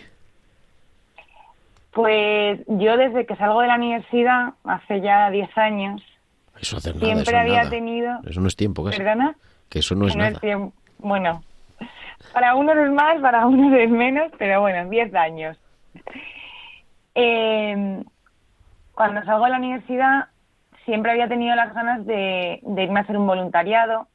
Pues 1.93 2.59
yo 2.67 2.97
desde 2.97 3.25
que 3.25 3.35
salgo 3.35 3.61
de 3.61 3.67
la 3.67 3.75
universidad, 3.75 4.53
hace 4.63 5.01
ya 5.01 5.29
10 5.29 5.57
años, 5.57 6.01
Eso 6.59 6.77
nada, 6.77 6.99
siempre 6.99 7.21
eso 7.21 7.37
había 7.37 7.57
nada. 7.59 7.69
tenido... 7.69 8.19
Eso 8.25 8.41
no 8.41 8.47
es 8.47 8.55
tiempo, 8.55 8.83
casi. 8.83 8.97
¿Perdona? 8.97 9.35
Que 9.69 9.79
eso 9.79 9.93
no 9.95 10.07
es 10.07 10.13
Que 10.13 10.19
nada. 10.19 10.39
tiempo. 10.39 10.73
Bueno, 10.99 11.43
para 12.33 12.55
unos 12.55 12.75
es 12.77 12.91
más, 12.91 13.19
para 13.21 13.45
unos 13.47 13.77
es 13.77 13.89
menos, 13.89 14.31
pero 14.39 14.61
bueno, 14.61 14.89
10 14.89 15.13
años. 15.13 15.57
Eh, 17.15 18.03
cuando 18.93 19.23
salgo 19.23 19.45
de 19.45 19.51
la 19.51 19.57
universidad 19.57 20.25
siempre 20.85 21.11
había 21.11 21.27
tenido 21.27 21.55
las 21.55 21.73
ganas 21.73 22.05
de, 22.05 22.59
de 22.63 22.83
irme 22.83 22.99
a 22.99 23.03
hacer 23.03 23.17
un 23.17 23.27
voluntariado, 23.27 24.07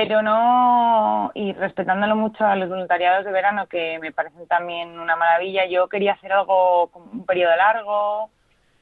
pero 0.00 0.22
no, 0.22 1.32
y 1.34 1.52
respetándolo 1.54 2.14
mucho 2.14 2.46
a 2.46 2.54
los 2.54 2.68
voluntariados 2.68 3.24
de 3.24 3.32
verano, 3.32 3.66
que 3.66 3.98
me 3.98 4.12
parecen 4.12 4.46
también 4.46 4.96
una 4.96 5.16
maravilla, 5.16 5.66
yo 5.66 5.88
quería 5.88 6.12
hacer 6.12 6.32
algo 6.32 6.88
un 6.94 7.26
periodo 7.26 7.56
largo, 7.56 8.30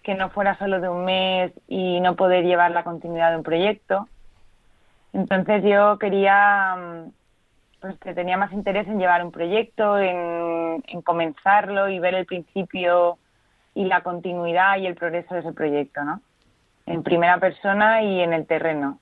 que 0.02 0.14
no 0.14 0.28
fuera 0.28 0.58
solo 0.58 0.78
de 0.78 0.90
un 0.90 1.06
mes 1.06 1.52
y 1.68 2.00
no 2.00 2.16
poder 2.16 2.44
llevar 2.44 2.72
la 2.72 2.84
continuidad 2.84 3.30
de 3.30 3.38
un 3.38 3.44
proyecto. 3.44 4.06
Entonces 5.14 5.64
yo 5.64 5.98
quería, 5.98 6.76
mm, 6.76 7.12
pues 7.80 7.98
que 8.00 8.12
tenía 8.12 8.36
más 8.36 8.52
interés 8.52 8.86
en 8.86 8.98
llevar 8.98 9.24
un 9.24 9.32
proyecto, 9.32 9.98
en, 9.98 10.84
en 10.86 11.00
comenzarlo 11.00 11.88
y 11.88 11.98
ver 11.98 12.12
el 12.12 12.26
principio 12.26 13.16
y 13.74 13.86
la 13.86 14.02
continuidad 14.02 14.76
y 14.76 14.86
el 14.86 14.96
progreso 14.96 15.32
de 15.32 15.40
ese 15.40 15.54
proyecto, 15.54 16.04
¿no? 16.04 16.20
En 16.84 17.02
primera 17.02 17.38
persona 17.40 18.02
y 18.02 18.20
en 18.20 18.34
el 18.34 18.46
terreno. 18.46 18.98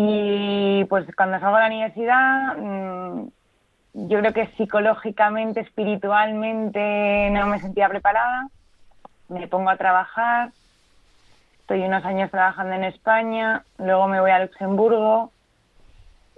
Y 0.00 0.84
pues 0.84 1.06
cuando 1.16 1.40
salgo 1.40 1.56
de 1.56 1.62
la 1.62 1.66
universidad, 1.66 2.56
mm, 2.56 3.28
yo 3.94 4.20
creo 4.20 4.32
que 4.32 4.46
psicológicamente, 4.56 5.58
espiritualmente 5.58 7.30
no 7.32 7.48
me 7.48 7.58
sentía 7.58 7.88
preparada. 7.88 8.46
Me 9.28 9.48
pongo 9.48 9.70
a 9.70 9.76
trabajar, 9.76 10.52
estoy 11.58 11.82
unos 11.82 12.04
años 12.04 12.30
trabajando 12.30 12.76
en 12.76 12.84
España, 12.84 13.64
luego 13.78 14.06
me 14.06 14.20
voy 14.20 14.30
a 14.30 14.38
Luxemburgo. 14.38 15.32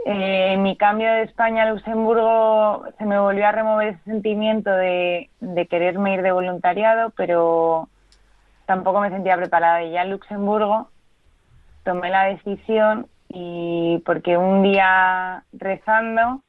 Eh, 0.06 0.56
mi 0.56 0.78
cambio 0.78 1.12
de 1.12 1.24
España 1.24 1.64
a 1.64 1.70
Luxemburgo 1.70 2.86
se 2.96 3.04
me 3.04 3.20
volvió 3.20 3.46
a 3.46 3.52
remover 3.52 3.88
ese 3.88 4.04
sentimiento 4.04 4.70
de, 4.70 5.28
de 5.40 5.66
quererme 5.66 6.14
ir 6.14 6.22
de 6.22 6.32
voluntariado, 6.32 7.10
pero 7.10 7.90
tampoco 8.64 9.02
me 9.02 9.10
sentía 9.10 9.36
preparada. 9.36 9.82
Y 9.82 9.90
ya 9.90 10.00
en 10.00 10.12
Luxemburgo 10.12 10.88
tomé 11.84 12.08
la 12.08 12.24
decisión 12.24 13.06
y 13.32 14.02
porque 14.04 14.36
un 14.36 14.62
día 14.62 15.44
rezando 15.52 16.42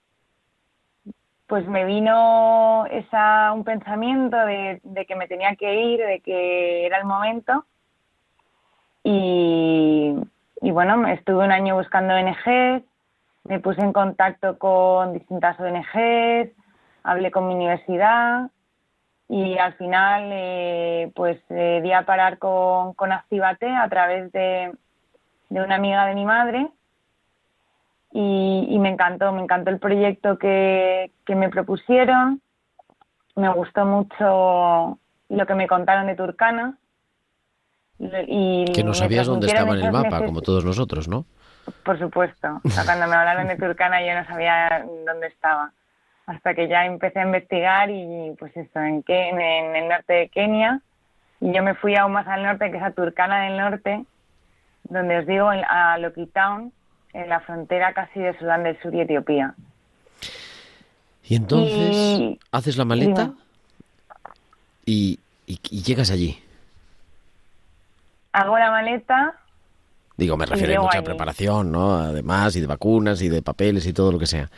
pues 1.45 1.67
me 1.67 1.83
vino 1.83 2.85
esa 2.89 3.51
un 3.51 3.65
pensamiento 3.65 4.37
de, 4.37 4.79
de 4.83 5.05
que 5.05 5.15
me 5.17 5.27
tenía 5.27 5.55
que 5.57 5.83
ir, 5.83 5.99
de 5.99 6.21
que 6.21 6.85
era 6.85 6.97
el 6.97 7.03
momento. 7.03 7.65
Y, 9.03 10.15
y 10.61 10.71
bueno, 10.71 11.05
estuve 11.07 11.43
un 11.43 11.51
año 11.51 11.75
buscando 11.75 12.13
ONGs, 12.13 12.83
me 13.43 13.59
puse 13.59 13.81
en 13.81 13.91
contacto 13.91 14.57
con 14.57 15.11
distintas 15.11 15.59
ONGs, 15.59 16.55
hablé 17.03 17.31
con 17.31 17.47
mi 17.49 17.55
universidad 17.55 18.49
y 19.27 19.57
al 19.57 19.73
final 19.73 20.29
eh, 20.31 21.11
pues 21.15 21.37
eh, 21.49 21.81
di 21.83 21.91
a 21.91 22.05
parar 22.05 22.37
con, 22.37 22.93
con 22.93 23.11
Activate 23.11 23.67
a 23.67 23.89
través 23.89 24.31
de, 24.31 24.71
de 25.51 25.61
una 25.61 25.75
amiga 25.75 26.05
de 26.05 26.15
mi 26.15 26.23
madre 26.25 26.67
y, 28.13 28.67
y 28.69 28.79
me 28.79 28.89
encantó, 28.89 29.31
me 29.33 29.41
encantó 29.41 29.69
el 29.69 29.79
proyecto 29.79 30.37
que, 30.37 31.11
que 31.25 31.35
me 31.35 31.49
propusieron, 31.49 32.41
me 33.35 33.49
gustó 33.49 33.85
mucho 33.85 34.97
lo 35.29 35.45
que 35.45 35.55
me 35.55 35.67
contaron 35.67 36.07
de 36.07 36.15
Turcana 36.15 36.77
Y 37.99 38.65
Que 38.73 38.83
no 38.83 38.93
sabías 38.93 39.27
dónde 39.27 39.47
estaba 39.47 39.73
en 39.77 39.83
el 39.85 39.91
mapa, 39.91 40.25
como 40.25 40.41
todos 40.41 40.65
nosotros, 40.65 41.07
¿no? 41.07 41.25
Por 41.83 41.99
supuesto. 41.99 42.59
O 42.63 42.69
sea, 42.69 42.83
cuando 42.85 43.07
me 43.07 43.15
hablaron 43.15 43.47
de 43.47 43.55
Turkana 43.55 44.01
yo 44.05 44.13
no 44.15 44.25
sabía 44.25 44.85
dónde 45.05 45.27
estaba. 45.27 45.71
Hasta 46.25 46.53
que 46.53 46.67
ya 46.67 46.85
empecé 46.85 47.19
a 47.19 47.25
investigar 47.25 47.89
y 47.89 48.35
pues 48.39 48.55
eso, 48.55 48.79
en, 48.79 49.03
Ke- 49.03 49.29
en, 49.29 49.75
el 49.75 49.87
norte 49.89 50.13
de 50.13 50.29
Kenia. 50.29 50.81
Y 51.39 51.51
yo 51.53 51.61
me 51.63 51.75
fui 51.75 51.95
aún 51.95 52.13
más 52.13 52.27
al 52.27 52.43
norte, 52.43 52.71
que 52.71 52.77
es 52.77 52.83
a 52.83 52.91
Turkana 52.91 53.43
del 53.43 53.57
Norte, 53.57 54.05
donde 54.83 55.19
os 55.19 55.27
digo, 55.27 55.51
en- 55.53 55.63
a 55.65 55.97
Loki 55.97 56.25
Town, 56.27 56.71
en 57.13 57.29
la 57.29 57.39
frontera 57.41 57.93
casi 57.93 58.19
de 58.19 58.37
Sudán 58.37 58.63
del 58.63 58.79
Sur 58.81 58.93
y 58.95 59.01
Etiopía. 59.01 59.53
Y 61.23 61.35
entonces 61.35 61.95
Y- 62.19 62.39
haces 62.51 62.77
la 62.77 62.85
maleta 62.85 63.31
y, 64.85 65.19
y- 65.47 65.59
y 65.69 65.81
llegas 65.83 66.11
allí. 66.11 66.39
Hago 68.33 68.57
la 68.57 68.71
maleta, 68.71 69.35
Digo, 70.17 70.37
me 70.37 70.45
refiero 70.45 70.81
a 70.81 70.83
mucha 70.83 70.99
allí. 70.99 71.05
preparación, 71.05 71.71
¿no? 71.71 71.95
Además, 71.97 72.55
y 72.55 72.61
de 72.61 72.67
vacunas, 72.67 73.21
y 73.21 73.29
de 73.29 73.41
papeles, 73.41 73.85
y 73.87 73.93
todo 73.93 74.11
lo 74.11 74.19
que 74.19 74.27
sea. 74.27 74.49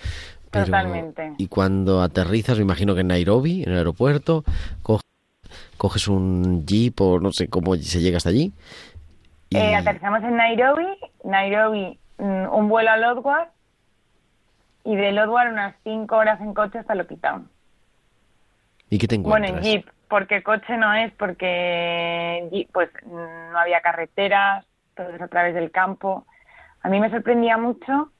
Pero, 0.51 0.65
Totalmente. 0.65 1.33
Y 1.37 1.47
cuando 1.47 2.01
aterrizas, 2.01 2.57
me 2.57 2.63
imagino 2.63 2.93
que 2.95 3.01
en 3.01 3.07
Nairobi, 3.07 3.63
en 3.63 3.71
el 3.71 3.77
aeropuerto, 3.77 4.43
co- 4.83 4.99
coges 5.77 6.07
un 6.07 6.65
jeep 6.65 6.99
o 7.01 7.19
no 7.19 7.31
sé 7.31 7.47
cómo 7.47 7.75
se 7.75 8.01
llega 8.01 8.17
hasta 8.17 8.29
allí. 8.29 8.51
Y, 9.53 9.57
eh, 9.57 9.75
aterrizamos 9.75 10.23
en 10.23 10.35
Nairobi, 10.35 10.87
Nairobi, 11.23 11.99
mm, 12.17 12.47
un 12.51 12.69
vuelo 12.69 12.91
a 12.91 12.97
Lodwar 12.97 13.51
y 14.83 14.95
de 14.95 15.11
Lodwar 15.11 15.51
unas 15.51 15.75
cinco 15.83 16.17
horas 16.17 16.41
en 16.41 16.53
coche 16.53 16.79
hasta 16.79 16.95
Loki 16.95 17.17
Town. 17.17 17.49
¿y 18.89 18.97
qué 18.97 19.07
te 19.07 19.17
Bueno, 19.17 19.45
encuentras? 19.47 19.65
en 19.65 19.71
Jeep, 19.81 19.89
porque 20.07 20.43
coche 20.43 20.77
no 20.77 20.93
es, 20.93 21.11
porque 21.13 22.47
Jeep, 22.51 22.69
pues 22.71 22.89
no 23.05 23.57
había 23.57 23.81
carreteras, 23.81 24.65
todo 24.95 25.09
es 25.09 25.21
a 25.21 25.27
través 25.27 25.55
del 25.55 25.71
campo. 25.71 26.25
A 26.81 26.89
mí 26.89 26.99
me 26.99 27.09
sorprendía 27.09 27.57
mucho 27.57 28.11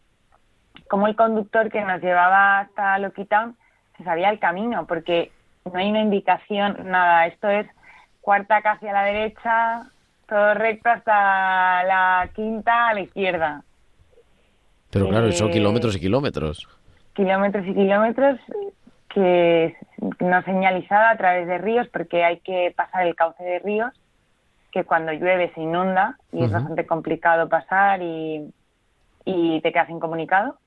cómo 0.87 1.07
el 1.07 1.15
conductor 1.15 1.69
que 1.71 1.81
nos 1.81 2.01
llevaba 2.01 2.59
hasta 2.61 2.97
Loki 2.99 3.25
Town 3.25 3.55
se 3.97 4.03
sabía 4.03 4.29
el 4.29 4.39
camino, 4.39 4.87
porque 4.87 5.31
no 5.71 5.77
hay 5.77 5.89
una 5.89 6.01
indicación, 6.01 6.77
nada. 6.85 7.27
Esto 7.27 7.49
es 7.49 7.67
cuarta 8.21 8.61
casi 8.61 8.87
a 8.87 8.93
la 8.93 9.03
derecha, 9.03 9.83
todo 10.27 10.53
recto 10.53 10.89
hasta 10.89 11.83
la 11.83 12.29
quinta 12.33 12.89
a 12.89 12.93
la 12.93 13.01
izquierda. 13.01 13.63
Pero 14.91 15.07
claro, 15.09 15.31
son 15.31 15.49
eh, 15.49 15.53
kilómetros 15.53 15.95
y 15.95 15.99
kilómetros. 15.99 16.67
kilómetros 17.13 17.65
y 17.67 17.73
kilómetros 17.73 18.39
que 19.09 19.75
no 20.19 20.41
señalizada 20.43 21.11
a 21.11 21.17
través 21.17 21.47
de 21.47 21.57
ríos 21.57 21.87
porque 21.89 22.23
hay 22.23 22.39
que 22.39 22.73
pasar 22.75 23.05
el 23.05 23.15
cauce 23.15 23.43
de 23.43 23.59
ríos 23.59 23.91
que 24.71 24.83
cuando 24.85 25.11
llueve 25.11 25.51
se 25.53 25.61
inunda 25.61 26.17
y 26.31 26.43
es 26.43 26.51
bastante 26.51 26.87
complicado 26.87 27.47
pasar 27.47 28.01
y, 28.01 28.51
y 29.23 29.61
te 29.61 29.71
quedas 29.71 29.89
incomunicado. 29.89 30.57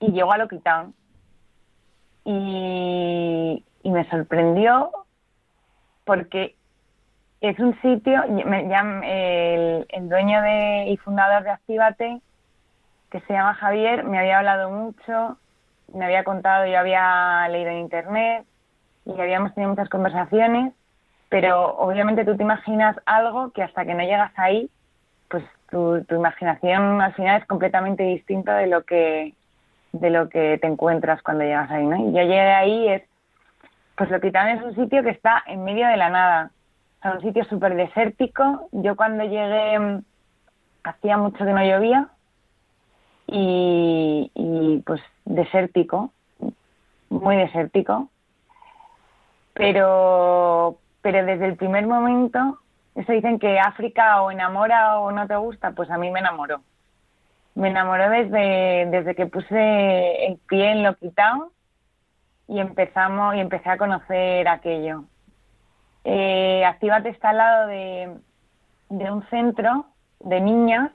Y 0.00 0.10
llego 0.10 0.32
a 0.32 0.38
Loki 0.38 0.58
Town 0.58 0.92
y, 2.24 3.64
y 3.84 3.90
me 3.90 4.08
sorprendió 4.10 4.90
porque 6.04 6.56
es 7.48 7.58
un 7.58 7.78
sitio, 7.82 8.22
ya 8.68 9.00
el, 9.02 10.08
dueño 10.08 10.42
de, 10.42 10.86
y 10.90 10.96
fundador 10.98 11.42
de 11.42 11.50
Actívate, 11.50 12.20
que 13.10 13.20
se 13.20 13.32
llama 13.32 13.54
Javier, 13.54 14.04
me 14.04 14.18
había 14.18 14.38
hablado 14.38 14.70
mucho, 14.70 15.36
me 15.92 16.04
había 16.04 16.24
contado, 16.24 16.66
yo 16.66 16.78
había 16.78 17.48
leído 17.48 17.70
en 17.70 17.78
internet 17.78 18.46
y 19.04 19.20
habíamos 19.20 19.54
tenido 19.54 19.70
muchas 19.70 19.88
conversaciones, 19.88 20.72
pero 21.28 21.76
obviamente 21.76 22.24
tú 22.24 22.36
te 22.36 22.44
imaginas 22.44 22.96
algo 23.06 23.50
que 23.50 23.62
hasta 23.62 23.84
que 23.84 23.94
no 23.94 24.04
llegas 24.04 24.32
ahí, 24.36 24.70
pues 25.28 25.44
tu, 25.68 26.04
tu 26.04 26.14
imaginación 26.14 27.02
al 27.02 27.14
final 27.14 27.40
es 27.40 27.46
completamente 27.46 28.04
distinta 28.04 28.56
de 28.56 28.68
lo 28.68 28.84
que 28.84 29.34
de 29.92 30.10
lo 30.10 30.28
que 30.28 30.58
te 30.58 30.66
encuentras 30.66 31.22
cuando 31.22 31.44
llegas 31.44 31.70
ahí, 31.70 31.84
¿no? 31.84 31.96
Y 31.96 32.12
yo 32.12 32.22
llegué 32.22 32.40
ahí 32.40 32.88
es, 32.88 33.02
pues 33.96 34.10
lo 34.10 34.20
que 34.20 34.28
es 34.28 34.62
un 34.62 34.74
sitio 34.74 35.02
que 35.02 35.10
está 35.10 35.42
en 35.46 35.64
medio 35.64 35.86
de 35.86 35.96
la 35.98 36.08
nada, 36.08 36.50
sea, 37.02 37.12
un 37.12 37.20
sitio 37.20 37.44
súper 37.44 37.74
desértico. 37.74 38.68
Yo 38.72 38.96
cuando 38.96 39.24
llegué 39.24 39.78
mm, 39.78 40.04
hacía 40.84 41.16
mucho 41.16 41.38
que 41.38 41.52
no 41.52 41.64
llovía 41.64 42.08
y, 43.26 44.30
y 44.34 44.82
pues 44.86 45.00
desértico, 45.24 46.12
muy 47.10 47.36
desértico. 47.36 48.08
Pero, 49.54 50.78
pero 51.02 51.26
desde 51.26 51.46
el 51.46 51.56
primer 51.56 51.86
momento, 51.86 52.58
eso 52.94 53.12
dicen 53.12 53.38
que 53.38 53.58
África 53.58 54.22
o 54.22 54.30
enamora 54.30 54.98
o 54.98 55.12
no 55.12 55.26
te 55.26 55.36
gusta, 55.36 55.72
pues 55.72 55.90
a 55.90 55.98
mí 55.98 56.10
me 56.10 56.20
enamoró. 56.20 56.62
Me 57.54 57.68
enamoró 57.68 58.08
desde, 58.08 58.86
desde 58.90 59.14
que 59.14 59.26
puse 59.26 60.26
el 60.26 60.38
pie 60.48 60.72
en 60.72 60.82
Loki 60.82 61.10
Town 61.10 61.50
y 62.48 62.60
empezamos 62.60 63.34
y 63.34 63.40
empecé 63.40 63.68
a 63.68 63.78
conocer 63.78 64.48
aquello. 64.48 65.04
Eh, 66.04 66.64
Actívate 66.64 67.10
está 67.10 67.30
al 67.30 67.36
lado 67.36 67.66
de, 67.68 68.14
de 68.90 69.10
un 69.10 69.24
centro 69.28 69.86
de 70.20 70.40
niñas 70.40 70.90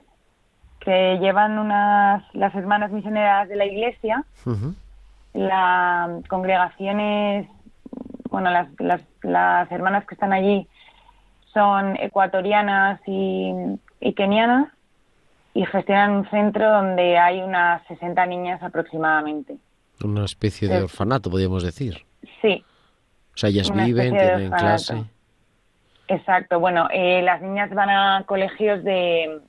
que 0.80 1.18
llevan 1.18 1.58
unas 1.58 2.22
las 2.34 2.54
hermanas 2.54 2.90
misioneras 2.90 3.48
de 3.48 3.56
la 3.56 3.66
iglesia. 3.66 4.24
Ujú. 4.46 4.74
La 5.34 6.20
congregación 6.28 7.00
es, 7.00 7.48
bueno, 8.30 8.50
las, 8.50 8.68
las, 8.78 9.02
las 9.22 9.70
hermanas 9.70 10.06
que 10.06 10.14
están 10.14 10.32
allí 10.32 10.66
son 11.52 11.96
ecuatorianas 11.96 13.00
y, 13.06 13.52
y 14.00 14.12
kenianas 14.14 14.68
y 15.54 15.64
gestionan 15.66 16.12
un 16.12 16.30
centro 16.30 16.70
donde 16.70 17.18
hay 17.18 17.40
unas 17.40 17.84
60 17.88 18.26
niñas 18.26 18.62
aproximadamente. 18.62 19.56
Una 20.04 20.24
especie 20.24 20.68
de 20.68 20.82
orfanato, 20.82 21.30
podríamos 21.30 21.64
decir. 21.64 22.04
Sí, 22.40 22.64
sea, 23.38 23.50
ellas 23.50 23.70
Una 23.70 23.84
viven, 23.84 24.16
tienen 24.16 24.50
clase. 24.50 25.04
Exacto, 26.08 26.58
bueno, 26.58 26.88
eh, 26.90 27.22
las 27.22 27.42
niñas 27.42 27.70
van 27.70 27.90
a 27.90 28.24
colegios 28.26 28.82
de, 28.82 29.40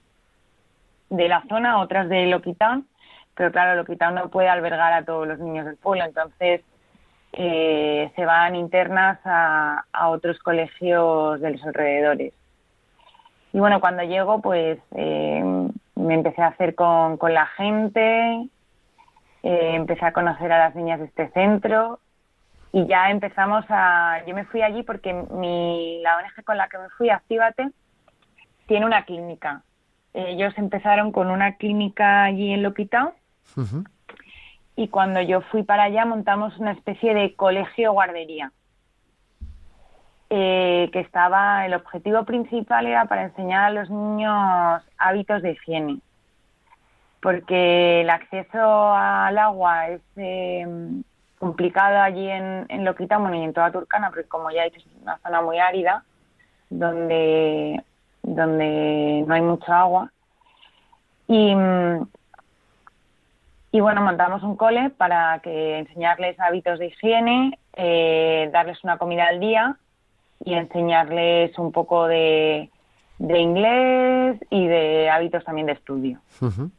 de 1.10 1.28
la 1.28 1.42
zona, 1.48 1.80
otras 1.80 2.10
de 2.10 2.28
Loquitán, 2.28 2.86
pero 3.36 3.52
claro, 3.52 3.76
Loquitán 3.76 4.16
no 4.16 4.30
puede 4.30 4.50
albergar 4.50 4.92
a 4.92 5.06
todos 5.06 5.26
los 5.26 5.40
niños 5.40 5.66
del 5.66 5.78
pueblo, 5.78 6.04
entonces 6.04 6.62
eh, 7.32 8.12
se 8.16 8.26
van 8.26 8.56
internas 8.56 9.20
a, 9.24 9.86
a 9.94 10.10
otros 10.10 10.38
colegios 10.40 11.40
de 11.40 11.52
los 11.52 11.64
alrededores. 11.64 12.34
Y 13.54 13.60
bueno, 13.60 13.80
cuando 13.80 14.04
llego, 14.04 14.42
pues 14.42 14.80
eh, 14.96 15.42
me 15.96 16.14
empecé 16.14 16.42
a 16.42 16.48
hacer 16.48 16.76
con, 16.76 17.18
con 17.18 17.34
la 17.34 17.46
gente, 17.46 18.50
eh, 19.44 19.72
empecé 19.74 20.06
a 20.06 20.12
conocer 20.12 20.52
a 20.52 20.60
las 20.60 20.76
niñas 20.76 21.00
de 21.00 21.06
este 21.06 21.30
centro 21.30 22.00
y 22.72 22.86
ya 22.88 23.10
empezamos 23.10 23.66
a... 23.70 24.24
Yo 24.28 24.36
me 24.36 24.46
fui 24.46 24.62
allí 24.62 24.84
porque 24.84 25.14
mi, 25.14 26.02
la 26.02 26.18
ONG 26.18 26.44
con 26.44 26.58
la 26.58 26.68
que 26.68 26.78
me 26.78 26.90
fui, 26.90 27.10
Actívate, 27.10 27.70
tiene 28.68 28.86
una 28.86 29.06
clínica. 29.06 29.64
Ellos 30.14 30.54
empezaron 30.58 31.12
con 31.12 31.30
una 31.30 31.56
clínica 31.56 32.24
allí 32.24 32.52
en 32.52 32.64
Loquitao 32.64 33.14
Ujú. 33.56 33.84
y 34.76 34.88
cuando 34.88 35.22
yo 35.22 35.42
fui 35.42 35.64
para 35.64 35.84
allá 35.84 36.06
montamos 36.06 36.58
una 36.58 36.72
especie 36.72 37.14
de 37.14 37.36
colegio 37.36 37.94
guardería. 37.94 38.52
Eh, 40.32 40.92
que 40.94 41.00
estaba, 41.00 41.66
el 41.66 41.74
objetivo 41.74 42.24
principal 42.24 42.86
era 42.86 43.06
para 43.06 43.24
enseñar 43.24 43.64
a 43.64 43.72
los 43.72 43.90
niños 43.90 44.84
hábitos 45.00 45.42
de 45.42 45.54
higiene, 45.54 45.98
porque 47.20 48.02
el 48.02 48.12
acceso 48.12 48.94
al 48.94 49.40
agua 49.40 49.88
es 49.88 50.02
eh, 50.18 50.68
complicado 51.40 52.00
allí 52.02 52.30
en, 52.30 52.66
en 52.70 52.86
Loquitao 52.86 53.22
bueno, 53.22 53.38
y 53.38 53.44
en 53.44 53.54
toda 53.54 53.72
Turcana, 53.72 54.10
porque 54.10 54.28
como 54.28 54.52
ya 54.52 54.66
es 54.66 54.74
una 55.02 55.18
zona 55.20 55.42
muy 55.42 55.58
árida, 55.58 56.04
donde, 56.70 57.82
donde 58.22 59.24
no 59.26 59.34
hay 59.34 59.42
mucha 59.42 59.80
agua. 59.80 60.12
Y, 61.28 61.56
y 63.72 63.80
bueno, 63.80 64.02
montamos 64.02 64.44
un 64.44 64.56
cole 64.56 64.90
para 64.90 65.40
que 65.40 65.80
enseñarles 65.80 66.40
hábitos 66.40 66.78
de 66.80 66.88
higiene, 66.88 67.58
eh, 67.74 68.50
darles 68.52 68.84
una 68.84 68.98
comida 68.98 69.28
al 69.28 69.40
día 69.40 69.78
y 70.44 70.54
enseñarles 70.54 71.58
un 71.58 71.72
poco 71.72 72.08
de, 72.08 72.70
de 73.18 73.40
inglés 73.40 74.40
y 74.50 74.68
de 74.68 75.10
hábitos 75.10 75.44
también 75.46 75.68
de 75.68 75.74
estudio. 75.74 76.20
Ujú. 76.42 76.72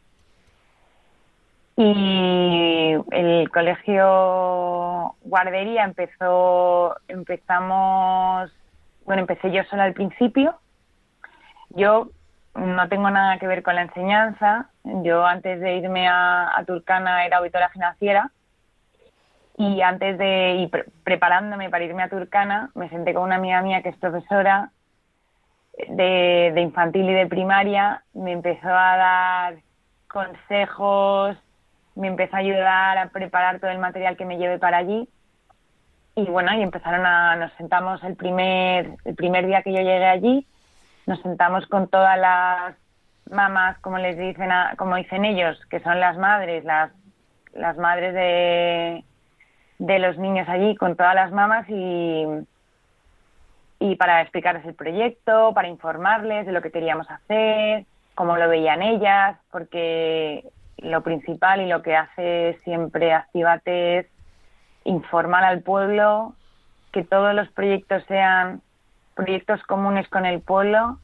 Y 1.83 2.95
el 3.11 3.51
colegio 3.51 5.15
guardería 5.23 5.85
empezó, 5.85 6.95
empezamos, 7.09 8.53
bueno, 9.07 9.23
empecé 9.23 9.51
yo 9.51 9.65
sola 9.65 9.85
al 9.85 9.95
principio. 9.95 10.57
Yo 11.71 12.09
no 12.55 12.87
tengo 12.91 13.09
nada 13.09 13.39
que 13.39 13.47
ver 13.47 13.63
con 13.63 13.77
la 13.77 13.83
enseñanza. 13.83 14.69
Yo 14.85 15.25
antes 15.25 15.59
de 15.59 15.77
irme 15.77 16.07
a, 16.07 16.55
a 16.55 16.65
Turcana 16.67 17.25
era 17.25 17.39
auditora 17.39 17.71
financiera 17.71 18.31
y 19.57 19.81
antes 19.81 20.19
de 20.19 20.57
ir 20.57 20.71
pre- 20.71 20.85
preparándome 21.03 21.71
para 21.71 21.85
irme 21.85 22.03
a 22.03 22.11
Turcana 22.11 22.71
me 22.75 22.91
senté 22.91 23.15
con 23.15 23.23
una 23.23 23.37
amiga 23.37 23.63
mía 23.63 23.81
que 23.81 23.89
es 23.89 23.97
profesora 23.97 24.71
de, 25.89 26.53
de 26.55 26.61
infantil 26.61 27.09
y 27.09 27.15
de 27.15 27.27
primaria 27.27 28.03
me 28.13 28.33
empezó 28.33 28.69
a 28.69 28.97
dar 28.99 29.55
consejos, 30.09 31.39
me 32.01 32.09
empezó 32.09 32.37
a 32.37 32.41
ayudar 32.41 32.99
a 32.99 33.09
preparar 33.11 33.61
todo 33.61 33.71
el 33.71 33.79
material 33.79 34.17
que 34.17 34.25
me 34.25 34.39
llevé 34.39 34.59
para 34.59 34.79
allí. 34.79 35.09
Y 36.17 36.25
bueno, 36.25 36.53
y 36.55 36.63
empezaron 36.63 37.07
a, 37.07 37.37
nos 37.37 37.53
sentamos 37.53 38.03
el 38.03 38.17
primer, 38.17 38.97
el 39.05 39.15
primer 39.15 39.47
día 39.47 39.63
que 39.63 39.73
yo 39.73 39.79
llegué 39.81 40.07
allí, 40.07 40.47
nos 41.07 41.21
sentamos 41.23 41.67
con 41.67 41.89
todas 41.89 42.19
las 42.19 42.75
mamás, 43.31 43.79
como 43.81 43.99
les 43.99 44.19
dicen, 44.19 44.51
a- 44.51 44.75
como 44.77 44.97
dicen 44.97 45.25
ellos, 45.25 45.59
que 45.71 45.81
son 45.81 46.01
las 46.01 46.17
madres, 46.19 46.65
las, 46.65 46.91
las 47.55 47.77
madres 47.77 48.13
de, 48.15 49.05
de 49.79 49.99
los 49.99 50.19
niños 50.19 50.49
allí, 50.49 50.75
con 50.77 50.97
todas 50.97 51.15
las 51.15 51.31
mamás 51.33 51.65
y, 51.69 52.25
y 53.79 53.97
para 53.97 54.21
explicarles 54.21 54.65
el 54.67 54.75
proyecto, 54.75 55.53
para 55.55 55.69
informarles 55.69 56.45
de 56.47 56.53
lo 56.53 56.61
que 56.61 56.73
queríamos 56.73 57.09
hacer, 57.11 57.85
cómo 58.15 58.37
lo 58.37 58.49
veían 58.49 58.83
ellas, 58.83 59.39
porque 59.51 60.45
lo 60.83 61.03
principal 61.03 61.61
y 61.61 61.67
lo 61.67 61.83
que 61.83 61.97
hace 61.97 62.59
siempre 62.65 63.13
Activate 63.13 63.99
es 63.99 64.07
informar 64.85 65.45
al 65.45 65.63
pueblo, 65.63 66.35
que 66.93 67.05
todos 67.05 67.35
los 67.35 67.49
proyectos 67.49 68.03
sean 68.09 68.63
proyectos 69.15 69.63
comunes 69.65 70.09
con 70.09 70.27
el 70.27 70.41
pueblo, 70.41 70.99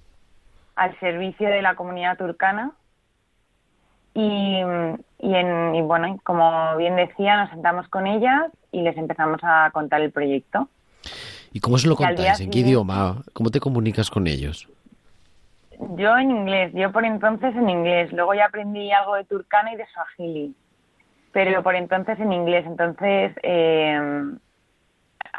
al 0.74 0.98
servicio 1.00 1.48
de 1.48 1.62
la 1.62 1.74
comunidad 1.74 2.16
turcana. 2.18 2.72
Y, 4.14 4.62
y, 5.18 5.34
en, 5.34 5.74
y 5.74 5.82
bueno, 5.82 6.18
como 6.24 6.76
bien 6.76 6.96
decía, 6.96 7.36
nos 7.36 7.50
sentamos 7.50 7.86
con 7.88 8.06
ellas 8.06 8.50
y 8.72 8.80
les 8.82 8.96
empezamos 8.96 9.40
a 9.42 9.70
contar 9.72 10.00
el 10.00 10.10
proyecto. 10.10 10.68
¿Y 11.52 11.60
cómo 11.60 11.78
se 11.78 11.88
lo 11.88 11.96
contáis? 11.96 12.40
¿En 12.40 12.50
qué 12.50 12.60
idioma? 12.60 13.22
¿Cómo 13.32 13.50
te 13.50 13.60
comunicas 13.60 14.10
con 14.10 14.26
ellos? 14.26 14.68
Yo 15.96 16.16
en 16.16 16.30
inglés, 16.30 16.72
yo 16.74 16.92
por 16.92 17.04
entonces 17.04 17.54
en 17.54 17.68
inglés. 17.68 18.12
Luego 18.12 18.34
ya 18.34 18.46
aprendí 18.46 18.90
algo 18.92 19.14
de 19.14 19.24
turcana 19.24 19.72
y 19.72 19.76
de 19.76 19.86
swahili. 19.86 20.54
Pero 21.32 21.62
por 21.62 21.74
entonces 21.74 22.18
en 22.18 22.32
inglés. 22.32 22.64
Entonces 22.66 23.32
eh, 23.42 24.24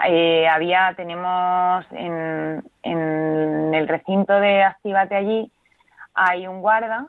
eh, 0.07 0.47
había, 0.47 0.93
tenemos 0.95 1.85
en, 1.91 2.63
en 2.83 3.73
el 3.73 3.87
recinto 3.87 4.33
de 4.39 4.63
Actívate 4.63 5.15
allí, 5.15 5.51
hay 6.13 6.47
un 6.47 6.61
guarda 6.61 7.07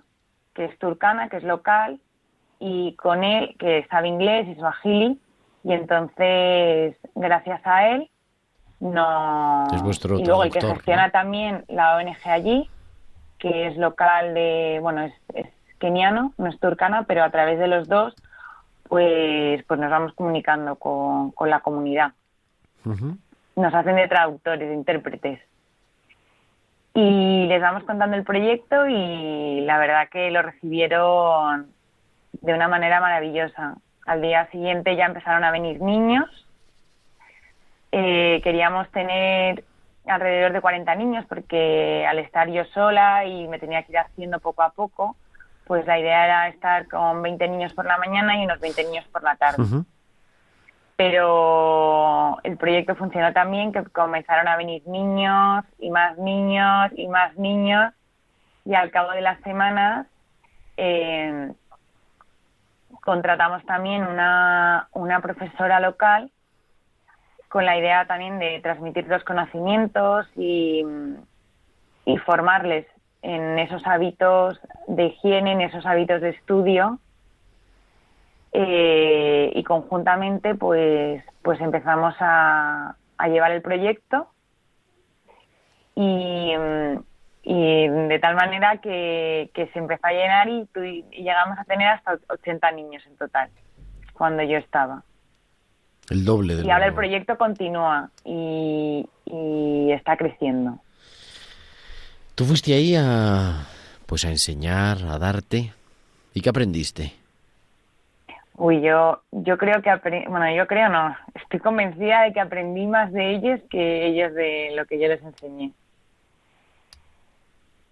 que 0.54 0.64
es 0.64 0.78
turcana, 0.78 1.28
que 1.28 1.36
es 1.36 1.44
local, 1.44 2.00
y 2.58 2.96
con 2.96 3.22
él, 3.22 3.54
que 3.58 3.86
sabe 3.90 4.08
inglés 4.08 4.48
y 4.48 4.54
swahili, 4.56 5.20
y 5.62 5.72
entonces, 5.72 6.96
gracias 7.14 7.60
a 7.64 7.88
él, 7.90 8.10
no... 8.80 9.66
Es 9.72 9.82
vuestro 9.82 10.18
y 10.18 10.24
luego 10.24 10.44
el 10.44 10.50
que 10.50 10.60
gestiona 10.60 11.06
¿no? 11.06 11.12
también 11.12 11.64
la 11.68 11.96
ONG 11.96 12.16
allí, 12.24 12.68
que 13.38 13.68
es 13.68 13.76
local 13.76 14.34
de, 14.34 14.78
bueno, 14.80 15.02
es, 15.02 15.14
es 15.34 15.46
keniano, 15.78 16.32
no 16.38 16.48
es 16.48 16.58
turcana, 16.58 17.04
pero 17.04 17.22
a 17.22 17.30
través 17.30 17.58
de 17.58 17.68
los 17.68 17.88
dos, 17.88 18.14
pues, 18.88 19.62
pues 19.64 19.80
nos 19.80 19.90
vamos 19.90 20.12
comunicando 20.14 20.76
con, 20.76 21.30
con 21.32 21.50
la 21.50 21.60
comunidad. 21.60 22.12
Nos 23.56 23.74
hacen 23.74 23.96
de 23.96 24.08
traductores, 24.08 24.68
de 24.68 24.74
intérpretes. 24.74 25.40
Y 26.94 27.46
les 27.46 27.60
vamos 27.60 27.84
contando 27.84 28.16
el 28.16 28.24
proyecto 28.24 28.88
y 28.88 29.60
la 29.60 29.78
verdad 29.78 30.08
que 30.08 30.30
lo 30.30 30.42
recibieron 30.42 31.70
de 32.32 32.54
una 32.54 32.66
manera 32.66 33.00
maravillosa. 33.00 33.76
Al 34.06 34.22
día 34.22 34.50
siguiente 34.50 34.96
ya 34.96 35.04
empezaron 35.04 35.44
a 35.44 35.50
venir 35.50 35.80
niños. 35.82 36.46
Eh, 37.92 38.40
queríamos 38.42 38.90
tener 38.90 39.64
alrededor 40.08 40.52
de 40.52 40.60
40 40.60 40.94
niños 40.94 41.24
porque 41.28 42.06
al 42.06 42.18
estar 42.18 42.48
yo 42.48 42.64
sola 42.66 43.24
y 43.24 43.48
me 43.48 43.58
tenía 43.58 43.82
que 43.82 43.92
ir 43.92 43.98
haciendo 43.98 44.40
poco 44.40 44.62
a 44.62 44.70
poco, 44.70 45.16
pues 45.66 45.86
la 45.86 45.98
idea 45.98 46.24
era 46.24 46.48
estar 46.48 46.88
con 46.88 47.22
20 47.22 47.48
niños 47.48 47.72
por 47.74 47.84
la 47.84 47.98
mañana 47.98 48.36
y 48.36 48.44
unos 48.44 48.60
20 48.60 48.84
niños 48.84 49.04
por 49.12 49.22
la 49.22 49.36
tarde. 49.36 49.62
Pero 50.96 52.38
el 52.42 52.56
proyecto 52.56 52.96
funcionó 52.96 53.32
también 53.32 53.72
que 53.72 53.84
comenzaron 53.84 54.48
a 54.48 54.56
venir 54.56 54.82
niños 54.86 55.64
y 55.78 55.90
más 55.90 56.18
niños 56.18 56.90
y 56.96 57.06
más 57.06 57.36
niños 57.36 57.92
y 58.64 58.74
al 58.74 58.90
cabo 58.90 59.12
de 59.12 59.20
las 59.20 59.40
semanas 59.42 60.06
eh, 60.76 61.52
contratamos 63.02 63.64
también 63.64 64.04
una, 64.04 64.88
una 64.92 65.20
profesora 65.20 65.80
local 65.80 66.30
con 67.48 67.64
la 67.64 67.76
idea 67.78 68.06
también 68.06 68.38
de 68.38 68.60
transmitir 68.60 69.06
los 69.08 69.24
conocimientos 69.24 70.26
y, 70.36 70.84
formarles 72.24 72.86
en 73.22 73.58
esos 73.58 73.86
hábitos 73.86 74.58
de 74.86 75.06
higiene, 75.06 75.52
en 75.52 75.60
esos 75.60 75.84
hábitos 75.86 76.20
de 76.20 76.30
estudio. 76.30 76.98
Eh, 78.52 79.52
y 79.54 79.62
conjuntamente 79.62 80.54
pues, 80.54 81.22
pues 81.42 81.60
empezamos 81.60 82.14
a, 82.18 82.96
llevar 83.26 83.52
el 83.52 83.62
proyecto 83.62 84.28
y, 85.94 86.54
de 87.44 88.18
tal 88.20 88.36
manera 88.36 88.78
que, 88.78 89.50
se 89.54 89.78
empezó 89.78 90.06
a 90.06 90.12
llenar 90.12 90.48
y, 90.48 90.68
y 90.74 91.22
llegamos 91.22 91.58
a 91.58 91.64
tener 91.64 91.88
hasta 91.88 92.18
80 92.28 92.70
niños 92.72 93.04
en 93.06 93.16
total 93.16 93.50
cuando 94.14 94.42
yo 94.42 94.58
estaba. 94.58 95.02
El 96.10 96.24
doble 96.24 96.56
del 96.56 96.66
Y 96.66 96.70
ahora 96.70 96.86
el 96.86 96.94
proyecto 96.94 97.36
continúa 97.36 98.10
y, 98.24 99.06
y 99.26 99.92
está 99.92 100.16
creciendo. 100.16 100.78
Tú 102.34 102.44
fuiste 102.44 102.72
ahí 102.72 102.94
a 102.96 103.66
pues 104.08 104.24
a 104.24 104.30
enseñar, 104.30 104.98
a 105.06 105.18
darte. 105.18 105.74
¿Y 106.32 106.40
qué 106.40 106.48
aprendiste? 106.48 107.12
Uy, 108.54 108.80
yo, 108.80 109.22
yo 109.30 109.58
creo 109.58 109.82
que 109.82 109.90
aprendí, 109.90 110.26
bueno, 110.28 110.50
yo 110.52 110.66
creo 110.66 110.88
no, 110.88 111.14
estoy 111.34 111.60
convencida 111.60 112.22
de 112.22 112.32
que 112.32 112.40
aprendí 112.40 112.86
más 112.86 113.12
de 113.12 113.34
ellos 113.34 113.60
que 113.70 114.06
ellos 114.06 114.34
de 114.34 114.72
lo 114.74 114.86
que 114.86 114.98
yo 114.98 115.08
les 115.08 115.22
enseñé. 115.22 115.72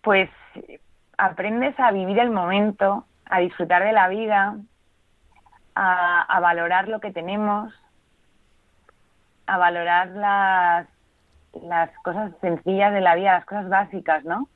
Pues 0.00 0.30
aprendes 1.18 1.78
a 1.78 1.92
vivir 1.92 2.18
el 2.18 2.30
momento, 2.30 3.04
a 3.26 3.40
disfrutar 3.40 3.84
de 3.84 3.92
la 3.92 4.08
vida, 4.08 4.56
a, 5.74 6.22
a 6.22 6.40
valorar 6.40 6.88
lo 6.88 6.98
que 6.98 7.12
tenemos, 7.12 7.72
a 9.46 9.58
valorar 9.58 10.08
las, 10.08 10.86
las 11.62 11.90
cosas 12.02 12.32
sencillas 12.40 12.92
de 12.92 13.00
la 13.00 13.14
vida, 13.14 13.32
las 13.34 13.44
cosas 13.46 13.68
básicas, 13.68 14.24
¿no? 14.24 14.48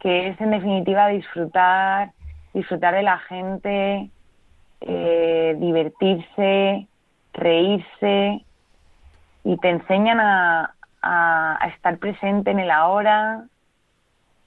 Que 0.00 0.28
es 0.28 0.40
en 0.40 0.50
definitiva 0.50 1.08
disfrutar, 1.08 2.12
disfrutar 2.54 2.94
de 2.94 3.02
la 3.02 3.18
gente, 3.18 4.10
eh, 4.80 5.56
divertirse, 5.58 6.86
reírse 7.32 8.44
y 9.44 9.56
te 9.58 9.70
enseñan 9.70 10.20
a, 10.20 10.74
a- 11.02 11.58
a 11.64 11.68
estar 11.68 11.98
presente 11.98 12.50
en 12.50 12.60
el 12.60 12.70
ahora 12.70 13.44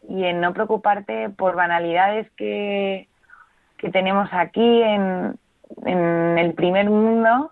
y 0.07 0.23
en 0.25 0.39
no 0.39 0.53
preocuparte 0.53 1.29
por 1.29 1.55
banalidades 1.55 2.29
que, 2.37 3.07
que 3.77 3.89
tenemos 3.89 4.29
aquí 4.31 4.81
en, 4.83 5.35
en 5.85 6.37
el 6.37 6.53
primer 6.53 6.89
mundo 6.89 7.51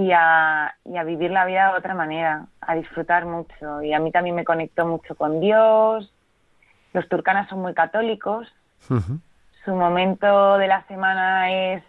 y 0.00 0.12
a, 0.12 0.74
y 0.86 0.96
a 0.96 1.04
vivir 1.04 1.30
la 1.30 1.44
vida 1.44 1.72
de 1.72 1.78
otra 1.78 1.94
manera, 1.94 2.46
a 2.62 2.74
disfrutar 2.74 3.26
mucho. 3.26 3.82
Y 3.82 3.92
a 3.92 3.98
mí 3.98 4.10
también 4.10 4.34
me 4.34 4.46
conectó 4.46 4.86
mucho 4.86 5.14
con 5.14 5.40
Dios. 5.40 6.10
Los 6.94 7.06
turcanas 7.08 7.50
son 7.50 7.60
muy 7.60 7.74
católicos, 7.74 8.48
su 8.88 9.74
momento 9.74 10.56
de 10.56 10.68
la 10.68 10.86
semana 10.86 11.52
es 11.52 11.84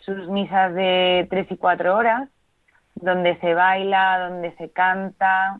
sus 0.00 0.28
misas 0.28 0.72
de 0.74 1.26
tres 1.28 1.50
y 1.50 1.56
cuatro 1.56 1.96
horas, 1.96 2.28
donde 2.94 3.36
se 3.40 3.52
baila, 3.52 4.28
donde 4.28 4.52
se 4.56 4.70
canta, 4.70 5.58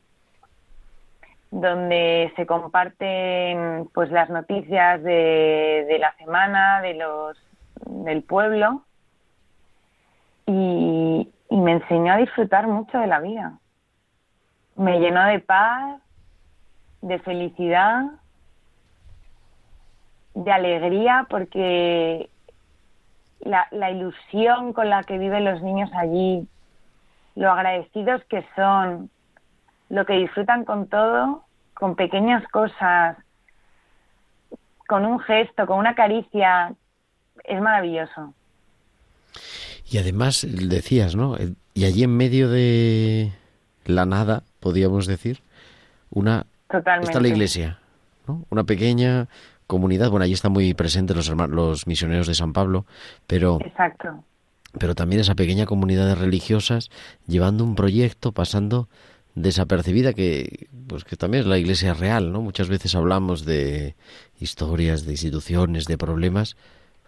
donde 1.51 2.32
se 2.36 2.47
comparten 2.47 3.91
pues 3.93 4.12
las 4.12 4.30
noticias 4.30 5.03
de, 5.03 5.86
de 5.88 5.99
la 5.99 6.14
semana, 6.18 6.80
de 6.82 6.95
los 6.95 7.36
del 7.84 8.22
pueblo 8.22 8.84
y, 10.47 11.28
y 11.51 11.57
me 11.57 11.72
enseñó 11.72 12.12
a 12.12 12.16
disfrutar 12.16 12.66
mucho 12.68 12.98
de 12.98 13.07
la 13.09 13.20
vida. 13.20 13.59
Me 14.76 15.01
llenó 15.01 15.24
de 15.24 15.40
paz, 15.40 16.01
de 17.03 17.18
felicidad 17.18 18.05
de 20.34 20.53
alegría 20.53 21.26
porque 21.28 22.30
la, 23.40 23.66
la 23.72 23.90
ilusión 23.90 24.72
con 24.72 24.88
la 24.88 25.03
que 25.03 25.18
viven 25.18 25.44
los 25.44 25.61
niños 25.61 25.90
allí, 25.94 26.46
lo 27.34 27.51
agradecidos 27.51 28.22
que 28.24 28.46
son, 28.55 29.11
lo 29.88 30.07
que 30.07 30.14
disfrutan 30.14 30.64
con 30.64 30.86
todo, 30.88 31.44
con 31.74 31.96
pequeñas 31.96 32.46
cosas, 32.48 33.16
con 34.86 35.05
un 35.05 35.18
gesto, 35.20 35.66
con 35.66 35.78
una 35.78 35.94
caricia, 35.94 36.74
es 37.44 37.61
maravilloso. 37.61 38.34
Y 39.91 39.99
además 39.99 40.47
decías, 40.49 41.16
¿no? 41.16 41.36
Y 41.74 41.84
allí 41.84 42.05
en 42.05 42.16
medio 42.16 42.49
de 42.49 43.32
la 43.84 44.07
nada, 44.07 44.45
podríamos 44.61 45.07
decir, 45.07 45.43
una 46.11 46.47
Totalmente. 46.70 47.11
está 47.11 47.20
la 47.20 47.28
iglesia, 47.28 47.80
¿no? 48.28 48.45
Una 48.51 48.64
pequeña 48.64 49.28
comunidad, 49.66 50.11
bueno, 50.11 50.24
allí 50.24 50.32
están 50.32 50.53
muy 50.53 50.74
presentes 50.74 51.16
los, 51.16 51.30
herma- 51.30 51.49
los 51.49 51.86
misioneros 51.86 52.26
de 52.26 52.34
San 52.34 52.53
Pablo, 52.53 52.86
pero, 53.26 53.59
Exacto. 53.64 54.22
pero 54.78 54.95
también 54.95 55.20
esa 55.20 55.34
pequeña 55.34 55.66
comunidad 55.66 56.07
de 56.07 56.14
religiosas 56.14 56.91
llevando 57.26 57.64
un 57.64 57.74
proyecto, 57.74 58.32
pasando 58.32 58.88
desapercibida 59.36 60.12
que 60.12 60.68
pues 60.88 61.05
que 61.05 61.14
también 61.16 61.43
es 61.43 61.47
la 61.49 61.57
iglesia 61.59 61.95
real, 61.95 62.32
¿no? 62.32 62.43
Muchas 62.43 62.68
veces 62.68 62.95
hablamos 62.97 63.45
de 63.45 63.95
historias, 64.41 65.05
de 65.05 65.12
instituciones, 65.12 65.86
de 65.86 65.97
problemas, 65.99 66.57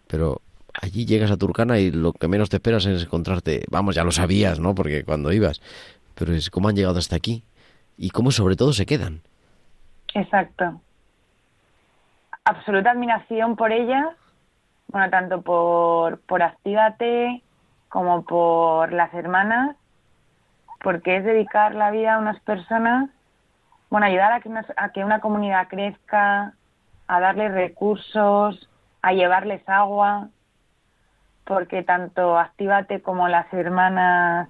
pero 0.06 0.40
allí 0.80 1.04
llegas 1.04 1.30
a 1.30 1.36
Turcana 1.36 1.78
y 1.78 1.90
lo 1.90 2.12
que 2.12 2.28
menos 2.28 2.50
te 2.50 2.56
esperas 2.56 2.86
es 2.86 3.04
encontrarte, 3.04 3.64
vamos, 3.70 3.94
ya 3.94 4.04
lo 4.04 4.12
sabías, 4.12 4.60
¿no? 4.60 4.74
Porque 4.74 5.04
cuando 5.04 5.32
ibas, 5.32 5.60
pero 6.14 6.32
es 6.32 6.50
cómo 6.50 6.68
han 6.68 6.76
llegado 6.76 6.98
hasta 6.98 7.16
aquí 7.16 7.44
y 7.96 8.10
cómo 8.10 8.30
sobre 8.30 8.56
todo 8.56 8.72
se 8.72 8.86
quedan. 8.86 9.20
Exacto. 10.14 10.80
Absoluta 12.44 12.90
admiración 12.90 13.56
por 13.56 13.72
ellas, 13.72 14.06
bueno, 14.88 15.10
tanto 15.10 15.42
por, 15.42 16.20
por 16.20 16.42
Actívate 16.42 17.42
como 17.88 18.24
por 18.24 18.92
las 18.92 19.12
hermanas, 19.14 19.76
porque 20.82 21.18
es 21.18 21.24
dedicar 21.24 21.74
la 21.74 21.90
vida 21.90 22.14
a 22.14 22.18
unas 22.18 22.40
personas, 22.40 23.10
bueno, 23.90 24.06
ayudar 24.06 24.32
a 24.32 24.40
que 24.40 24.48
una, 24.48 24.66
a 24.76 24.88
que 24.88 25.04
una 25.04 25.20
comunidad 25.20 25.68
crezca, 25.68 26.54
a 27.06 27.20
darles 27.20 27.52
recursos, 27.52 28.68
a 29.02 29.12
llevarles 29.12 29.62
agua, 29.68 30.28
porque 31.52 31.82
tanto 31.82 32.38
Actívate 32.38 33.02
como 33.02 33.28
las 33.28 33.52
hermanas 33.52 34.48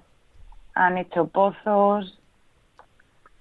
han 0.73 0.97
hecho 0.97 1.27
pozos, 1.27 2.17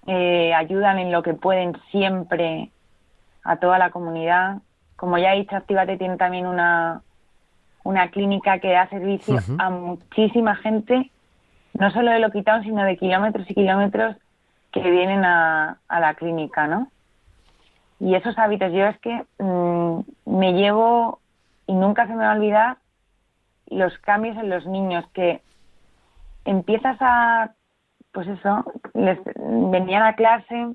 eh, 0.09 0.53
ayudan 0.53 0.99
en 0.99 1.13
lo 1.13 1.23
que 1.23 1.35
pueden 1.35 1.81
siempre 1.93 2.73
a 3.45 3.57
toda 3.57 3.79
la 3.79 3.91
comunidad. 3.91 4.59
Como 4.97 5.17
ya 5.17 5.33
he 5.33 5.39
dicho, 5.39 5.55
Actívate 5.55 5.97
tiene 5.97 6.17
también 6.17 6.49
una, 6.49 7.03
una 7.85 8.11
clínica 8.11 8.59
que 8.59 8.73
da 8.73 8.89
servicio 8.89 9.39
a 9.59 9.71
muchísima 9.71 10.57
gente, 10.57 11.13
no 11.75 11.93
solo 11.93 12.11
de 12.11 12.19
Loquitown, 12.19 12.65
sino 12.65 12.83
de 12.83 12.97
kilómetros 12.97 13.49
y 13.49 13.55
kilómetros 13.55 14.17
que 14.73 14.91
vienen 14.91 15.25
a, 15.25 15.79
a 15.87 16.01
la 16.01 16.15
clínica, 16.15 16.67
¿no? 16.67 16.89
Y 18.01 18.17
esos 18.17 18.37
hábitos, 18.37 18.73
yo 18.73 18.87
es 18.87 18.99
que 18.99 19.25
mm, 19.39 20.01
me 20.27 20.55
llevo, 20.55 21.21
y 21.69 21.75
nunca 21.75 22.09
se 22.09 22.15
me 22.15 22.25
va 22.25 22.33
a 22.33 22.37
olvidar, 22.37 22.82
los 23.73 23.97
cambios 23.99 24.37
en 24.37 24.51
los 24.51 24.67
niños, 24.67 25.05
que 25.13 25.41
empiezas 26.45 26.97
a, 27.01 27.53
pues 28.13 28.29
eso, 28.29 28.65
les 28.95 29.19
venían 29.25 30.03
a 30.03 30.15
clase, 30.15 30.75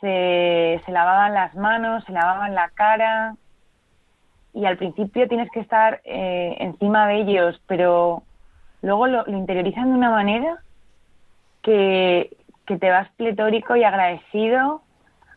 se, 0.00 0.82
se 0.84 0.92
lavaban 0.92 1.34
las 1.34 1.54
manos, 1.54 2.04
se 2.04 2.12
lavaban 2.12 2.54
la 2.54 2.70
cara, 2.70 3.34
y 4.52 4.64
al 4.64 4.76
principio 4.76 5.28
tienes 5.28 5.50
que 5.50 5.60
estar 5.60 6.00
eh, 6.04 6.56
encima 6.58 7.06
de 7.06 7.20
ellos, 7.20 7.60
pero 7.66 8.22
luego 8.82 9.06
lo, 9.06 9.24
lo 9.26 9.36
interiorizan 9.36 9.90
de 9.90 9.96
una 9.96 10.10
manera 10.10 10.58
que, 11.62 12.36
que 12.66 12.78
te 12.78 12.90
vas 12.90 13.08
pletórico 13.16 13.76
y 13.76 13.84
agradecido 13.84 14.82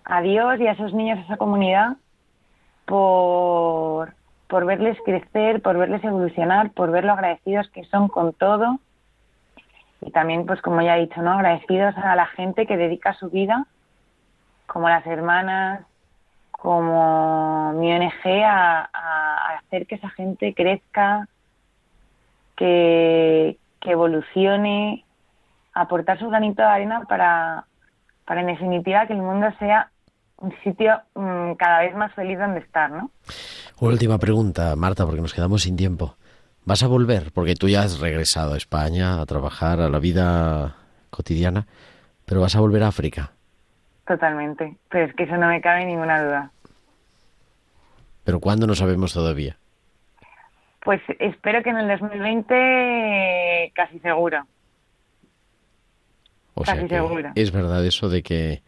a 0.06 0.22
Dios 0.22 0.60
y 0.60 0.68
a 0.68 0.72
esos 0.72 0.94
niños, 0.94 1.20
a 1.20 1.22
esa 1.24 1.38
comunidad, 1.38 1.98
por, 2.86 4.14
por 4.54 4.68
verles 4.68 4.96
crecer, 5.04 5.64
por 5.64 5.80
verles 5.80 6.04
evolucionar, 6.04 6.70
por 6.74 6.92
ver 6.92 7.06
lo 7.06 7.14
agradecidos 7.14 7.68
que 7.72 7.86
son 7.86 8.08
con 8.08 8.34
todo. 8.34 8.78
Y 10.00 10.12
también, 10.12 10.46
pues 10.46 10.62
como 10.62 10.80
ya 10.84 10.96
he 10.96 11.02
dicho, 11.02 11.24
¿no? 11.24 11.32
agradecidos 11.32 11.98
a 11.98 12.16
la 12.16 12.28
gente 12.28 12.68
que 12.68 12.78
dedica 12.78 13.16
su 13.16 13.32
vida, 13.32 13.66
como 14.68 14.90
las 14.90 15.08
hermanas, 15.08 15.82
como 16.52 17.74
mi 17.74 17.92
ONG, 17.94 18.44
a, 18.46 18.90
a- 18.94 19.58
hacer 19.58 19.88
que 19.88 19.96
esa 19.96 20.12
gente 20.12 20.54
crezca, 20.54 21.28
que, 22.56 23.58
que 23.82 23.90
evolucione, 23.92 25.04
aportar 25.74 26.20
su 26.20 26.30
granito 26.30 26.62
de 26.62 26.68
arena 26.68 27.06
para, 27.10 27.66
para, 28.26 28.42
en 28.42 28.46
definitiva, 28.46 29.08
que 29.08 29.14
el 29.14 29.24
mundo 29.24 29.48
sea 29.58 29.90
un 30.44 30.54
sitio 30.64 31.02
mm, 31.16 31.54
cada 31.54 31.80
vez 31.80 31.96
más 31.96 32.14
feliz 32.14 32.38
donde 32.38 32.60
estar, 32.60 32.92
¿no? 32.92 33.10
Última 33.80 34.18
pregunta, 34.20 34.76
Marta, 34.76 35.06
porque 35.06 35.22
nos 35.22 35.34
quedamos 35.34 35.64
sin 35.64 35.76
tiempo. 35.76 36.16
¿Vas 36.66 36.84
a 36.84 36.88
volver? 36.88 37.32
Porque 37.34 37.56
tú 37.56 37.68
ya 37.68 37.82
has 37.82 38.00
regresado 38.00 38.54
a 38.54 38.58
España 38.58 39.20
a 39.22 39.26
trabajar, 39.26 39.80
a 39.82 39.90
la 39.90 40.00
vida 40.00 40.76
cotidiana, 41.10 41.66
pero 42.26 42.42
vas 42.42 42.56
a 42.56 42.60
volver 42.60 42.84
a 42.84 42.88
África. 42.90 43.32
Totalmente. 44.08 44.78
Pero 44.90 45.06
es 45.06 45.16
que 45.16 45.24
eso 45.24 45.38
no 45.38 45.48
me 45.48 45.62
cabe 45.62 45.86
ninguna 45.86 46.24
duda. 46.24 46.52
Pero 48.24 48.40
¿cuándo 48.40 48.68
no 48.68 48.76
sabemos 48.76 49.14
todavía? 49.14 49.58
Pues 50.84 51.02
espero 51.20 51.64
que 51.64 51.70
en 51.70 51.78
el 51.78 51.88
2020 52.00 53.72
casi 53.76 54.00
seguro. 54.00 54.46
O 56.56 56.64
Casi 56.64 56.80
sea 56.80 56.88
que 56.88 56.96
seguro. 56.96 57.32
es 57.36 57.52
verdad 57.52 57.86
eso 57.86 58.10
de 58.10 58.22
que 58.24 58.62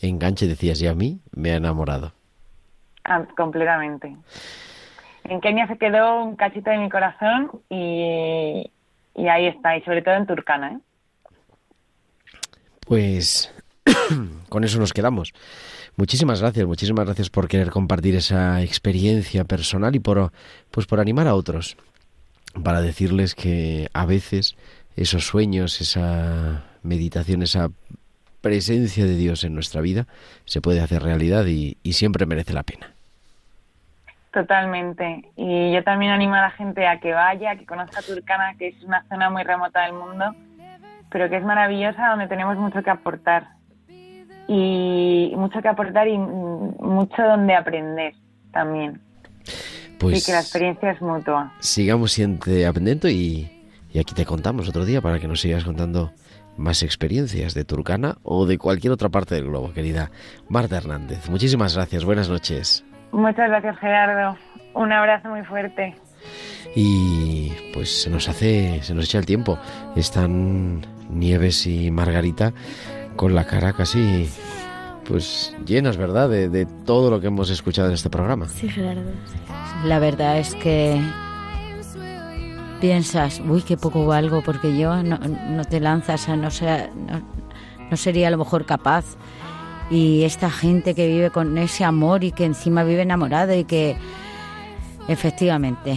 enganche 0.00 0.46
decías 0.46 0.80
y 0.82 0.86
a 0.86 0.94
mí 0.94 1.20
me 1.32 1.52
ha 1.52 1.56
enamorado. 1.56 2.12
Ah, 3.04 3.24
completamente. 3.36 4.16
En 5.24 5.40
Kenia 5.40 5.66
se 5.66 5.78
quedó 5.78 6.22
un 6.22 6.36
cachito 6.36 6.70
de 6.70 6.78
mi 6.78 6.88
corazón 6.88 7.50
y, 7.68 8.70
y 9.14 9.28
ahí 9.28 9.46
está, 9.46 9.76
y 9.76 9.82
sobre 9.82 10.02
todo 10.02 10.14
en 10.14 10.26
Turcana. 10.26 10.72
¿eh? 10.72 10.78
Pues 12.86 13.52
con 14.48 14.64
eso 14.64 14.78
nos 14.78 14.92
quedamos. 14.92 15.32
Muchísimas 15.96 16.40
gracias, 16.40 16.66
muchísimas 16.66 17.06
gracias 17.06 17.30
por 17.30 17.48
querer 17.48 17.70
compartir 17.70 18.14
esa 18.16 18.62
experiencia 18.62 19.44
personal 19.44 19.96
y 19.96 20.00
por 20.00 20.32
pues 20.70 20.86
por 20.86 21.00
animar 21.00 21.26
a 21.26 21.34
otros 21.34 21.76
para 22.62 22.80
decirles 22.80 23.34
que 23.34 23.88
a 23.92 24.06
veces 24.06 24.56
esos 24.96 25.26
sueños, 25.26 25.80
esa 25.80 26.64
meditación, 26.82 27.42
esa 27.42 27.70
presencia 28.46 29.04
de 29.04 29.16
Dios 29.16 29.44
en 29.44 29.54
nuestra 29.54 29.80
vida 29.80 30.06
se 30.44 30.60
puede 30.60 30.80
hacer 30.80 31.02
realidad 31.02 31.44
y, 31.46 31.76
y 31.82 31.92
siempre 31.94 32.26
merece 32.26 32.52
la 32.52 32.62
pena. 32.62 32.92
Totalmente. 34.36 35.24
Y 35.34 35.72
yo 35.72 35.82
también 35.82 36.12
animo 36.12 36.34
a 36.34 36.42
la 36.42 36.50
gente 36.50 36.86
a 36.86 37.00
que 37.00 37.12
vaya, 37.12 37.52
a 37.52 37.56
que 37.56 37.64
conozca 37.64 38.02
Turcana, 38.02 38.54
que 38.58 38.68
es 38.68 38.82
una 38.82 39.02
zona 39.08 39.30
muy 39.30 39.42
remota 39.44 39.84
del 39.84 39.94
mundo, 39.94 40.34
pero 41.10 41.30
que 41.30 41.36
es 41.36 41.42
maravillosa, 41.42 42.08
donde 42.10 42.28
tenemos 42.28 42.58
mucho 42.58 42.82
que 42.82 42.90
aportar. 42.90 43.48
Y 44.46 45.32
mucho 45.36 45.62
que 45.62 45.68
aportar 45.68 46.06
y 46.06 46.18
mucho 46.18 47.22
donde 47.22 47.54
aprender 47.54 48.12
también. 48.52 49.00
Pues 49.98 50.22
y 50.22 50.26
que 50.26 50.32
la 50.32 50.40
experiencia 50.40 50.90
es 50.90 51.00
mutua. 51.00 51.54
sigamos 51.60 52.12
siempre 52.12 52.66
aprendiendo 52.66 53.08
y, 53.08 53.50
y 53.90 53.98
aquí 53.98 54.14
te 54.14 54.26
contamos 54.26 54.68
otro 54.68 54.84
día 54.84 55.00
para 55.00 55.18
que 55.18 55.26
nos 55.28 55.40
sigas 55.40 55.64
contando 55.64 56.12
más 56.56 56.82
experiencias 56.82 57.54
de 57.54 57.64
Turcana 57.64 58.16
o 58.22 58.46
de 58.46 58.58
cualquier 58.58 58.92
otra 58.92 59.08
parte 59.08 59.34
del 59.34 59.46
globo, 59.46 59.72
querida 59.72 60.10
Marta 60.48 60.76
Hernández. 60.76 61.28
Muchísimas 61.28 61.74
gracias, 61.74 62.04
buenas 62.04 62.28
noches. 62.28 62.84
Muchas 63.12 63.48
gracias, 63.48 63.78
Gerardo. 63.78 64.36
Un 64.74 64.92
abrazo 64.92 65.28
muy 65.28 65.42
fuerte. 65.44 65.96
Y 66.74 67.52
pues 67.72 68.02
se 68.02 68.10
nos 68.10 68.28
hace, 68.28 68.82
se 68.82 68.94
nos 68.94 69.06
echa 69.06 69.18
el 69.18 69.26
tiempo. 69.26 69.58
Están 69.94 70.84
Nieves 71.08 71.66
y 71.66 71.90
Margarita 71.90 72.52
con 73.16 73.34
la 73.34 73.46
cara 73.46 73.72
casi 73.72 74.28
pues 75.08 75.54
llenas, 75.64 75.96
¿verdad? 75.96 76.28
De, 76.28 76.48
de 76.48 76.66
todo 76.84 77.10
lo 77.10 77.20
que 77.20 77.28
hemos 77.28 77.48
escuchado 77.50 77.88
en 77.88 77.94
este 77.94 78.10
programa. 78.10 78.48
Sí, 78.48 78.68
Gerardo. 78.68 79.10
La 79.84 79.98
verdad 79.98 80.38
es 80.38 80.54
que 80.56 81.00
piensas, 82.80 83.40
uy, 83.46 83.62
qué 83.62 83.76
poco 83.76 84.06
valgo, 84.06 84.42
porque 84.42 84.76
yo 84.76 85.02
no, 85.02 85.18
no 85.18 85.64
te 85.64 85.80
lanzas 85.80 86.28
a 86.28 86.36
no 86.36 86.50
ser, 86.50 86.90
no, 86.94 87.20
no 87.90 87.96
sería 87.96 88.28
a 88.28 88.30
lo 88.30 88.38
mejor 88.38 88.66
capaz. 88.66 89.04
Y 89.90 90.24
esta 90.24 90.50
gente 90.50 90.94
que 90.94 91.06
vive 91.06 91.30
con 91.30 91.56
ese 91.58 91.84
amor 91.84 92.24
y 92.24 92.32
que 92.32 92.44
encima 92.44 92.82
vive 92.82 93.02
enamorada 93.02 93.54
y 93.54 93.64
que 93.64 93.96
efectivamente 95.08 95.96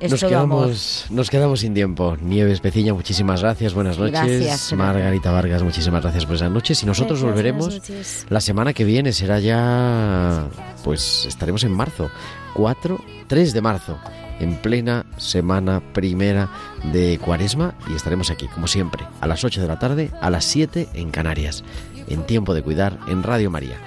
es 0.00 0.10
Nos 0.10 0.20
todo 0.20 0.36
amor. 0.36 0.64
quedamos, 0.64 1.06
nos 1.10 1.30
quedamos 1.30 1.60
sin 1.60 1.74
tiempo. 1.74 2.16
Nieves 2.20 2.58
Peciña, 2.58 2.92
muchísimas 2.92 3.40
gracias, 3.40 3.72
buenas 3.72 3.98
noches. 3.98 4.12
Gracias. 4.12 4.72
Margarita 4.72 5.30
Vargas, 5.30 5.62
muchísimas 5.62 6.02
gracias 6.02 6.26
por 6.26 6.34
esas 6.34 6.50
noches. 6.50 6.82
Y 6.82 6.86
nosotros 6.86 7.22
Gracias, 7.22 7.52
volveremos 7.52 7.80
la 8.28 8.40
semana 8.40 8.72
que 8.72 8.82
viene, 8.84 9.12
será 9.12 9.38
ya, 9.38 10.48
pues 10.82 11.24
estaremos 11.26 11.62
en 11.62 11.70
marzo, 11.70 12.10
4, 12.54 12.98
3 13.28 13.52
de 13.52 13.60
marzo, 13.60 13.96
en 14.42 14.56
plena 14.56 15.06
semana 15.16 15.80
primera 15.92 16.50
de 16.92 17.18
Cuaresma 17.18 17.74
y 17.88 17.94
estaremos 17.94 18.30
aquí, 18.30 18.48
como 18.48 18.66
siempre, 18.66 19.06
a 19.20 19.26
las 19.26 19.44
8 19.44 19.62
de 19.62 19.68
la 19.68 19.78
tarde, 19.78 20.10
a 20.20 20.30
las 20.30 20.44
7 20.44 20.88
en 20.94 21.10
Canarias, 21.10 21.64
en 22.08 22.26
Tiempo 22.26 22.52
de 22.52 22.62
Cuidar, 22.62 22.98
en 23.08 23.22
Radio 23.22 23.50
María. 23.50 23.78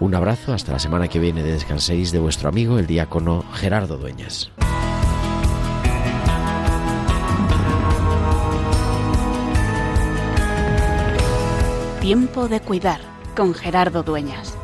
Un 0.00 0.14
abrazo, 0.14 0.52
hasta 0.52 0.72
la 0.72 0.78
semana 0.78 1.08
que 1.08 1.18
viene, 1.18 1.42
de 1.42 1.52
descanséis 1.52 2.12
de 2.12 2.20
vuestro 2.20 2.48
amigo, 2.48 2.78
el 2.78 2.86
diácono 2.86 3.44
Gerardo 3.52 3.98
Dueñas. 3.98 4.50
Tiempo 12.00 12.48
de 12.48 12.60
cuidar 12.60 13.00
con 13.36 13.54
Gerardo 13.54 14.02
Dueñas. 14.02 14.57